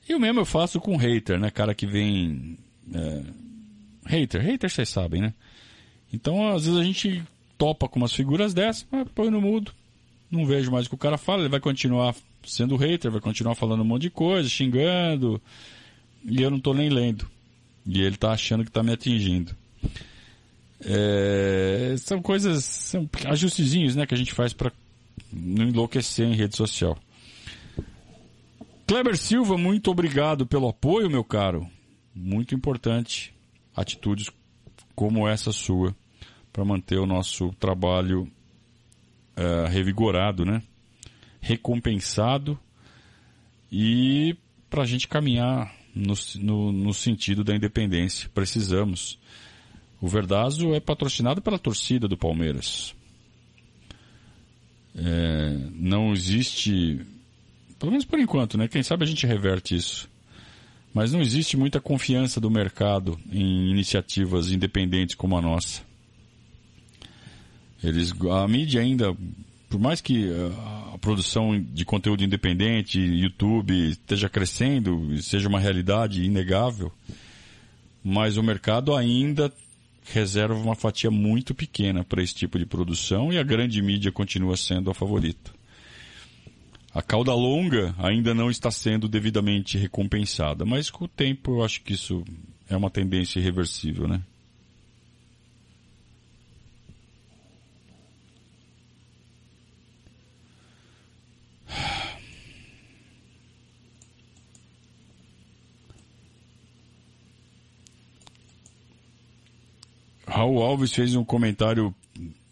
E 0.08 0.14
o 0.14 0.20
mesmo 0.20 0.42
eu 0.42 0.46
faço 0.46 0.80
com 0.80 0.98
hater, 0.98 1.40
né? 1.40 1.50
Cara 1.50 1.74
que 1.74 1.88
vem. 1.88 2.58
É... 2.94 3.24
Hater, 4.08 4.42
hater 4.42 4.70
vocês 4.70 4.90
sabem, 4.90 5.22
né? 5.22 5.34
Então, 6.12 6.50
às 6.50 6.66
vezes 6.66 6.80
a 6.80 6.84
gente 6.84 7.24
topa 7.58 7.88
com 7.88 8.00
umas 8.00 8.14
figuras 8.14 8.54
dessas, 8.54 8.86
mas 8.92 9.08
põe 9.14 9.30
no 9.30 9.42
mudo. 9.42 9.72
Não 10.30 10.46
vejo 10.46 10.72
mais 10.72 10.86
o 10.86 10.90
que 10.90 10.96
o 10.96 11.00
cara 11.00 11.18
fala, 11.18 11.42
ele 11.42 11.50
vai 11.50 11.60
continuar 11.60 12.16
sendo 12.44 12.76
hater, 12.76 13.12
vai 13.12 13.22
continuar 13.22 13.56
falando 13.56 13.82
um 13.82 13.86
monte 13.86 14.04
de 14.04 14.10
coisa, 14.10 14.50
xingando. 14.50 15.42
E 16.24 16.42
eu 16.42 16.50
não 16.50 16.60
tô 16.60 16.74
nem 16.74 16.90
lendo. 16.90 17.30
E 17.86 18.02
ele 18.02 18.18
tá 18.18 18.32
achando 18.32 18.64
que 18.66 18.72
tá 18.72 18.82
me 18.82 18.92
atingindo. 18.92 19.56
É... 20.84 21.96
são 21.98 22.22
coisas, 22.22 22.64
são 22.64 23.10
ajustezinhos, 23.26 23.96
né, 23.96 24.06
que 24.06 24.14
a 24.14 24.18
gente 24.18 24.34
faz 24.34 24.54
para 24.54 24.72
não 25.32 25.68
enlouquecer 25.68 26.28
em 26.28 26.36
rede 26.36 26.56
social. 26.56 26.98
Kleber 28.88 29.18
Silva, 29.18 29.58
muito 29.58 29.90
obrigado 29.90 30.46
pelo 30.46 30.68
apoio, 30.68 31.10
meu 31.10 31.24
caro. 31.24 31.68
Muito 32.14 32.54
importante 32.54 33.34
atitudes 33.76 34.30
como 34.96 35.28
essa 35.28 35.52
sua 35.52 35.96
para 36.52 36.64
manter 36.64 36.98
o 36.98 37.06
nosso 37.06 37.52
trabalho 37.60 38.32
uh, 39.38 39.68
revigorado, 39.70 40.46
né? 40.46 40.64
Recompensado 41.42 42.58
e 43.72 44.38
para 44.70 44.84
a 44.84 44.86
gente 44.86 45.08
caminhar 45.08 45.74
no, 45.94 46.14
no, 46.36 46.72
no, 46.72 46.94
sentido 46.94 47.44
da 47.44 47.56
independência. 47.56 48.30
Precisamos. 48.34 49.20
O 50.02 50.08
Verdazo 50.08 50.74
é 50.74 50.80
patrocinado 50.80 51.42
pela 51.42 51.60
torcida 51.60 52.08
do 52.08 52.18
Palmeiras. 52.18 52.96
É, 54.96 55.58
não 55.74 56.14
existe, 56.14 57.06
pelo 57.78 57.92
menos 57.92 58.06
por 58.06 58.20
enquanto, 58.20 58.58
né? 58.58 58.68
Quem 58.68 58.82
sabe 58.82 59.04
a 59.04 59.08
gente 59.08 59.28
reverte 59.28 59.76
isso. 59.76 60.10
Mas 60.96 61.12
não 61.12 61.20
existe 61.20 61.58
muita 61.58 61.82
confiança 61.82 62.40
do 62.40 62.50
mercado 62.50 63.20
em 63.30 63.70
iniciativas 63.70 64.50
independentes 64.50 65.14
como 65.14 65.38
a 65.38 65.42
nossa. 65.42 65.82
Eles, 67.84 68.14
a 68.32 68.48
mídia 68.48 68.80
ainda, 68.80 69.14
por 69.70 69.78
mais 69.78 70.00
que 70.00 70.30
a 70.94 70.98
produção 71.00 71.62
de 71.62 71.84
conteúdo 71.84 72.24
independente, 72.24 72.98
YouTube 72.98 73.90
esteja 73.90 74.30
crescendo, 74.30 75.22
seja 75.22 75.50
uma 75.50 75.60
realidade 75.60 76.24
inegável, 76.24 76.90
mas 78.02 78.38
o 78.38 78.44
mercado 78.44 78.96
ainda 78.96 79.52
reserva 80.14 80.56
uma 80.56 80.76
fatia 80.76 81.12
muito 81.12 81.54
pequena 81.54 82.06
para 82.06 82.24
esse 82.24 82.34
tipo 82.34 82.58
de 82.58 82.66
produção 82.66 83.34
e 83.34 83.38
a 83.38 83.44
grande 83.44 83.82
mídia 83.82 84.14
continua 84.14 84.56
sendo 84.56 84.90
a 84.90 84.94
favorita. 84.94 85.55
A 86.96 87.02
cauda 87.02 87.34
longa 87.34 87.94
ainda 87.98 88.34
não 88.34 88.50
está 88.50 88.72
sendo 88.72 89.10
devidamente 89.10 89.78
recompensada, 89.78 90.64
mas 90.64 90.90
com 90.90 91.04
o 91.04 91.10
tempo 91.10 91.58
eu 91.58 91.66
acho 91.66 91.82
que 91.82 91.92
isso 91.92 92.24
é 92.70 92.78
uma 92.78 92.90
tendência 92.90 93.38
irreversível, 93.38 94.08
né? 94.08 94.22
Raul 110.26 110.64
Alves 110.64 110.94
fez 110.94 111.14
um 111.14 111.26
comentário 111.26 111.94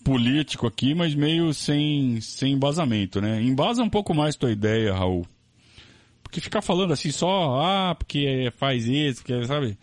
político 0.03 0.67
aqui, 0.67 0.93
mas 0.93 1.15
meio 1.15 1.53
sem, 1.53 2.19
sem 2.21 2.53
embasamento, 2.53 3.21
né? 3.21 3.41
Embasa 3.41 3.81
um 3.81 3.89
pouco 3.89 4.13
mais 4.13 4.35
tua 4.35 4.51
ideia, 4.51 4.93
Raul. 4.93 5.25
Porque 6.21 6.41
ficar 6.41 6.61
falando 6.61 6.93
assim 6.93 7.11
só, 7.11 7.61
ah, 7.61 7.95
porque 7.95 8.51
faz 8.57 8.85
isso, 8.85 9.21
porque, 9.21 9.45
sabe? 9.45 9.77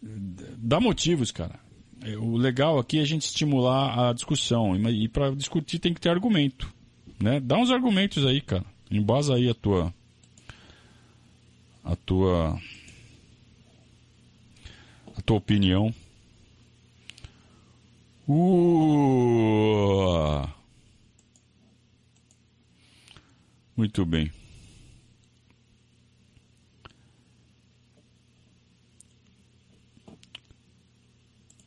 Dá 0.00 0.80
motivos, 0.80 1.30
cara. 1.30 1.58
É, 2.04 2.16
o 2.16 2.36
legal 2.36 2.78
aqui 2.78 2.98
é 2.98 3.02
a 3.02 3.06
gente 3.06 3.22
estimular 3.22 4.08
a 4.08 4.12
discussão. 4.12 4.76
E 4.90 5.08
para 5.08 5.30
discutir 5.30 5.78
tem 5.78 5.94
que 5.94 6.00
ter 6.00 6.08
argumento. 6.08 6.72
Né? 7.20 7.38
Dá 7.40 7.56
uns 7.56 7.70
argumentos 7.70 8.26
aí, 8.26 8.40
cara. 8.40 8.64
Embasa 8.90 9.34
aí 9.34 9.48
a 9.48 9.54
tua. 9.54 9.94
A 11.84 11.94
tua. 11.96 12.58
A 15.16 15.20
tua 15.22 15.36
opinião. 15.36 15.94
Uh! 18.28 19.32
Muito 23.76 24.06
bem. 24.06 24.30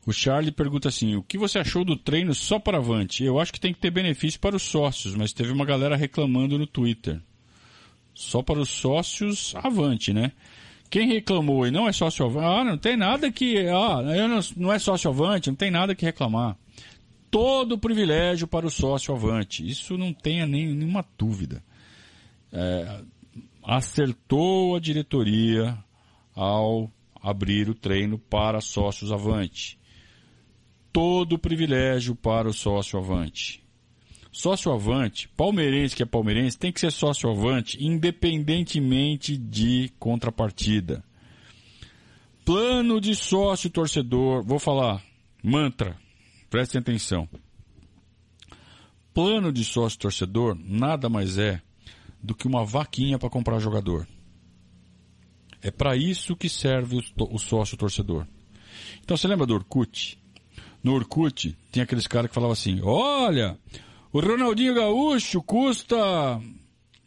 O 0.06 0.14
Charlie 0.14 0.51
pergunta 0.51 0.88
assim: 0.88 1.16
o 1.16 1.24
que 1.24 1.38
você 1.38 1.58
achou 1.58 1.84
do 1.84 1.97
treino 1.97 2.34
só 2.34 2.60
para 2.60 2.78
Avante? 2.78 3.24
Eu 3.24 3.39
acho 3.39 3.51
que 3.51 3.60
tem 3.60 3.74
que 3.74 3.80
ter 3.80 3.89
benefício 3.89 4.39
para 4.39 4.56
os 4.56 4.64
sócios, 4.64 5.16
mas 5.16 5.34
teve 5.34 5.51
uma 5.51 5.66
galera 5.66 5.95
reclamando 5.95 6.60
no 6.60 6.68
Twitter. 6.68 7.20
Só 8.14 8.41
para 8.41 8.60
os 8.60 8.70
sócios 8.70 9.53
Avante, 9.56 10.14
né? 10.14 10.32
Quem 10.89 11.07
reclamou 11.07 11.67
e 11.67 11.71
não 11.71 11.88
é 11.88 11.91
sócio 11.91 12.25
avante, 12.25 12.45
ah, 12.45 12.63
não 12.63 12.77
tem 12.77 12.95
nada 12.95 13.31
que. 13.31 13.57
Ah, 13.67 14.01
eu 14.15 14.27
não, 14.27 14.39
não 14.55 14.73
é 14.73 14.79
sócio 14.79 15.09
avante, 15.09 15.49
não 15.49 15.55
tem 15.55 15.71
nada 15.71 15.95
que 15.95 16.05
reclamar. 16.05 16.57
Todo 17.29 17.77
privilégio 17.77 18.47
para 18.47 18.65
o 18.65 18.69
sócio 18.69 19.13
avante. 19.13 19.67
Isso 19.67 19.97
não 19.97 20.13
tenha 20.13 20.45
nem, 20.45 20.67
nenhuma 20.67 21.05
dúvida. 21.17 21.63
É, 22.53 23.01
acertou 23.63 24.75
a 24.75 24.79
diretoria 24.79 25.77
ao 26.33 26.89
abrir 27.21 27.67
o 27.69 27.75
treino 27.75 28.19
para 28.19 28.61
sócios 28.61 29.11
avante. 29.11 29.79
Todo 30.93 31.39
privilégio 31.39 32.15
para 32.15 32.47
o 32.47 32.53
sócio 32.53 32.97
avante. 32.99 33.64
Sócio 34.36 34.69
avante, 34.69 35.29
palmeirense 35.29 35.95
que 35.95 36.03
é 36.03 36.05
palmeirense, 36.05 36.57
tem 36.57 36.69
que 36.69 36.81
ser 36.81 36.91
sócio 36.91 37.29
avante, 37.29 37.81
independentemente 37.81 39.38
de 39.38 39.89
contrapartida. 39.97 41.01
Plano 42.43 42.99
de 42.99 43.15
sócio 43.15 43.69
torcedor, 43.69 44.43
vou 44.43 44.59
falar, 44.59 45.01
mantra, 45.41 45.97
prestem 46.49 46.81
atenção. 46.81 47.29
Plano 49.13 49.53
de 49.53 49.63
sócio 49.63 49.97
torcedor 49.99 50.53
nada 50.59 51.07
mais 51.07 51.38
é 51.38 51.61
do 52.21 52.36
que 52.36 52.45
uma 52.45 52.65
vaquinha 52.65 53.17
para 53.17 53.29
comprar 53.29 53.59
jogador. 53.59 54.05
É 55.61 55.71
para 55.71 55.95
isso 55.95 56.36
que 56.36 56.49
serve 56.49 57.01
o, 57.17 57.39
sócio 57.39 57.77
torcedor. 57.77 58.27
Então 59.01 59.15
você 59.15 59.29
lembra 59.29 59.47
do 59.47 59.53
Orkut? 59.53 60.19
No 60.83 60.93
Orkut 60.93 61.57
tem 61.71 61.81
aqueles 61.81 62.05
caras 62.05 62.27
que 62.27 62.36
falavam 62.36 62.51
assim: 62.51 62.81
olha, 62.83 63.57
o 64.16 64.20
Ronaldinho 64.22 64.74
Gaúcho 64.74 65.43
custa 65.43 65.97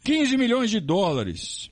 15 0.04 0.36
milhões 0.36 0.68
de 0.68 0.78
dólares. 0.78 1.70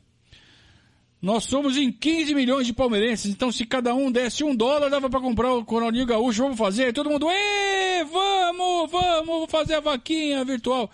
Nós 1.21 1.45
somos 1.45 1.77
em 1.77 1.93
15 1.93 2.35
milhões 2.35 2.67
de 2.67 2.73
palmeirenses, 2.73 3.31
então 3.31 3.53
se 3.53 3.67
cada 3.67 3.95
um 3.95 4.11
desse 4.11 4.43
um 4.43 4.57
dólar, 4.57 4.89
dava 4.89 5.11
para 5.11 5.21
comprar 5.21 5.53
o 5.53 5.61
Ronaldinho 5.61 6.07
Gaúcho, 6.07 6.43
vamos 6.43 6.57
fazer. 6.57 6.95
Todo 6.95 7.11
mundo, 7.11 7.29
Ê, 7.31 8.03
vamos, 8.05 8.91
vamos 8.91 9.51
fazer 9.51 9.75
a 9.75 9.81
vaquinha 9.81 10.43
virtual. 10.43 10.91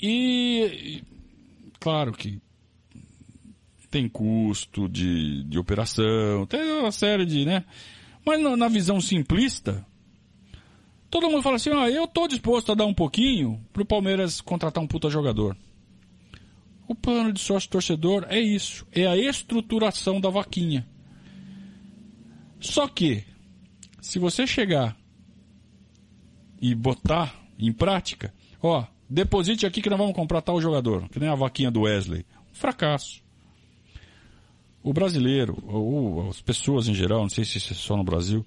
E, 0.00 1.02
claro 1.78 2.12
que 2.12 2.40
tem 3.90 4.08
custo 4.08 4.88
de, 4.88 5.44
de 5.44 5.58
operação, 5.58 6.46
tem 6.46 6.62
uma 6.78 6.92
série 6.92 7.26
de, 7.26 7.44
né? 7.44 7.66
Mas 8.24 8.40
na, 8.40 8.56
na 8.56 8.68
visão 8.68 9.02
simplista, 9.02 9.84
todo 11.10 11.28
mundo 11.28 11.42
fala 11.42 11.56
assim, 11.56 11.70
ah, 11.70 11.90
eu 11.90 12.06
tô 12.06 12.28
disposto 12.28 12.72
a 12.72 12.74
dar 12.74 12.86
um 12.86 12.94
pouquinho 12.94 13.60
pro 13.72 13.84
Palmeiras 13.84 14.40
contratar 14.40 14.82
um 14.82 14.86
puta 14.86 15.10
jogador. 15.10 15.56
O 16.86 16.94
plano 16.94 17.32
de 17.32 17.40
sócio 17.40 17.68
torcedor 17.68 18.26
é 18.28 18.40
isso, 18.40 18.86
é 18.92 19.06
a 19.06 19.16
estruturação 19.16 20.20
da 20.20 20.30
vaquinha. 20.30 20.86
Só 22.60 22.86
que, 22.86 23.24
se 24.00 24.18
você 24.18 24.46
chegar 24.46 24.96
e 26.60 26.74
botar 26.74 27.34
em 27.58 27.72
prática, 27.72 28.32
ó, 28.62 28.84
deposite 29.08 29.66
aqui 29.66 29.82
que 29.82 29.90
nós 29.90 29.98
vamos 29.98 30.14
comprar 30.14 30.42
tal 30.42 30.60
jogador, 30.60 31.08
que 31.08 31.18
nem 31.18 31.28
a 31.28 31.34
vaquinha 31.34 31.70
do 31.70 31.82
Wesley. 31.82 32.24
Um 32.50 32.54
fracasso. 32.54 33.22
O 34.82 34.92
brasileiro, 34.92 35.62
ou 35.66 36.28
as 36.28 36.40
pessoas 36.40 36.88
em 36.88 36.94
geral, 36.94 37.22
não 37.22 37.28
sei 37.28 37.44
se 37.44 37.58
isso 37.58 37.72
é 37.72 37.76
só 37.76 37.96
no 37.96 38.04
Brasil, 38.04 38.44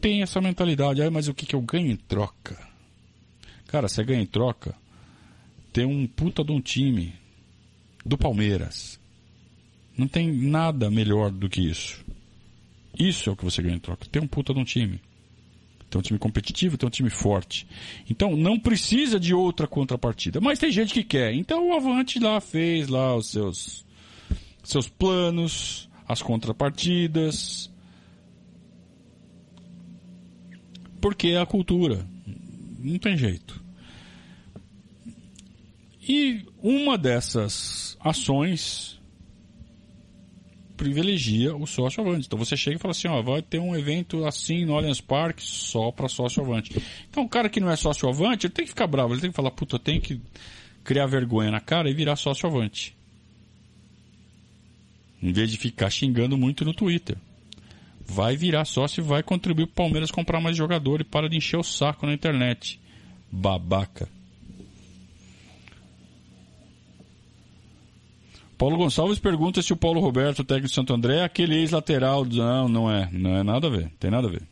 tem 0.00 0.22
essa 0.22 0.40
mentalidade. 0.40 1.02
Ah, 1.02 1.10
mas 1.10 1.28
o 1.28 1.34
que, 1.34 1.46
que 1.46 1.54
eu 1.54 1.60
ganho 1.60 1.90
em 1.90 1.96
troca? 1.96 2.58
Cara, 3.66 3.88
você 3.88 4.02
ganha 4.02 4.20
em 4.20 4.26
troca, 4.26 4.74
tem 5.72 5.84
um 5.84 6.06
puta 6.06 6.42
de 6.42 6.52
um 6.52 6.60
time 6.60 7.14
do 8.04 8.18
Palmeiras. 8.18 8.98
Não 9.96 10.08
tem 10.08 10.32
nada 10.32 10.90
melhor 10.90 11.30
do 11.30 11.48
que 11.48 11.60
isso. 11.60 12.04
Isso 12.98 13.28
é 13.28 13.32
o 13.32 13.36
que 13.36 13.44
você 13.44 13.62
ganha 13.62 13.76
em 13.76 13.80
troca. 13.80 14.06
Tem 14.10 14.20
um 14.20 14.26
puta 14.26 14.52
de 14.52 14.60
um 14.60 14.64
time. 14.64 15.00
Tem 15.88 15.98
um 15.98 16.02
time 16.02 16.18
competitivo, 16.18 16.76
tem 16.76 16.86
um 16.86 16.90
time 16.90 17.10
forte. 17.10 17.66
Então 18.08 18.36
não 18.36 18.58
precisa 18.58 19.18
de 19.18 19.34
outra 19.34 19.66
contrapartida. 19.66 20.40
Mas 20.40 20.58
tem 20.58 20.70
gente 20.70 20.94
que 20.94 21.04
quer. 21.04 21.34
Então 21.34 21.68
o 21.68 21.74
Avante 21.74 22.18
lá 22.18 22.40
fez 22.40 22.88
lá 22.88 23.14
os 23.14 23.30
seus 23.30 23.84
seus 24.62 24.88
planos, 24.88 25.88
as 26.06 26.22
contrapartidas. 26.22 27.69
Porque 31.00 31.28
é 31.28 31.40
a 31.40 31.46
cultura. 31.46 32.06
Não 32.78 32.98
tem 32.98 33.16
jeito. 33.16 33.62
E 36.06 36.44
uma 36.62 36.98
dessas 36.98 37.96
ações 38.00 39.00
privilegia 40.80 41.54
o 41.54 41.66
sócio 41.66 42.02
avante. 42.02 42.26
Então 42.26 42.38
você 42.38 42.56
chega 42.56 42.76
e 42.76 42.78
fala 42.78 42.92
assim, 42.92 43.06
ó, 43.06 43.20
vai 43.20 43.42
ter 43.42 43.58
um 43.58 43.76
evento 43.76 44.24
assim 44.24 44.64
no 44.64 44.74
Allianz 44.74 44.98
Parque 44.98 45.42
só 45.42 45.92
para 45.92 46.08
sócio 46.08 46.42
avante. 46.42 46.82
Então 47.10 47.22
o 47.22 47.28
cara 47.28 47.50
que 47.50 47.60
não 47.60 47.70
é 47.70 47.76
sócio 47.76 48.08
avante, 48.08 48.46
ele 48.46 48.54
tem 48.54 48.64
que 48.64 48.70
ficar 48.70 48.86
bravo, 48.86 49.12
ele 49.12 49.20
tem 49.20 49.28
que 49.28 49.36
falar, 49.36 49.50
puta, 49.50 49.78
tenho 49.78 50.00
que 50.00 50.18
criar 50.82 51.04
vergonha 51.04 51.50
na 51.50 51.60
cara 51.60 51.90
e 51.90 51.92
virar 51.92 52.16
sócio 52.16 52.48
avante. 52.48 52.96
Em 55.22 55.32
vez 55.32 55.50
de 55.50 55.58
ficar 55.58 55.90
xingando 55.90 56.38
muito 56.38 56.64
no 56.64 56.72
Twitter. 56.72 57.18
Vai 58.12 58.36
virar 58.36 58.64
sócio 58.64 59.00
e 59.00 59.04
vai 59.04 59.22
contribuir 59.22 59.66
para 59.66 59.72
o 59.72 59.86
Palmeiras 59.86 60.10
comprar 60.10 60.40
mais 60.40 60.56
jogador 60.56 61.00
e 61.00 61.04
para 61.04 61.28
de 61.28 61.36
encher 61.36 61.58
o 61.58 61.62
saco 61.62 62.06
na 62.06 62.12
internet. 62.12 62.80
Babaca. 63.30 64.08
Paulo 68.58 68.76
Gonçalves 68.76 69.20
pergunta 69.20 69.62
se 69.62 69.72
o 69.72 69.76
Paulo 69.76 70.00
Roberto, 70.00 70.42
técnico 70.42 70.68
de 70.68 70.74
Santo 70.74 70.92
André, 70.92 71.18
é 71.18 71.24
aquele 71.24 71.54
ex-lateral. 71.54 72.24
Não, 72.24 72.68
não 72.68 72.90
é. 72.90 73.08
Não 73.12 73.36
é 73.36 73.42
nada 73.44 73.68
a 73.68 73.70
ver. 73.70 73.90
Tem 74.00 74.10
nada 74.10 74.26
a 74.26 74.30
ver. 74.30 74.42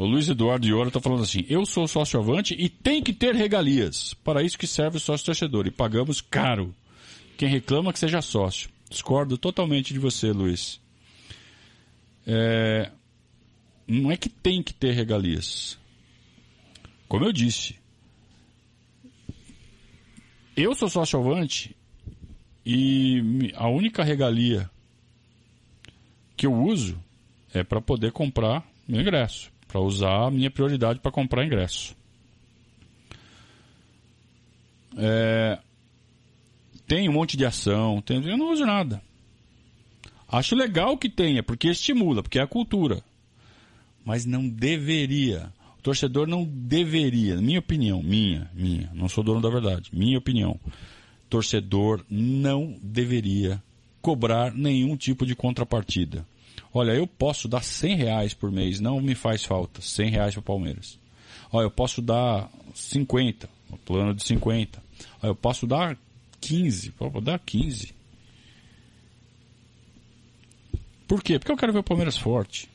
O 0.00 0.06
Luiz 0.06 0.30
Eduardo 0.30 0.66
Iora 0.66 0.88
está 0.88 0.98
falando 0.98 1.24
assim: 1.24 1.44
eu 1.46 1.66
sou 1.66 1.86
sócio 1.86 2.18
avante 2.18 2.56
e 2.58 2.70
tem 2.70 3.02
que 3.02 3.12
ter 3.12 3.34
regalias. 3.34 4.14
Para 4.14 4.42
isso 4.42 4.58
que 4.58 4.66
serve 4.66 4.96
o 4.96 5.00
sócio 5.00 5.26
torcedor. 5.26 5.66
E 5.66 5.70
pagamos 5.70 6.22
caro. 6.22 6.74
Quem 7.36 7.50
reclama 7.50 7.92
que 7.92 7.98
seja 7.98 8.22
sócio. 8.22 8.70
Discordo 8.88 9.36
totalmente 9.36 9.92
de 9.92 9.98
você, 9.98 10.32
Luiz. 10.32 10.80
É... 12.26 12.90
Não 13.86 14.10
é 14.10 14.16
que 14.16 14.30
tem 14.30 14.62
que 14.62 14.72
ter 14.72 14.92
regalias. 14.92 15.78
Como 17.06 17.26
eu 17.26 17.32
disse, 17.32 17.76
eu 20.56 20.74
sou 20.74 20.88
sócio 20.88 21.20
avante 21.20 21.76
e 22.64 23.52
a 23.54 23.68
única 23.68 24.02
regalia 24.02 24.70
que 26.38 26.46
eu 26.46 26.54
uso 26.54 26.98
é 27.52 27.62
para 27.62 27.82
poder 27.82 28.12
comprar 28.12 28.66
meu 28.88 29.02
ingresso, 29.02 29.52
para 29.70 29.80
usar 29.80 30.26
a 30.26 30.30
minha 30.30 30.50
prioridade 30.50 30.98
para 30.98 31.12
comprar 31.12 31.44
ingresso. 31.44 31.96
É, 34.96 35.58
tem 36.86 37.08
um 37.08 37.12
monte 37.12 37.36
de 37.36 37.46
ação, 37.46 38.02
tem... 38.02 38.20
eu 38.26 38.36
não 38.36 38.50
uso 38.50 38.66
nada. 38.66 39.00
Acho 40.28 40.56
legal 40.56 40.98
que 40.98 41.08
tenha, 41.08 41.42
porque 41.42 41.68
estimula, 41.68 42.22
porque 42.22 42.38
é 42.38 42.42
a 42.42 42.48
cultura. 42.48 43.02
Mas 44.04 44.24
não 44.26 44.48
deveria. 44.48 45.52
O 45.78 45.82
torcedor 45.82 46.26
não 46.26 46.44
deveria, 46.44 47.36
minha 47.36 47.60
opinião, 47.60 48.02
minha, 48.02 48.50
minha, 48.52 48.90
não 48.92 49.08
sou 49.08 49.24
dono 49.24 49.40
da 49.40 49.48
verdade, 49.48 49.90
minha 49.92 50.18
opinião. 50.18 50.58
Torcedor 51.28 52.04
não 52.10 52.76
deveria 52.82 53.62
cobrar 54.02 54.52
nenhum 54.52 54.96
tipo 54.96 55.24
de 55.24 55.34
contrapartida. 55.34 56.26
Olha, 56.72 56.92
eu 56.92 57.06
posso 57.06 57.48
dar 57.48 57.62
100 57.62 57.96
reais 57.96 58.34
por 58.34 58.50
mês, 58.50 58.78
não 58.78 59.00
me 59.00 59.14
faz 59.14 59.44
falta, 59.44 59.80
100 59.80 60.10
reais 60.10 60.34
para 60.34 60.40
o 60.40 60.44
Palmeiras. 60.44 60.98
Olha, 61.52 61.64
eu 61.64 61.70
posso 61.70 62.00
dar 62.00 62.50
50, 62.74 63.48
o 63.70 63.76
plano 63.76 64.14
de 64.14 64.22
50. 64.22 64.80
Olha, 65.22 65.30
eu 65.30 65.34
posso 65.34 65.66
dar 65.66 65.98
15. 66.40 66.92
Pô, 66.92 67.10
vou 67.10 67.20
dar 67.20 67.38
15. 67.38 67.92
Por 71.08 71.22
quê? 71.22 71.38
Porque 71.38 71.50
eu 71.50 71.56
quero 71.56 71.72
ver 71.72 71.80
o 71.80 71.84
Palmeiras 71.84 72.16
forte. 72.16 72.68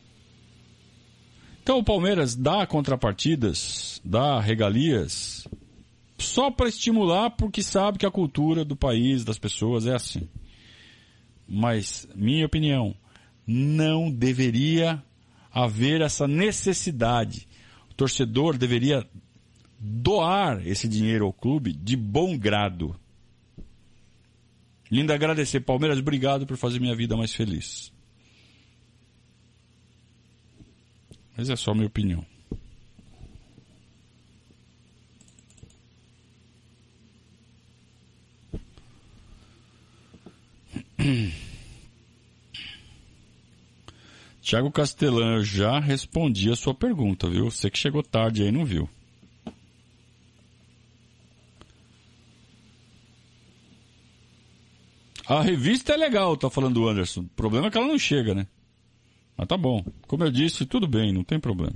Então 1.63 1.79
o 1.79 1.83
Palmeiras 1.83 2.35
dá 2.35 2.67
contrapartidas, 2.67 3.99
dá 4.03 4.39
regalias, 4.39 5.47
só 6.17 6.51
para 6.51 6.69
estimular, 6.69 7.31
porque 7.31 7.63
sabe 7.63 7.97
que 7.97 8.05
a 8.05 8.11
cultura 8.11 8.63
do 8.63 8.75
país, 8.75 9.23
das 9.23 9.39
pessoas 9.39 9.87
é 9.87 9.95
assim. 9.95 10.29
Mas, 11.47 12.07
minha 12.13 12.45
opinião, 12.45 12.95
não 13.45 14.09
deveria 14.09 15.03
haver 15.51 16.01
essa 16.01 16.27
necessidade. 16.27 17.47
O 17.89 17.93
torcedor 17.93 18.57
deveria 18.57 19.07
doar 19.79 20.65
esse 20.67 20.87
dinheiro 20.87 21.25
ao 21.25 21.33
clube 21.33 21.71
de 21.73 21.95
bom 21.95 22.37
grado. 22.37 22.95
Linda 24.91 25.13
agradecer. 25.13 25.61
Palmeiras, 25.61 25.99
obrigado 25.99 26.45
por 26.45 26.57
fazer 26.57 26.79
minha 26.79 26.95
vida 26.95 27.15
mais 27.15 27.33
feliz. 27.33 27.91
Mas 31.37 31.49
é 31.49 31.55
só 31.55 31.73
minha 31.73 31.87
opinião. 31.87 32.25
Tiago 44.55 44.71
Castelã, 44.71 45.35
eu 45.35 45.43
já 45.43 45.81
respondi 45.81 46.49
a 46.49 46.55
sua 46.55 46.73
pergunta, 46.73 47.29
viu? 47.29 47.51
Você 47.51 47.69
que 47.69 47.77
chegou 47.77 48.01
tarde 48.01 48.41
aí 48.41 48.53
não 48.53 48.63
viu. 48.63 48.87
A 55.27 55.41
revista 55.41 55.91
é 55.91 55.97
legal, 55.97 56.37
tá 56.37 56.49
falando 56.49 56.77
o 56.77 56.87
Anderson. 56.87 57.23
O 57.23 57.29
problema 57.35 57.67
é 57.67 57.69
que 57.69 57.77
ela 57.77 57.85
não 57.85 57.99
chega, 57.99 58.33
né? 58.33 58.47
Mas 59.35 59.45
tá 59.45 59.57
bom. 59.57 59.83
Como 60.07 60.23
eu 60.23 60.31
disse, 60.31 60.65
tudo 60.65 60.87
bem, 60.87 61.11
não 61.11 61.25
tem 61.25 61.37
problema. 61.37 61.75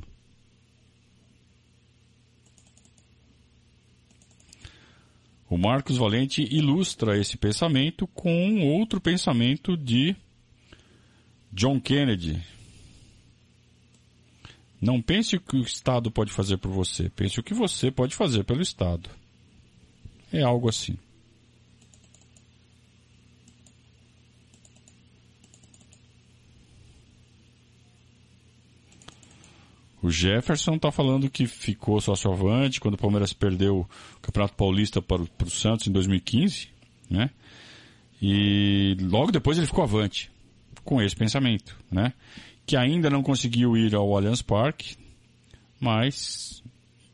O 5.50 5.58
Marcos 5.58 5.98
Valente 5.98 6.48
ilustra 6.50 7.18
esse 7.18 7.36
pensamento 7.36 8.08
com 8.08 8.62
outro 8.70 9.02
pensamento 9.02 9.76
de 9.76 10.16
John 11.52 11.78
Kennedy. 11.82 12.42
Não 14.82 15.02
pense 15.02 15.36
o 15.36 15.42
que 15.42 15.58
o 15.58 15.62
Estado 15.62 16.10
pode 16.10 16.32
fazer 16.32 16.58
por 16.58 16.72
você, 16.72 17.10
pense 17.10 17.40
o 17.40 17.44
que 17.44 17.54
você 17.54 17.92
pode 17.92 18.16
fazer 18.16 18.44
pelo 18.44 18.62
Estado. 18.62 19.10
É 20.32 20.42
algo 20.42 20.70
assim. 20.70 20.98
O 30.02 30.10
Jefferson 30.10 30.76
está 30.76 30.92
falando 30.92 31.30
que 31.30 31.46
ficou 31.46 32.00
sócio-avante 32.00 32.80
quando 32.80 32.94
o 32.94 32.98
Palmeiras 32.98 33.34
perdeu 33.34 33.82
o 33.82 34.22
Campeonato 34.22 34.56
Paulista 34.56 35.02
para 35.02 35.22
o, 35.22 35.28
para 35.28 35.48
o 35.48 35.52
Santos 35.52 35.88
em 35.88 35.92
2015, 35.92 36.70
né? 37.10 37.30
E 38.22 38.96
logo 39.02 39.32
depois 39.32 39.58
ele 39.58 39.68
ficou 39.68 39.84
avante 39.84 40.32
com 40.86 41.02
esse 41.02 41.16
pensamento, 41.16 41.78
né? 41.92 42.14
Que 42.70 42.78
ainda 42.78 43.09
não 43.09 43.24
conseguiu 43.24 43.76
ir 43.76 43.95
ao 43.95 44.15
Allianz 44.15 44.43
Parque, 44.43 44.95
mas 45.80 46.61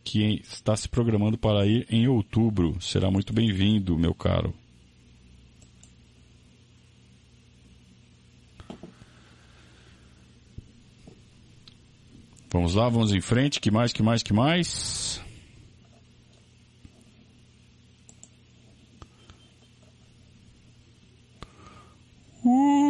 que 0.03 0.41
está 0.43 0.75
se 0.75 0.89
programando 0.89 1.37
para 1.37 1.65
ir 1.65 1.87
em 1.89 2.09
outubro. 2.09 2.75
Será 2.81 3.09
muito 3.09 3.31
bem-vindo, 3.31 3.97
meu 3.97 4.13
caro. 4.13 4.53
Vamos 12.51 12.75
lá, 12.75 12.89
vamos 12.89 13.13
em 13.13 13.21
frente. 13.21 13.61
Que 13.61 13.71
mais, 13.71 13.93
que 13.93 14.03
mais, 14.03 14.21
que 14.21 14.33
mais? 14.33 15.21
Uh! 22.43 22.84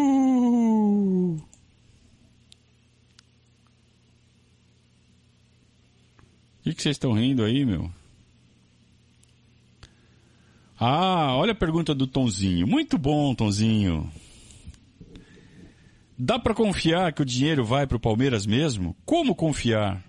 O 6.65 6.73
que 6.73 6.81
vocês 6.81 6.95
estão 6.95 7.13
rindo 7.13 7.43
aí, 7.43 7.63
meu? 7.63 7.91
Ah, 10.79 11.35
olha 11.35 11.51
a 11.51 11.55
pergunta 11.55 11.93
do 11.93 12.07
Tonzinho. 12.07 12.65
Muito 12.65 12.97
bom, 12.97 13.35
Tonzinho. 13.35 14.11
Dá 16.17 16.39
para 16.39 16.55
confiar 16.55 17.13
que 17.13 17.21
o 17.21 17.25
dinheiro 17.25 17.63
vai 17.63 17.85
para 17.85 17.97
o 17.97 17.99
Palmeiras 17.99 18.47
mesmo? 18.47 18.95
Como 19.05 19.35
confiar? 19.35 20.03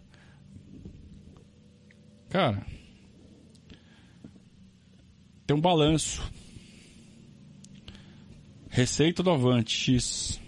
Cara, 2.31 2.65
tem 5.47 5.55
um 5.55 5.61
balanço. 5.61 6.23
Receita 8.71 9.23
do 9.23 9.31
Avante 9.31 9.77
X. 9.77 10.41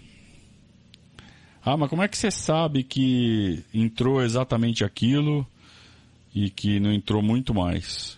Ah, 1.63 1.77
mas 1.77 1.91
como 1.91 2.03
é 2.03 2.09
que 2.09 2.17
você 2.17 2.31
sabe 2.31 2.83
que 2.83 3.63
entrou 3.75 4.23
exatamente 4.23 4.85
aquilo 4.85 5.47
e 6.45 6.51
que 6.51 6.79
não 6.79 6.93
entrou 6.93 7.21
muito 7.21 7.53
mais? 7.53 8.17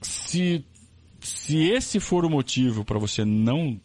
Se, 0.00 0.64
se 1.20 1.58
esse 1.58 2.00
for 2.00 2.24
o 2.24 2.30
motivo 2.30 2.86
para 2.86 2.98
você 2.98 3.22
não 3.22 3.78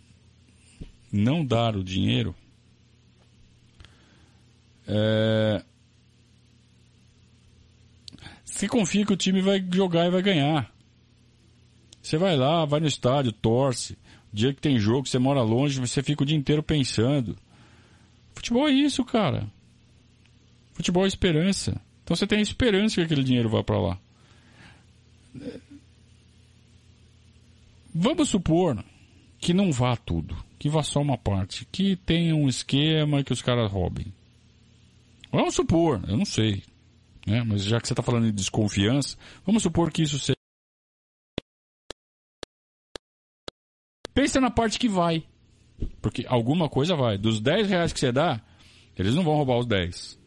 não 1.11 1.45
dar 1.45 1.75
o 1.75 1.83
dinheiro, 1.83 2.33
é, 4.87 5.63
confia 8.69 9.05
que 9.05 9.13
o 9.13 9.17
time 9.17 9.41
vai 9.41 9.65
jogar 9.73 10.05
e 10.05 10.09
vai 10.09 10.21
ganhar. 10.21 10.71
Você 12.01 12.17
vai 12.17 12.37
lá, 12.37 12.63
vai 12.63 12.79
no 12.79 12.87
estádio, 12.87 13.33
torce. 13.33 13.97
Dia 14.31 14.53
que 14.53 14.61
tem 14.61 14.79
jogo, 14.79 15.05
você 15.05 15.19
mora 15.19 15.41
longe, 15.41 15.79
você 15.81 16.01
fica 16.01 16.23
o 16.23 16.25
dia 16.25 16.37
inteiro 16.37 16.63
pensando. 16.63 17.37
Futebol 18.37 18.69
é 18.69 18.71
isso, 18.71 19.03
cara. 19.03 19.47
Futebol 20.73 21.05
é 21.05 21.07
esperança. 21.07 21.81
Então 22.03 22.15
você 22.15 22.27
tem 22.27 22.39
esperança 22.39 22.95
que 22.95 23.01
aquele 23.01 23.23
dinheiro 23.23 23.49
vá 23.49 23.63
para 23.63 23.79
lá. 23.79 23.99
Vamos 27.93 28.29
supor 28.29 28.83
que 29.39 29.55
não 29.55 29.71
vá 29.71 29.95
tudo, 29.95 30.37
que 30.59 30.69
vá 30.69 30.83
só 30.83 31.01
uma 31.01 31.17
parte, 31.17 31.67
que 31.71 31.95
tenha 31.95 32.35
um 32.35 32.47
esquema 32.47 33.23
que 33.23 33.33
os 33.33 33.41
caras 33.41 33.71
roubem. 33.71 34.13
Vamos 35.31 35.55
supor, 35.55 35.99
eu 36.07 36.15
não 36.15 36.25
sei, 36.25 36.63
né? 37.25 37.43
mas 37.43 37.63
já 37.63 37.81
que 37.81 37.87
você 37.87 37.93
está 37.93 38.03
falando 38.03 38.25
de 38.25 38.31
desconfiança, 38.31 39.17
vamos 39.45 39.63
supor 39.63 39.91
que 39.91 40.03
isso 40.03 40.19
seja 40.19 40.37
Pensa 44.13 44.39
na 44.39 44.49
parte 44.49 44.79
que 44.79 44.87
vai. 44.87 45.23
Porque 46.07 46.25
alguma 46.25 46.69
coisa 46.69 46.95
vai. 46.95 47.17
Dos 47.17 47.41
10 47.41 47.67
reais 47.67 47.91
que 47.91 47.99
você 47.99 48.13
dá, 48.13 48.39
eles 48.97 49.13
não 49.13 49.23
vão 49.23 49.35
roubar 49.35 49.57
os 49.57 49.65
10. 49.65 50.17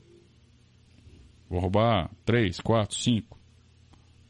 Vou 1.49 1.59
roubar 1.59 2.11
3, 2.23 2.61
4, 2.61 2.99
5. 2.99 3.41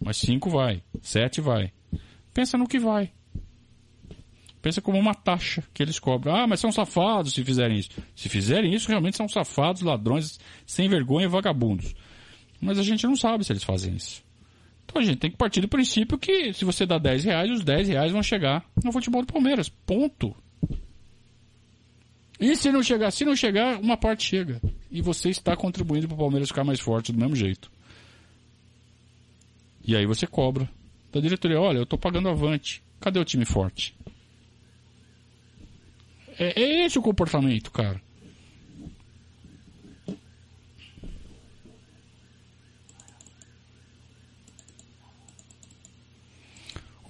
Mas 0.01 0.17
5 0.19 0.49
vai. 0.49 0.81
7 1.03 1.41
vai. 1.41 1.73
Pensa 2.33 2.57
no 2.57 2.69
que 2.69 2.79
vai. 2.79 3.11
Pensa 4.63 4.81
como 4.81 4.97
uma 4.97 5.13
taxa 5.13 5.65
que 5.75 5.83
eles 5.83 5.99
cobram. 5.99 6.37
Ah, 6.37 6.47
mas 6.47 6.61
são 6.61 6.71
safados 6.71 7.35
se 7.35 7.43
fizerem 7.43 7.79
isso. 7.79 7.91
Se 8.15 8.29
fizerem 8.29 8.73
isso, 8.73 8.89
realmente 8.89 9.17
são 9.17 9.29
safados, 9.29 9.83
ladrões, 9.83 10.39
sem 10.65 10.89
vergonha 10.89 11.27
e 11.27 11.29
vagabundos. 11.29 11.97
Mas 12.61 12.79
a 12.79 12.85
gente 12.85 13.05
não 13.09 13.17
sabe 13.17 13.45
se 13.45 13.51
eles 13.53 13.65
fazem 13.65 13.97
isso. 13.97 14.23
Então 14.85 15.03
a 15.03 15.05
gente 15.05 15.19
tem 15.19 15.33
que 15.33 15.37
partir 15.37 15.61
do 15.61 15.67
princípio 15.67 16.17
que 16.17 16.53
se 16.53 16.65
você 16.65 16.87
dá 16.87 16.97
10 16.97 17.25
reais, 17.25 17.51
os 17.51 17.65
10 17.65 17.89
reais 17.89 18.13
vão 18.13 18.23
chegar 18.23 18.65
no 18.85 18.93
futebol 18.93 19.23
do 19.23 19.33
Palmeiras. 19.33 19.69
Ponto. 19.69 20.33
E 22.41 22.57
se 22.57 22.73
não 22.73 22.83
chegar, 22.83 23.11
se 23.11 23.25
não 23.25 23.37
chegar, 23.37 23.79
uma 23.79 23.99
parte 23.99 24.25
chega. 24.25 24.61
E 24.91 25.03
você 25.03 25.29
está 25.29 25.55
contribuindo 25.55 26.09
para 26.09 26.15
o 26.15 26.19
Palmeiras 26.19 26.49
ficar 26.49 26.65
mais 26.65 26.81
forte 26.81 27.13
do 27.13 27.19
mesmo 27.19 27.37
jeito. 27.37 27.71
E 29.85 29.95
aí 29.95 30.07
você 30.07 30.27
cobra 30.27 30.69
da 31.13 31.21
diretoria, 31.21 31.61
olha, 31.61 31.79
eu 31.79 31.83
estou 31.83 31.99
pagando 31.99 32.31
avante. 32.31 32.83
Cadê 32.99 33.19
o 33.19 33.25
time 33.25 33.45
forte? 33.45 33.95
É, 36.39 36.63
é 36.63 36.87
esse 36.87 36.99
o 36.99 37.03
comportamento, 37.03 37.71
cara. 37.71 38.01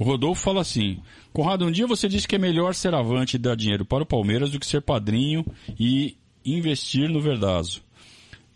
O 0.01 0.05
Rodolfo 0.05 0.41
fala 0.41 0.63
assim: 0.63 0.99
Conrado, 1.31 1.67
um 1.67 1.71
dia 1.71 1.87
você 1.87 2.09
disse 2.09 2.27
que 2.27 2.35
é 2.35 2.39
melhor 2.39 2.75
ser 2.75 2.95
avante 2.95 3.37
e 3.37 3.39
dar 3.39 3.55
dinheiro 3.55 3.85
para 3.85 4.03
o 4.03 4.07
Palmeiras 4.07 4.51
do 4.51 4.59
que 4.59 4.65
ser 4.65 4.81
padrinho 4.81 5.45
e 5.79 6.17
investir 6.43 7.07
no 7.11 7.21
Verdazo. 7.21 7.83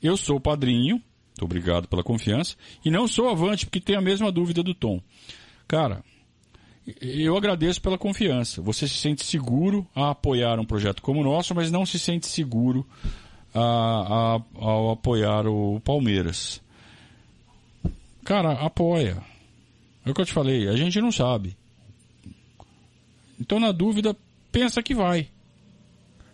Eu 0.02 0.16
sou 0.16 0.40
padrinho, 0.40 1.02
obrigado 1.38 1.86
pela 1.86 2.02
confiança, 2.02 2.56
e 2.82 2.90
não 2.90 3.06
sou 3.06 3.28
avante 3.28 3.66
porque 3.66 3.78
tenho 3.78 3.98
a 3.98 4.02
mesma 4.02 4.32
dúvida 4.32 4.62
do 4.62 4.72
Tom. 4.72 5.02
Cara, 5.68 6.02
eu 6.98 7.36
agradeço 7.36 7.82
pela 7.82 7.98
confiança. 7.98 8.62
Você 8.62 8.88
se 8.88 8.94
sente 8.94 9.22
seguro 9.22 9.86
a 9.94 10.12
apoiar 10.12 10.58
um 10.58 10.64
projeto 10.64 11.02
como 11.02 11.20
o 11.20 11.24
nosso, 11.24 11.54
mas 11.54 11.70
não 11.70 11.84
se 11.84 11.98
sente 11.98 12.26
seguro 12.26 12.86
a, 13.54 13.60
a, 13.60 14.40
ao 14.54 14.92
apoiar 14.92 15.46
o 15.46 15.78
Palmeiras. 15.80 16.62
Cara, 18.24 18.52
apoia 18.52 19.33
é 20.04 20.10
o 20.10 20.14
que 20.14 20.20
eu 20.20 20.26
te 20.26 20.32
falei, 20.32 20.68
a 20.68 20.76
gente 20.76 21.00
não 21.00 21.10
sabe. 21.10 21.56
Então, 23.40 23.58
na 23.58 23.72
dúvida, 23.72 24.16
pensa 24.52 24.82
que 24.82 24.94
vai. 24.94 25.28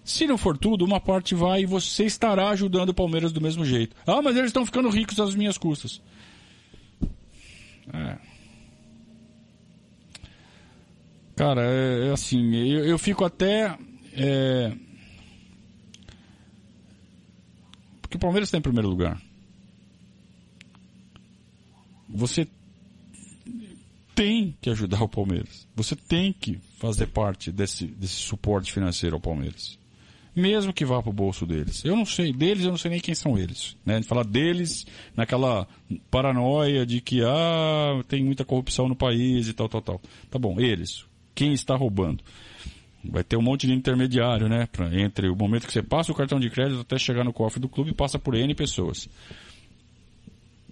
Se 0.05 0.27
não 0.27 0.37
for 0.37 0.57
tudo, 0.59 0.85
uma 0.85 1.01
parte 1.01 1.35
vai 1.35 1.63
e 1.63 1.67
você 1.67 2.05
estará 2.05 2.49
ajudando 2.51 2.91
o 2.91 2.95
Palmeiras 2.95 3.33
do 3.33 3.41
mesmo 3.41 3.65
jeito. 3.65 3.95
Ah, 4.07 4.21
mas 4.21 4.37
eles 4.37 4.49
estão 4.49 4.67
ficando 4.67 4.89
ricos 4.89 5.21
às 5.21 5.35
minhas 5.35 5.57
custas. 5.57 6.01
É. 7.93 8.19
Cara, 11.37 11.63
é, 11.63 12.09
é 12.09 12.13
assim, 12.13 12.55
eu, 12.55 12.85
eu, 12.85 12.99
fico 12.99 13.25
até. 13.25 13.77
É... 14.13 14.73
Porque 18.03 18.17
o 18.17 18.21
Palmeiras 18.21 18.49
está 18.49 18.59
em 18.59 18.63
primeiro 18.63 18.89
lugar. 18.89 19.21
Você 22.09 22.47
tem 24.15 24.57
que 24.61 24.71
ajudar 24.71 25.03
o 25.03 25.09
Palmeiras. 25.09 25.67
Você 25.75 25.97
tem 25.97 26.33
que 26.33 26.59
fazer 26.79 27.07
parte 27.07 27.51
desse, 27.51 27.87
desse 27.87 28.15
suporte 28.15 28.73
financeiro 28.73 29.17
ao 29.17 29.21
Palmeiras. 29.21 29.79
Mesmo 30.35 30.73
que 30.73 30.85
vá 30.85 31.03
para 31.03 31.11
o 31.11 31.13
bolso 31.13 31.45
deles. 31.45 31.85
Eu 31.85 31.97
não 31.97 32.07
sei, 32.07 32.33
deles 32.33 32.65
eu 32.65 32.71
não 32.71 32.79
sei 32.79 32.93
nem 32.93 33.01
quem 33.01 33.15
são 33.15 33.37
eles. 33.37 33.77
Né? 33.85 34.01
A 34.11 34.23
deles 34.23 34.87
naquela 35.17 35.67
paranoia 36.11 36.87
de 36.87 37.01
que 37.01 37.23
ah, 37.25 38.03
tem 38.07 38.25
muita 38.25 38.45
corrupção 38.45 38.89
no 38.89 38.95
país 38.95 39.49
e 39.49 39.53
tal, 39.53 39.69
tal, 39.69 39.83
tal. 39.83 40.01
Tá 40.31 40.39
bom, 40.39 40.61
eles. 40.61 41.05
Quem 41.35 41.53
está 41.53 41.75
roubando? 41.75 42.23
Vai 43.03 43.25
ter 43.25 43.37
um 43.37 43.43
monte 43.43 43.67
de 43.67 43.73
intermediário, 43.73 44.49
né? 44.49 44.69
Pra, 44.71 44.95
entre 44.95 45.29
o 45.29 45.35
momento 45.35 45.67
que 45.67 45.73
você 45.73 45.83
passa 45.83 46.13
o 46.13 46.15
cartão 46.15 46.39
de 46.39 46.51
crédito 46.51 46.81
até 46.81 46.99
chegar 46.99 47.25
no 47.25 47.33
cofre 47.33 47.59
do 47.59 47.69
clube, 47.69 47.95
passa 47.95 48.19
por 48.19 48.35
N 48.35 48.55
pessoas. 48.55 49.09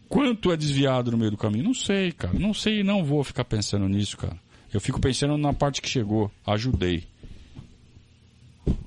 Quanto 0.08 0.50
é 0.50 0.56
desviado 0.56 1.10
no 1.10 1.18
meio 1.18 1.30
do 1.30 1.36
caminho? 1.36 1.64
Não 1.64 1.74
sei, 1.74 2.12
cara. 2.12 2.38
Não 2.38 2.54
sei 2.54 2.80
e 2.80 2.84
não 2.84 3.04
vou 3.04 3.22
ficar 3.22 3.44
pensando 3.44 3.88
nisso, 3.88 4.16
cara. 4.16 4.38
Eu 4.72 4.80
fico 4.80 5.00
pensando 5.00 5.36
na 5.36 5.52
parte 5.52 5.82
que 5.82 5.88
chegou. 5.88 6.30
Ajudei. 6.46 7.04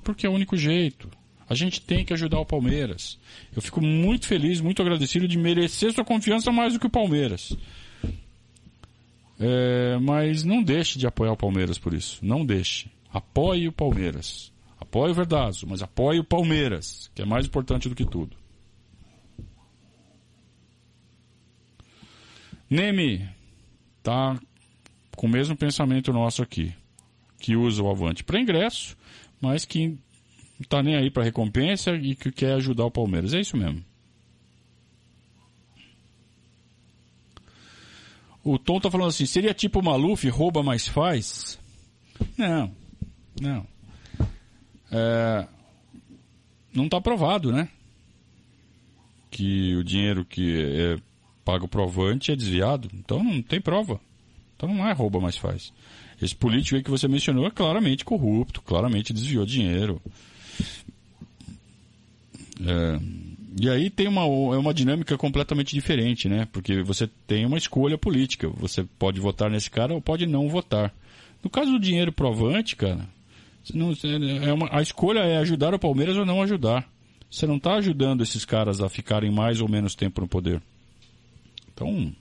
Porque 0.02 0.26
é 0.26 0.28
o 0.28 0.32
único 0.32 0.56
jeito. 0.56 1.08
A 1.48 1.54
gente 1.54 1.80
tem 1.80 2.04
que 2.04 2.12
ajudar 2.12 2.40
o 2.40 2.46
Palmeiras. 2.46 3.18
Eu 3.54 3.60
fico 3.60 3.80
muito 3.80 4.26
feliz, 4.26 4.60
muito 4.60 4.80
agradecido 4.80 5.28
de 5.28 5.38
merecer 5.38 5.92
sua 5.92 6.04
confiança 6.04 6.50
mais 6.50 6.72
do 6.72 6.80
que 6.80 6.86
o 6.86 6.90
Palmeiras. 6.90 7.56
É, 9.38 9.98
mas 10.00 10.44
não 10.44 10.62
deixe 10.62 10.98
de 10.98 11.06
apoiar 11.06 11.32
o 11.32 11.36
Palmeiras 11.36 11.78
por 11.78 11.94
isso. 11.94 12.18
Não 12.22 12.44
deixe. 12.44 12.88
Apoie 13.12 13.68
o 13.68 13.72
Palmeiras. 13.72 14.52
Apoie 14.80 15.10
o 15.10 15.14
Verdazo, 15.14 15.66
mas 15.68 15.82
apoie 15.82 16.18
o 16.18 16.24
Palmeiras, 16.24 17.10
que 17.14 17.22
é 17.22 17.24
mais 17.24 17.46
importante 17.46 17.88
do 17.88 17.94
que 17.94 18.04
tudo. 18.04 18.36
Neme, 22.72 23.28
tá 24.02 24.40
com 25.14 25.26
o 25.26 25.30
mesmo 25.30 25.54
pensamento 25.54 26.10
nosso 26.10 26.42
aqui, 26.42 26.74
que 27.38 27.54
usa 27.54 27.82
o 27.82 27.90
Avante 27.90 28.24
para 28.24 28.40
ingresso, 28.40 28.96
mas 29.38 29.66
que 29.66 29.98
tá 30.70 30.82
nem 30.82 30.96
aí 30.96 31.10
para 31.10 31.22
recompensa 31.22 31.90
e 31.94 32.14
que 32.14 32.32
quer 32.32 32.54
ajudar 32.54 32.86
o 32.86 32.90
Palmeiras. 32.90 33.34
É 33.34 33.40
isso 33.40 33.58
mesmo. 33.58 33.84
O 38.42 38.58
Tom 38.58 38.80
tá 38.80 38.90
falando 38.90 39.08
assim, 39.08 39.26
seria 39.26 39.52
tipo 39.52 39.80
o 39.80 39.84
Maluf, 39.84 40.26
rouba 40.30 40.62
mais 40.62 40.88
faz? 40.88 41.58
Não, 42.38 42.74
não. 43.38 43.66
É, 44.90 45.46
não 46.72 46.86
está 46.86 47.02
provado, 47.02 47.52
né? 47.52 47.68
Que 49.30 49.76
o 49.76 49.84
dinheiro 49.84 50.24
que 50.24 50.58
é 50.58 51.11
pago 51.44 51.68
pro 51.68 51.82
Avante 51.82 52.32
é 52.32 52.36
desviado. 52.36 52.88
Então 52.94 53.22
não 53.22 53.42
tem 53.42 53.60
prova. 53.60 54.00
Então 54.56 54.72
não 54.72 54.86
é 54.86 54.92
rouba 54.92 55.20
mais 55.20 55.36
faz. 55.36 55.72
Esse 56.20 56.34
político 56.34 56.76
aí 56.76 56.82
que 56.82 56.90
você 56.90 57.08
mencionou 57.08 57.46
é 57.46 57.50
claramente 57.50 58.04
corrupto, 58.04 58.62
claramente 58.62 59.12
desviou 59.12 59.44
dinheiro. 59.44 60.00
É, 62.64 63.00
e 63.60 63.68
aí 63.68 63.90
tem 63.90 64.08
uma, 64.08 64.22
é 64.22 64.58
uma 64.58 64.72
dinâmica 64.72 65.16
completamente 65.18 65.74
diferente, 65.74 66.28
né? 66.28 66.46
Porque 66.52 66.82
você 66.82 67.08
tem 67.26 67.44
uma 67.44 67.58
escolha 67.58 67.98
política. 67.98 68.48
Você 68.48 68.84
pode 68.98 69.20
votar 69.20 69.50
nesse 69.50 69.70
cara 69.70 69.94
ou 69.94 70.00
pode 70.00 70.26
não 70.26 70.48
votar. 70.48 70.94
No 71.42 71.50
caso 71.50 71.72
do 71.72 71.80
dinheiro 71.80 72.12
provante, 72.12 72.76
cara, 72.76 73.00
não, 73.74 73.92
é 74.42 74.52
uma, 74.52 74.68
a 74.70 74.80
escolha 74.80 75.20
é 75.20 75.38
ajudar 75.38 75.74
o 75.74 75.78
Palmeiras 75.78 76.16
ou 76.16 76.24
não 76.24 76.40
ajudar. 76.42 76.88
Você 77.30 77.46
não 77.46 77.56
está 77.56 77.74
ajudando 77.74 78.22
esses 78.22 78.44
caras 78.44 78.80
a 78.80 78.88
ficarem 78.88 79.30
mais 79.30 79.60
ou 79.60 79.68
menos 79.68 79.94
tempo 79.94 80.20
no 80.20 80.28
poder. 80.28 80.62
Então, 81.74 82.14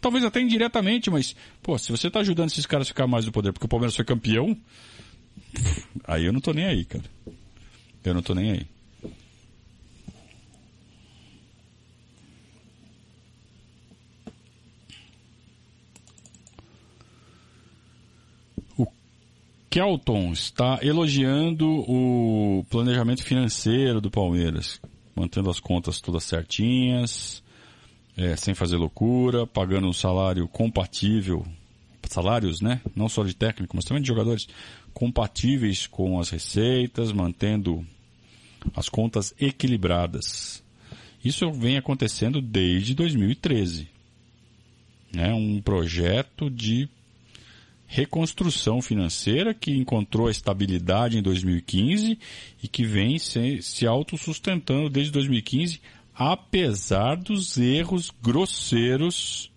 talvez 0.00 0.24
até 0.24 0.40
indiretamente, 0.40 1.10
mas, 1.10 1.36
pô, 1.62 1.76
se 1.78 1.90
você 1.90 2.08
está 2.08 2.20
ajudando 2.20 2.48
esses 2.48 2.66
caras 2.66 2.86
a 2.86 2.88
ficar 2.88 3.06
mais 3.06 3.26
no 3.26 3.32
poder 3.32 3.52
porque 3.52 3.66
o 3.66 3.68
Palmeiras 3.68 3.96
foi 3.96 4.04
campeão, 4.04 4.56
aí 6.04 6.24
eu 6.24 6.32
não 6.32 6.40
tô 6.40 6.52
nem 6.52 6.66
aí, 6.66 6.84
cara. 6.84 7.04
Eu 8.04 8.14
não 8.14 8.22
tô 8.22 8.34
nem 8.34 8.50
aí. 8.52 8.66
Kelton 19.72 20.32
está 20.32 20.78
elogiando 20.82 21.66
o 21.66 22.62
planejamento 22.68 23.24
financeiro 23.24 24.02
do 24.02 24.10
Palmeiras, 24.10 24.78
mantendo 25.16 25.48
as 25.48 25.58
contas 25.58 25.98
todas 25.98 26.24
certinhas, 26.24 27.42
é, 28.16 28.36
sem 28.36 28.54
fazer 28.54 28.76
loucura, 28.76 29.46
pagando 29.46 29.86
um 29.86 29.92
salário 29.92 30.46
compatível, 30.48 31.46
salários, 32.08 32.60
né? 32.60 32.80
Não 32.94 33.08
só 33.08 33.24
de 33.24 33.34
técnico, 33.34 33.74
mas 33.74 33.84
também 33.84 34.02
de 34.02 34.08
jogadores 34.08 34.46
compatíveis 34.92 35.86
com 35.86 36.18
as 36.20 36.30
receitas, 36.30 37.12
mantendo 37.12 37.86
as 38.74 38.88
contas 38.88 39.34
equilibradas. 39.40 40.62
Isso 41.24 41.50
vem 41.52 41.76
acontecendo 41.76 42.40
desde 42.40 42.94
2013. 42.94 43.88
É 45.14 45.16
né? 45.18 45.34
um 45.34 45.60
projeto 45.60 46.50
de 46.50 46.88
reconstrução 47.86 48.80
financeira 48.80 49.52
que 49.52 49.70
encontrou 49.70 50.30
estabilidade 50.30 51.18
em 51.18 51.22
2015 51.22 52.18
e 52.62 52.68
que 52.68 52.84
vem 52.84 53.18
se, 53.18 53.60
se 53.60 53.86
autossustentando 53.86 54.88
desde 54.88 55.12
2015, 55.12 55.78
apesar 56.14 57.16
dos 57.16 57.56
erros 57.56 58.10
grosseiros 58.22 59.50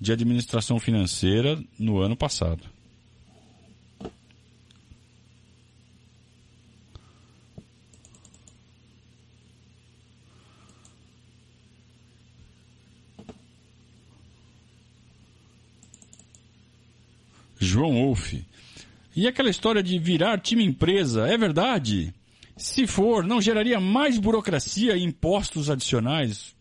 de 0.00 0.12
administração 0.12 0.78
financeira 0.80 1.62
no 1.78 1.98
ano 2.00 2.16
passado. 2.16 2.72
João 17.62 17.92
Wolf. 17.94 18.34
E 19.14 19.28
aquela 19.28 19.48
história 19.48 19.82
de 19.82 19.98
virar 19.98 20.40
time 20.40 20.64
empresa, 20.64 21.28
é 21.28 21.38
verdade? 21.38 22.12
Se 22.56 22.86
for, 22.86 23.24
não 23.24 23.40
geraria 23.40 23.80
mais 23.80 24.18
burocracia 24.18 24.96
e 24.96 25.02
impostos 25.02 25.70
adicionais? 25.70 26.54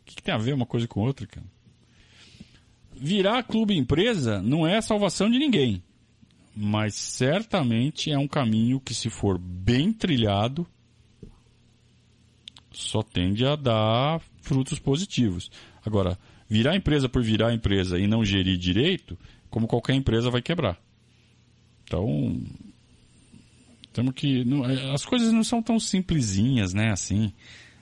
O 0.00 0.04
que, 0.04 0.16
que 0.16 0.22
tem 0.22 0.34
a 0.34 0.38
ver 0.38 0.54
uma 0.54 0.66
coisa 0.66 0.88
com 0.88 1.00
outra, 1.00 1.26
cara? 1.26 1.46
Virar 2.92 3.44
clube 3.44 3.76
empresa 3.76 4.42
não 4.42 4.66
é 4.66 4.76
a 4.76 4.82
salvação 4.82 5.30
de 5.30 5.38
ninguém. 5.38 5.82
Mas 6.54 6.94
certamente 6.94 8.10
é 8.10 8.18
um 8.18 8.28
caminho 8.28 8.80
que, 8.80 8.92
se 8.92 9.08
for 9.08 9.38
bem 9.38 9.92
trilhado, 9.92 10.66
só 12.72 13.02
tende 13.02 13.46
a 13.46 13.56
dar 13.56 14.20
frutos 14.42 14.78
positivos. 14.78 15.50
Agora, 15.84 16.18
virar 16.48 16.76
empresa 16.76 17.08
por 17.08 17.22
virar 17.22 17.54
empresa 17.54 17.98
e 17.98 18.06
não 18.06 18.24
gerir 18.24 18.58
direito 18.58 19.18
como 19.48 19.66
qualquer 19.66 19.94
empresa 19.94 20.30
vai 20.30 20.42
quebrar. 20.42 20.78
Então, 21.84 22.40
temos 23.92 24.14
que. 24.14 24.44
Não, 24.44 24.68
é, 24.68 24.92
as 24.92 25.04
coisas 25.04 25.32
não 25.32 25.44
são 25.44 25.62
tão 25.62 25.78
simplesinhas, 25.78 26.72
né? 26.72 26.90
Assim. 26.92 27.32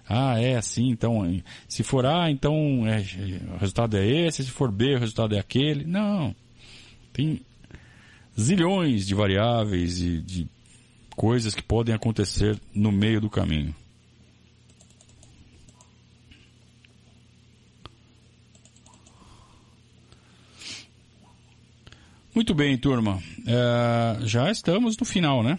Ah, 0.08 0.40
é 0.40 0.56
assim, 0.56 0.88
então. 0.88 1.22
Se 1.68 1.82
for 1.82 2.06
A, 2.06 2.30
então 2.30 2.86
é, 2.86 3.04
o 3.54 3.58
resultado 3.58 3.96
é 3.96 4.06
esse, 4.06 4.44
se 4.44 4.50
for 4.50 4.72
B, 4.72 4.94
o 4.94 4.98
resultado 4.98 5.34
é 5.34 5.38
aquele. 5.38 5.84
Não. 5.84 6.34
Tem 7.12 7.42
zilhões 8.38 9.06
de 9.06 9.14
variáveis 9.14 10.00
e 10.00 10.18
de 10.20 10.48
coisas 11.10 11.54
que 11.54 11.62
podem 11.62 11.94
acontecer 11.94 12.58
no 12.74 12.90
meio 12.90 13.20
do 13.20 13.28
caminho. 13.28 13.74
Muito 22.34 22.54
bem, 22.54 22.78
turma. 22.78 23.20
É, 23.46 24.24
já 24.24 24.48
estamos 24.48 24.96
no 24.96 25.04
final, 25.04 25.42
né? 25.42 25.58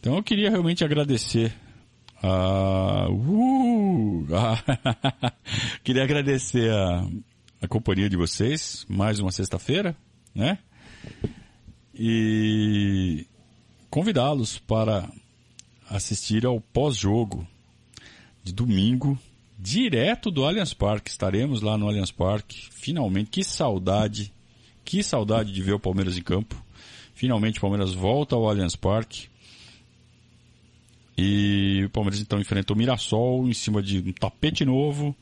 Então 0.00 0.16
eu 0.16 0.22
queria 0.22 0.48
realmente 0.48 0.82
agradecer 0.82 1.52
a. 2.22 3.06
Uh, 3.10 4.26
a... 4.34 5.32
queria 5.84 6.02
agradecer 6.02 6.72
a, 6.72 7.06
a 7.60 7.68
companhia 7.68 8.08
de 8.08 8.16
vocês, 8.16 8.86
mais 8.88 9.20
uma 9.20 9.30
sexta-feira, 9.30 9.94
né? 10.34 10.58
E 11.94 13.26
convidá-los 13.90 14.58
para 14.58 15.06
assistir 15.88 16.46
ao 16.46 16.60
pós-jogo 16.60 17.46
de 18.42 18.54
domingo, 18.54 19.18
direto 19.58 20.30
do 20.30 20.46
Allianz 20.46 20.72
Parque. 20.72 21.10
Estaremos 21.10 21.60
lá 21.60 21.76
no 21.76 21.86
Allianz 21.86 22.10
Parque, 22.10 22.68
finalmente. 22.70 23.28
Que 23.28 23.44
saudade 23.44 24.32
que 24.82 25.04
saudade 25.04 25.52
de 25.52 25.62
ver 25.62 25.74
o 25.74 25.78
Palmeiras 25.78 26.16
em 26.16 26.22
campo. 26.22 26.56
Finalmente 27.14 27.58
o 27.58 27.60
Palmeiras 27.60 27.92
volta 27.92 28.34
ao 28.34 28.48
Allianz 28.48 28.74
Parque. 28.74 29.29
E 31.22 31.84
o 31.84 31.90
Palmeiras 31.90 32.18
então 32.18 32.40
enfrentou 32.40 32.74
o 32.74 32.78
Mirassol 32.78 33.46
em 33.46 33.52
cima 33.52 33.82
de 33.82 33.98
um 33.98 34.10
tapete 34.10 34.64
novo. 34.64 35.14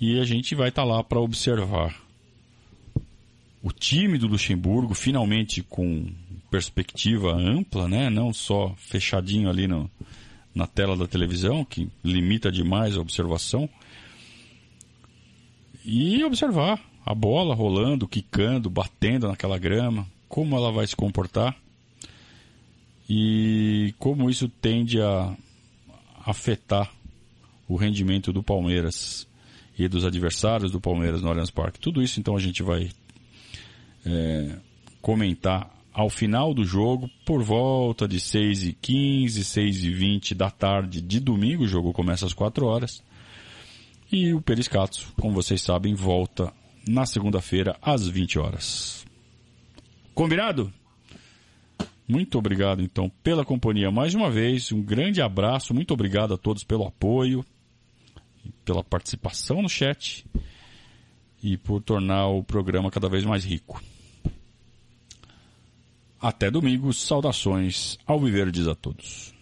E 0.00 0.18
a 0.18 0.24
gente 0.24 0.52
vai 0.56 0.68
estar 0.68 0.82
tá 0.82 0.88
lá 0.88 1.04
para 1.04 1.20
observar 1.20 1.94
o 3.62 3.70
time 3.70 4.18
do 4.18 4.26
Luxemburgo, 4.26 4.94
finalmente 4.94 5.62
com 5.62 6.10
perspectiva 6.50 7.32
ampla, 7.32 7.86
né? 7.86 8.10
Não 8.10 8.32
só 8.32 8.74
fechadinho 8.78 9.48
ali 9.48 9.68
no, 9.68 9.88
na 10.52 10.66
tela 10.66 10.96
da 10.96 11.06
televisão, 11.06 11.64
que 11.64 11.88
limita 12.02 12.50
demais 12.50 12.96
a 12.96 13.00
observação. 13.00 13.68
E 15.84 16.24
observar 16.24 16.82
a 17.06 17.14
bola 17.14 17.54
rolando, 17.54 18.08
quicando, 18.08 18.68
batendo 18.68 19.28
naquela 19.28 19.56
grama, 19.56 20.04
como 20.28 20.56
ela 20.56 20.72
vai 20.72 20.84
se 20.84 20.96
comportar 20.96 21.56
e 23.08 23.94
como 23.98 24.28
isso 24.28 24.48
tende 24.48 25.00
a 25.00 25.34
afetar 26.24 26.92
o 27.66 27.76
rendimento 27.76 28.32
do 28.32 28.42
Palmeiras 28.42 29.26
e 29.78 29.88
dos 29.88 30.04
adversários 30.04 30.70
do 30.70 30.80
Palmeiras 30.80 31.22
no 31.22 31.28
Allianz 31.28 31.50
Parque. 31.50 31.78
Tudo 31.78 32.02
isso 32.02 32.20
então 32.20 32.36
a 32.36 32.40
gente 32.40 32.62
vai 32.62 32.90
é, 34.04 34.56
comentar 35.00 35.72
ao 35.92 36.08
final 36.08 36.54
do 36.54 36.64
jogo, 36.64 37.10
por 37.24 37.42
volta 37.42 38.06
de 38.06 38.20
6 38.20 38.62
e 38.64 38.72
15 38.72 39.44
6 39.44 39.84
e 39.84 39.90
20 39.90 40.34
da 40.34 40.50
tarde 40.50 41.00
de 41.00 41.18
domingo, 41.18 41.64
o 41.64 41.68
jogo 41.68 41.92
começa 41.92 42.24
às 42.24 42.32
4 42.32 42.64
horas. 42.66 43.02
E 44.10 44.32
o 44.32 44.40
Periscato, 44.40 45.12
como 45.20 45.34
vocês 45.34 45.60
sabem, 45.60 45.94
volta 45.94 46.52
na 46.86 47.04
segunda-feira, 47.04 47.76
às 47.82 48.06
20 48.06 48.38
horas. 48.38 49.04
Combinado? 50.14 50.72
Muito 52.08 52.38
obrigado, 52.38 52.82
então, 52.82 53.10
pela 53.22 53.44
companhia 53.44 53.90
mais 53.90 54.14
uma 54.14 54.30
vez. 54.30 54.72
Um 54.72 54.82
grande 54.82 55.20
abraço. 55.20 55.74
Muito 55.74 55.92
obrigado 55.92 56.32
a 56.32 56.38
todos 56.38 56.64
pelo 56.64 56.86
apoio, 56.86 57.44
pela 58.64 58.82
participação 58.82 59.60
no 59.60 59.68
chat. 59.68 60.24
e 61.42 61.56
por 61.56 61.80
tornar 61.80 62.26
o 62.28 62.42
programa 62.42 62.90
cada 62.90 63.08
vez 63.08 63.24
mais 63.24 63.44
rico. 63.44 63.80
Até 66.20 66.50
domingo, 66.50 66.92
saudações 66.92 67.96
ao 68.04 68.18
Viverdes 68.18 68.66
a 68.66 68.74
todos. 68.74 69.37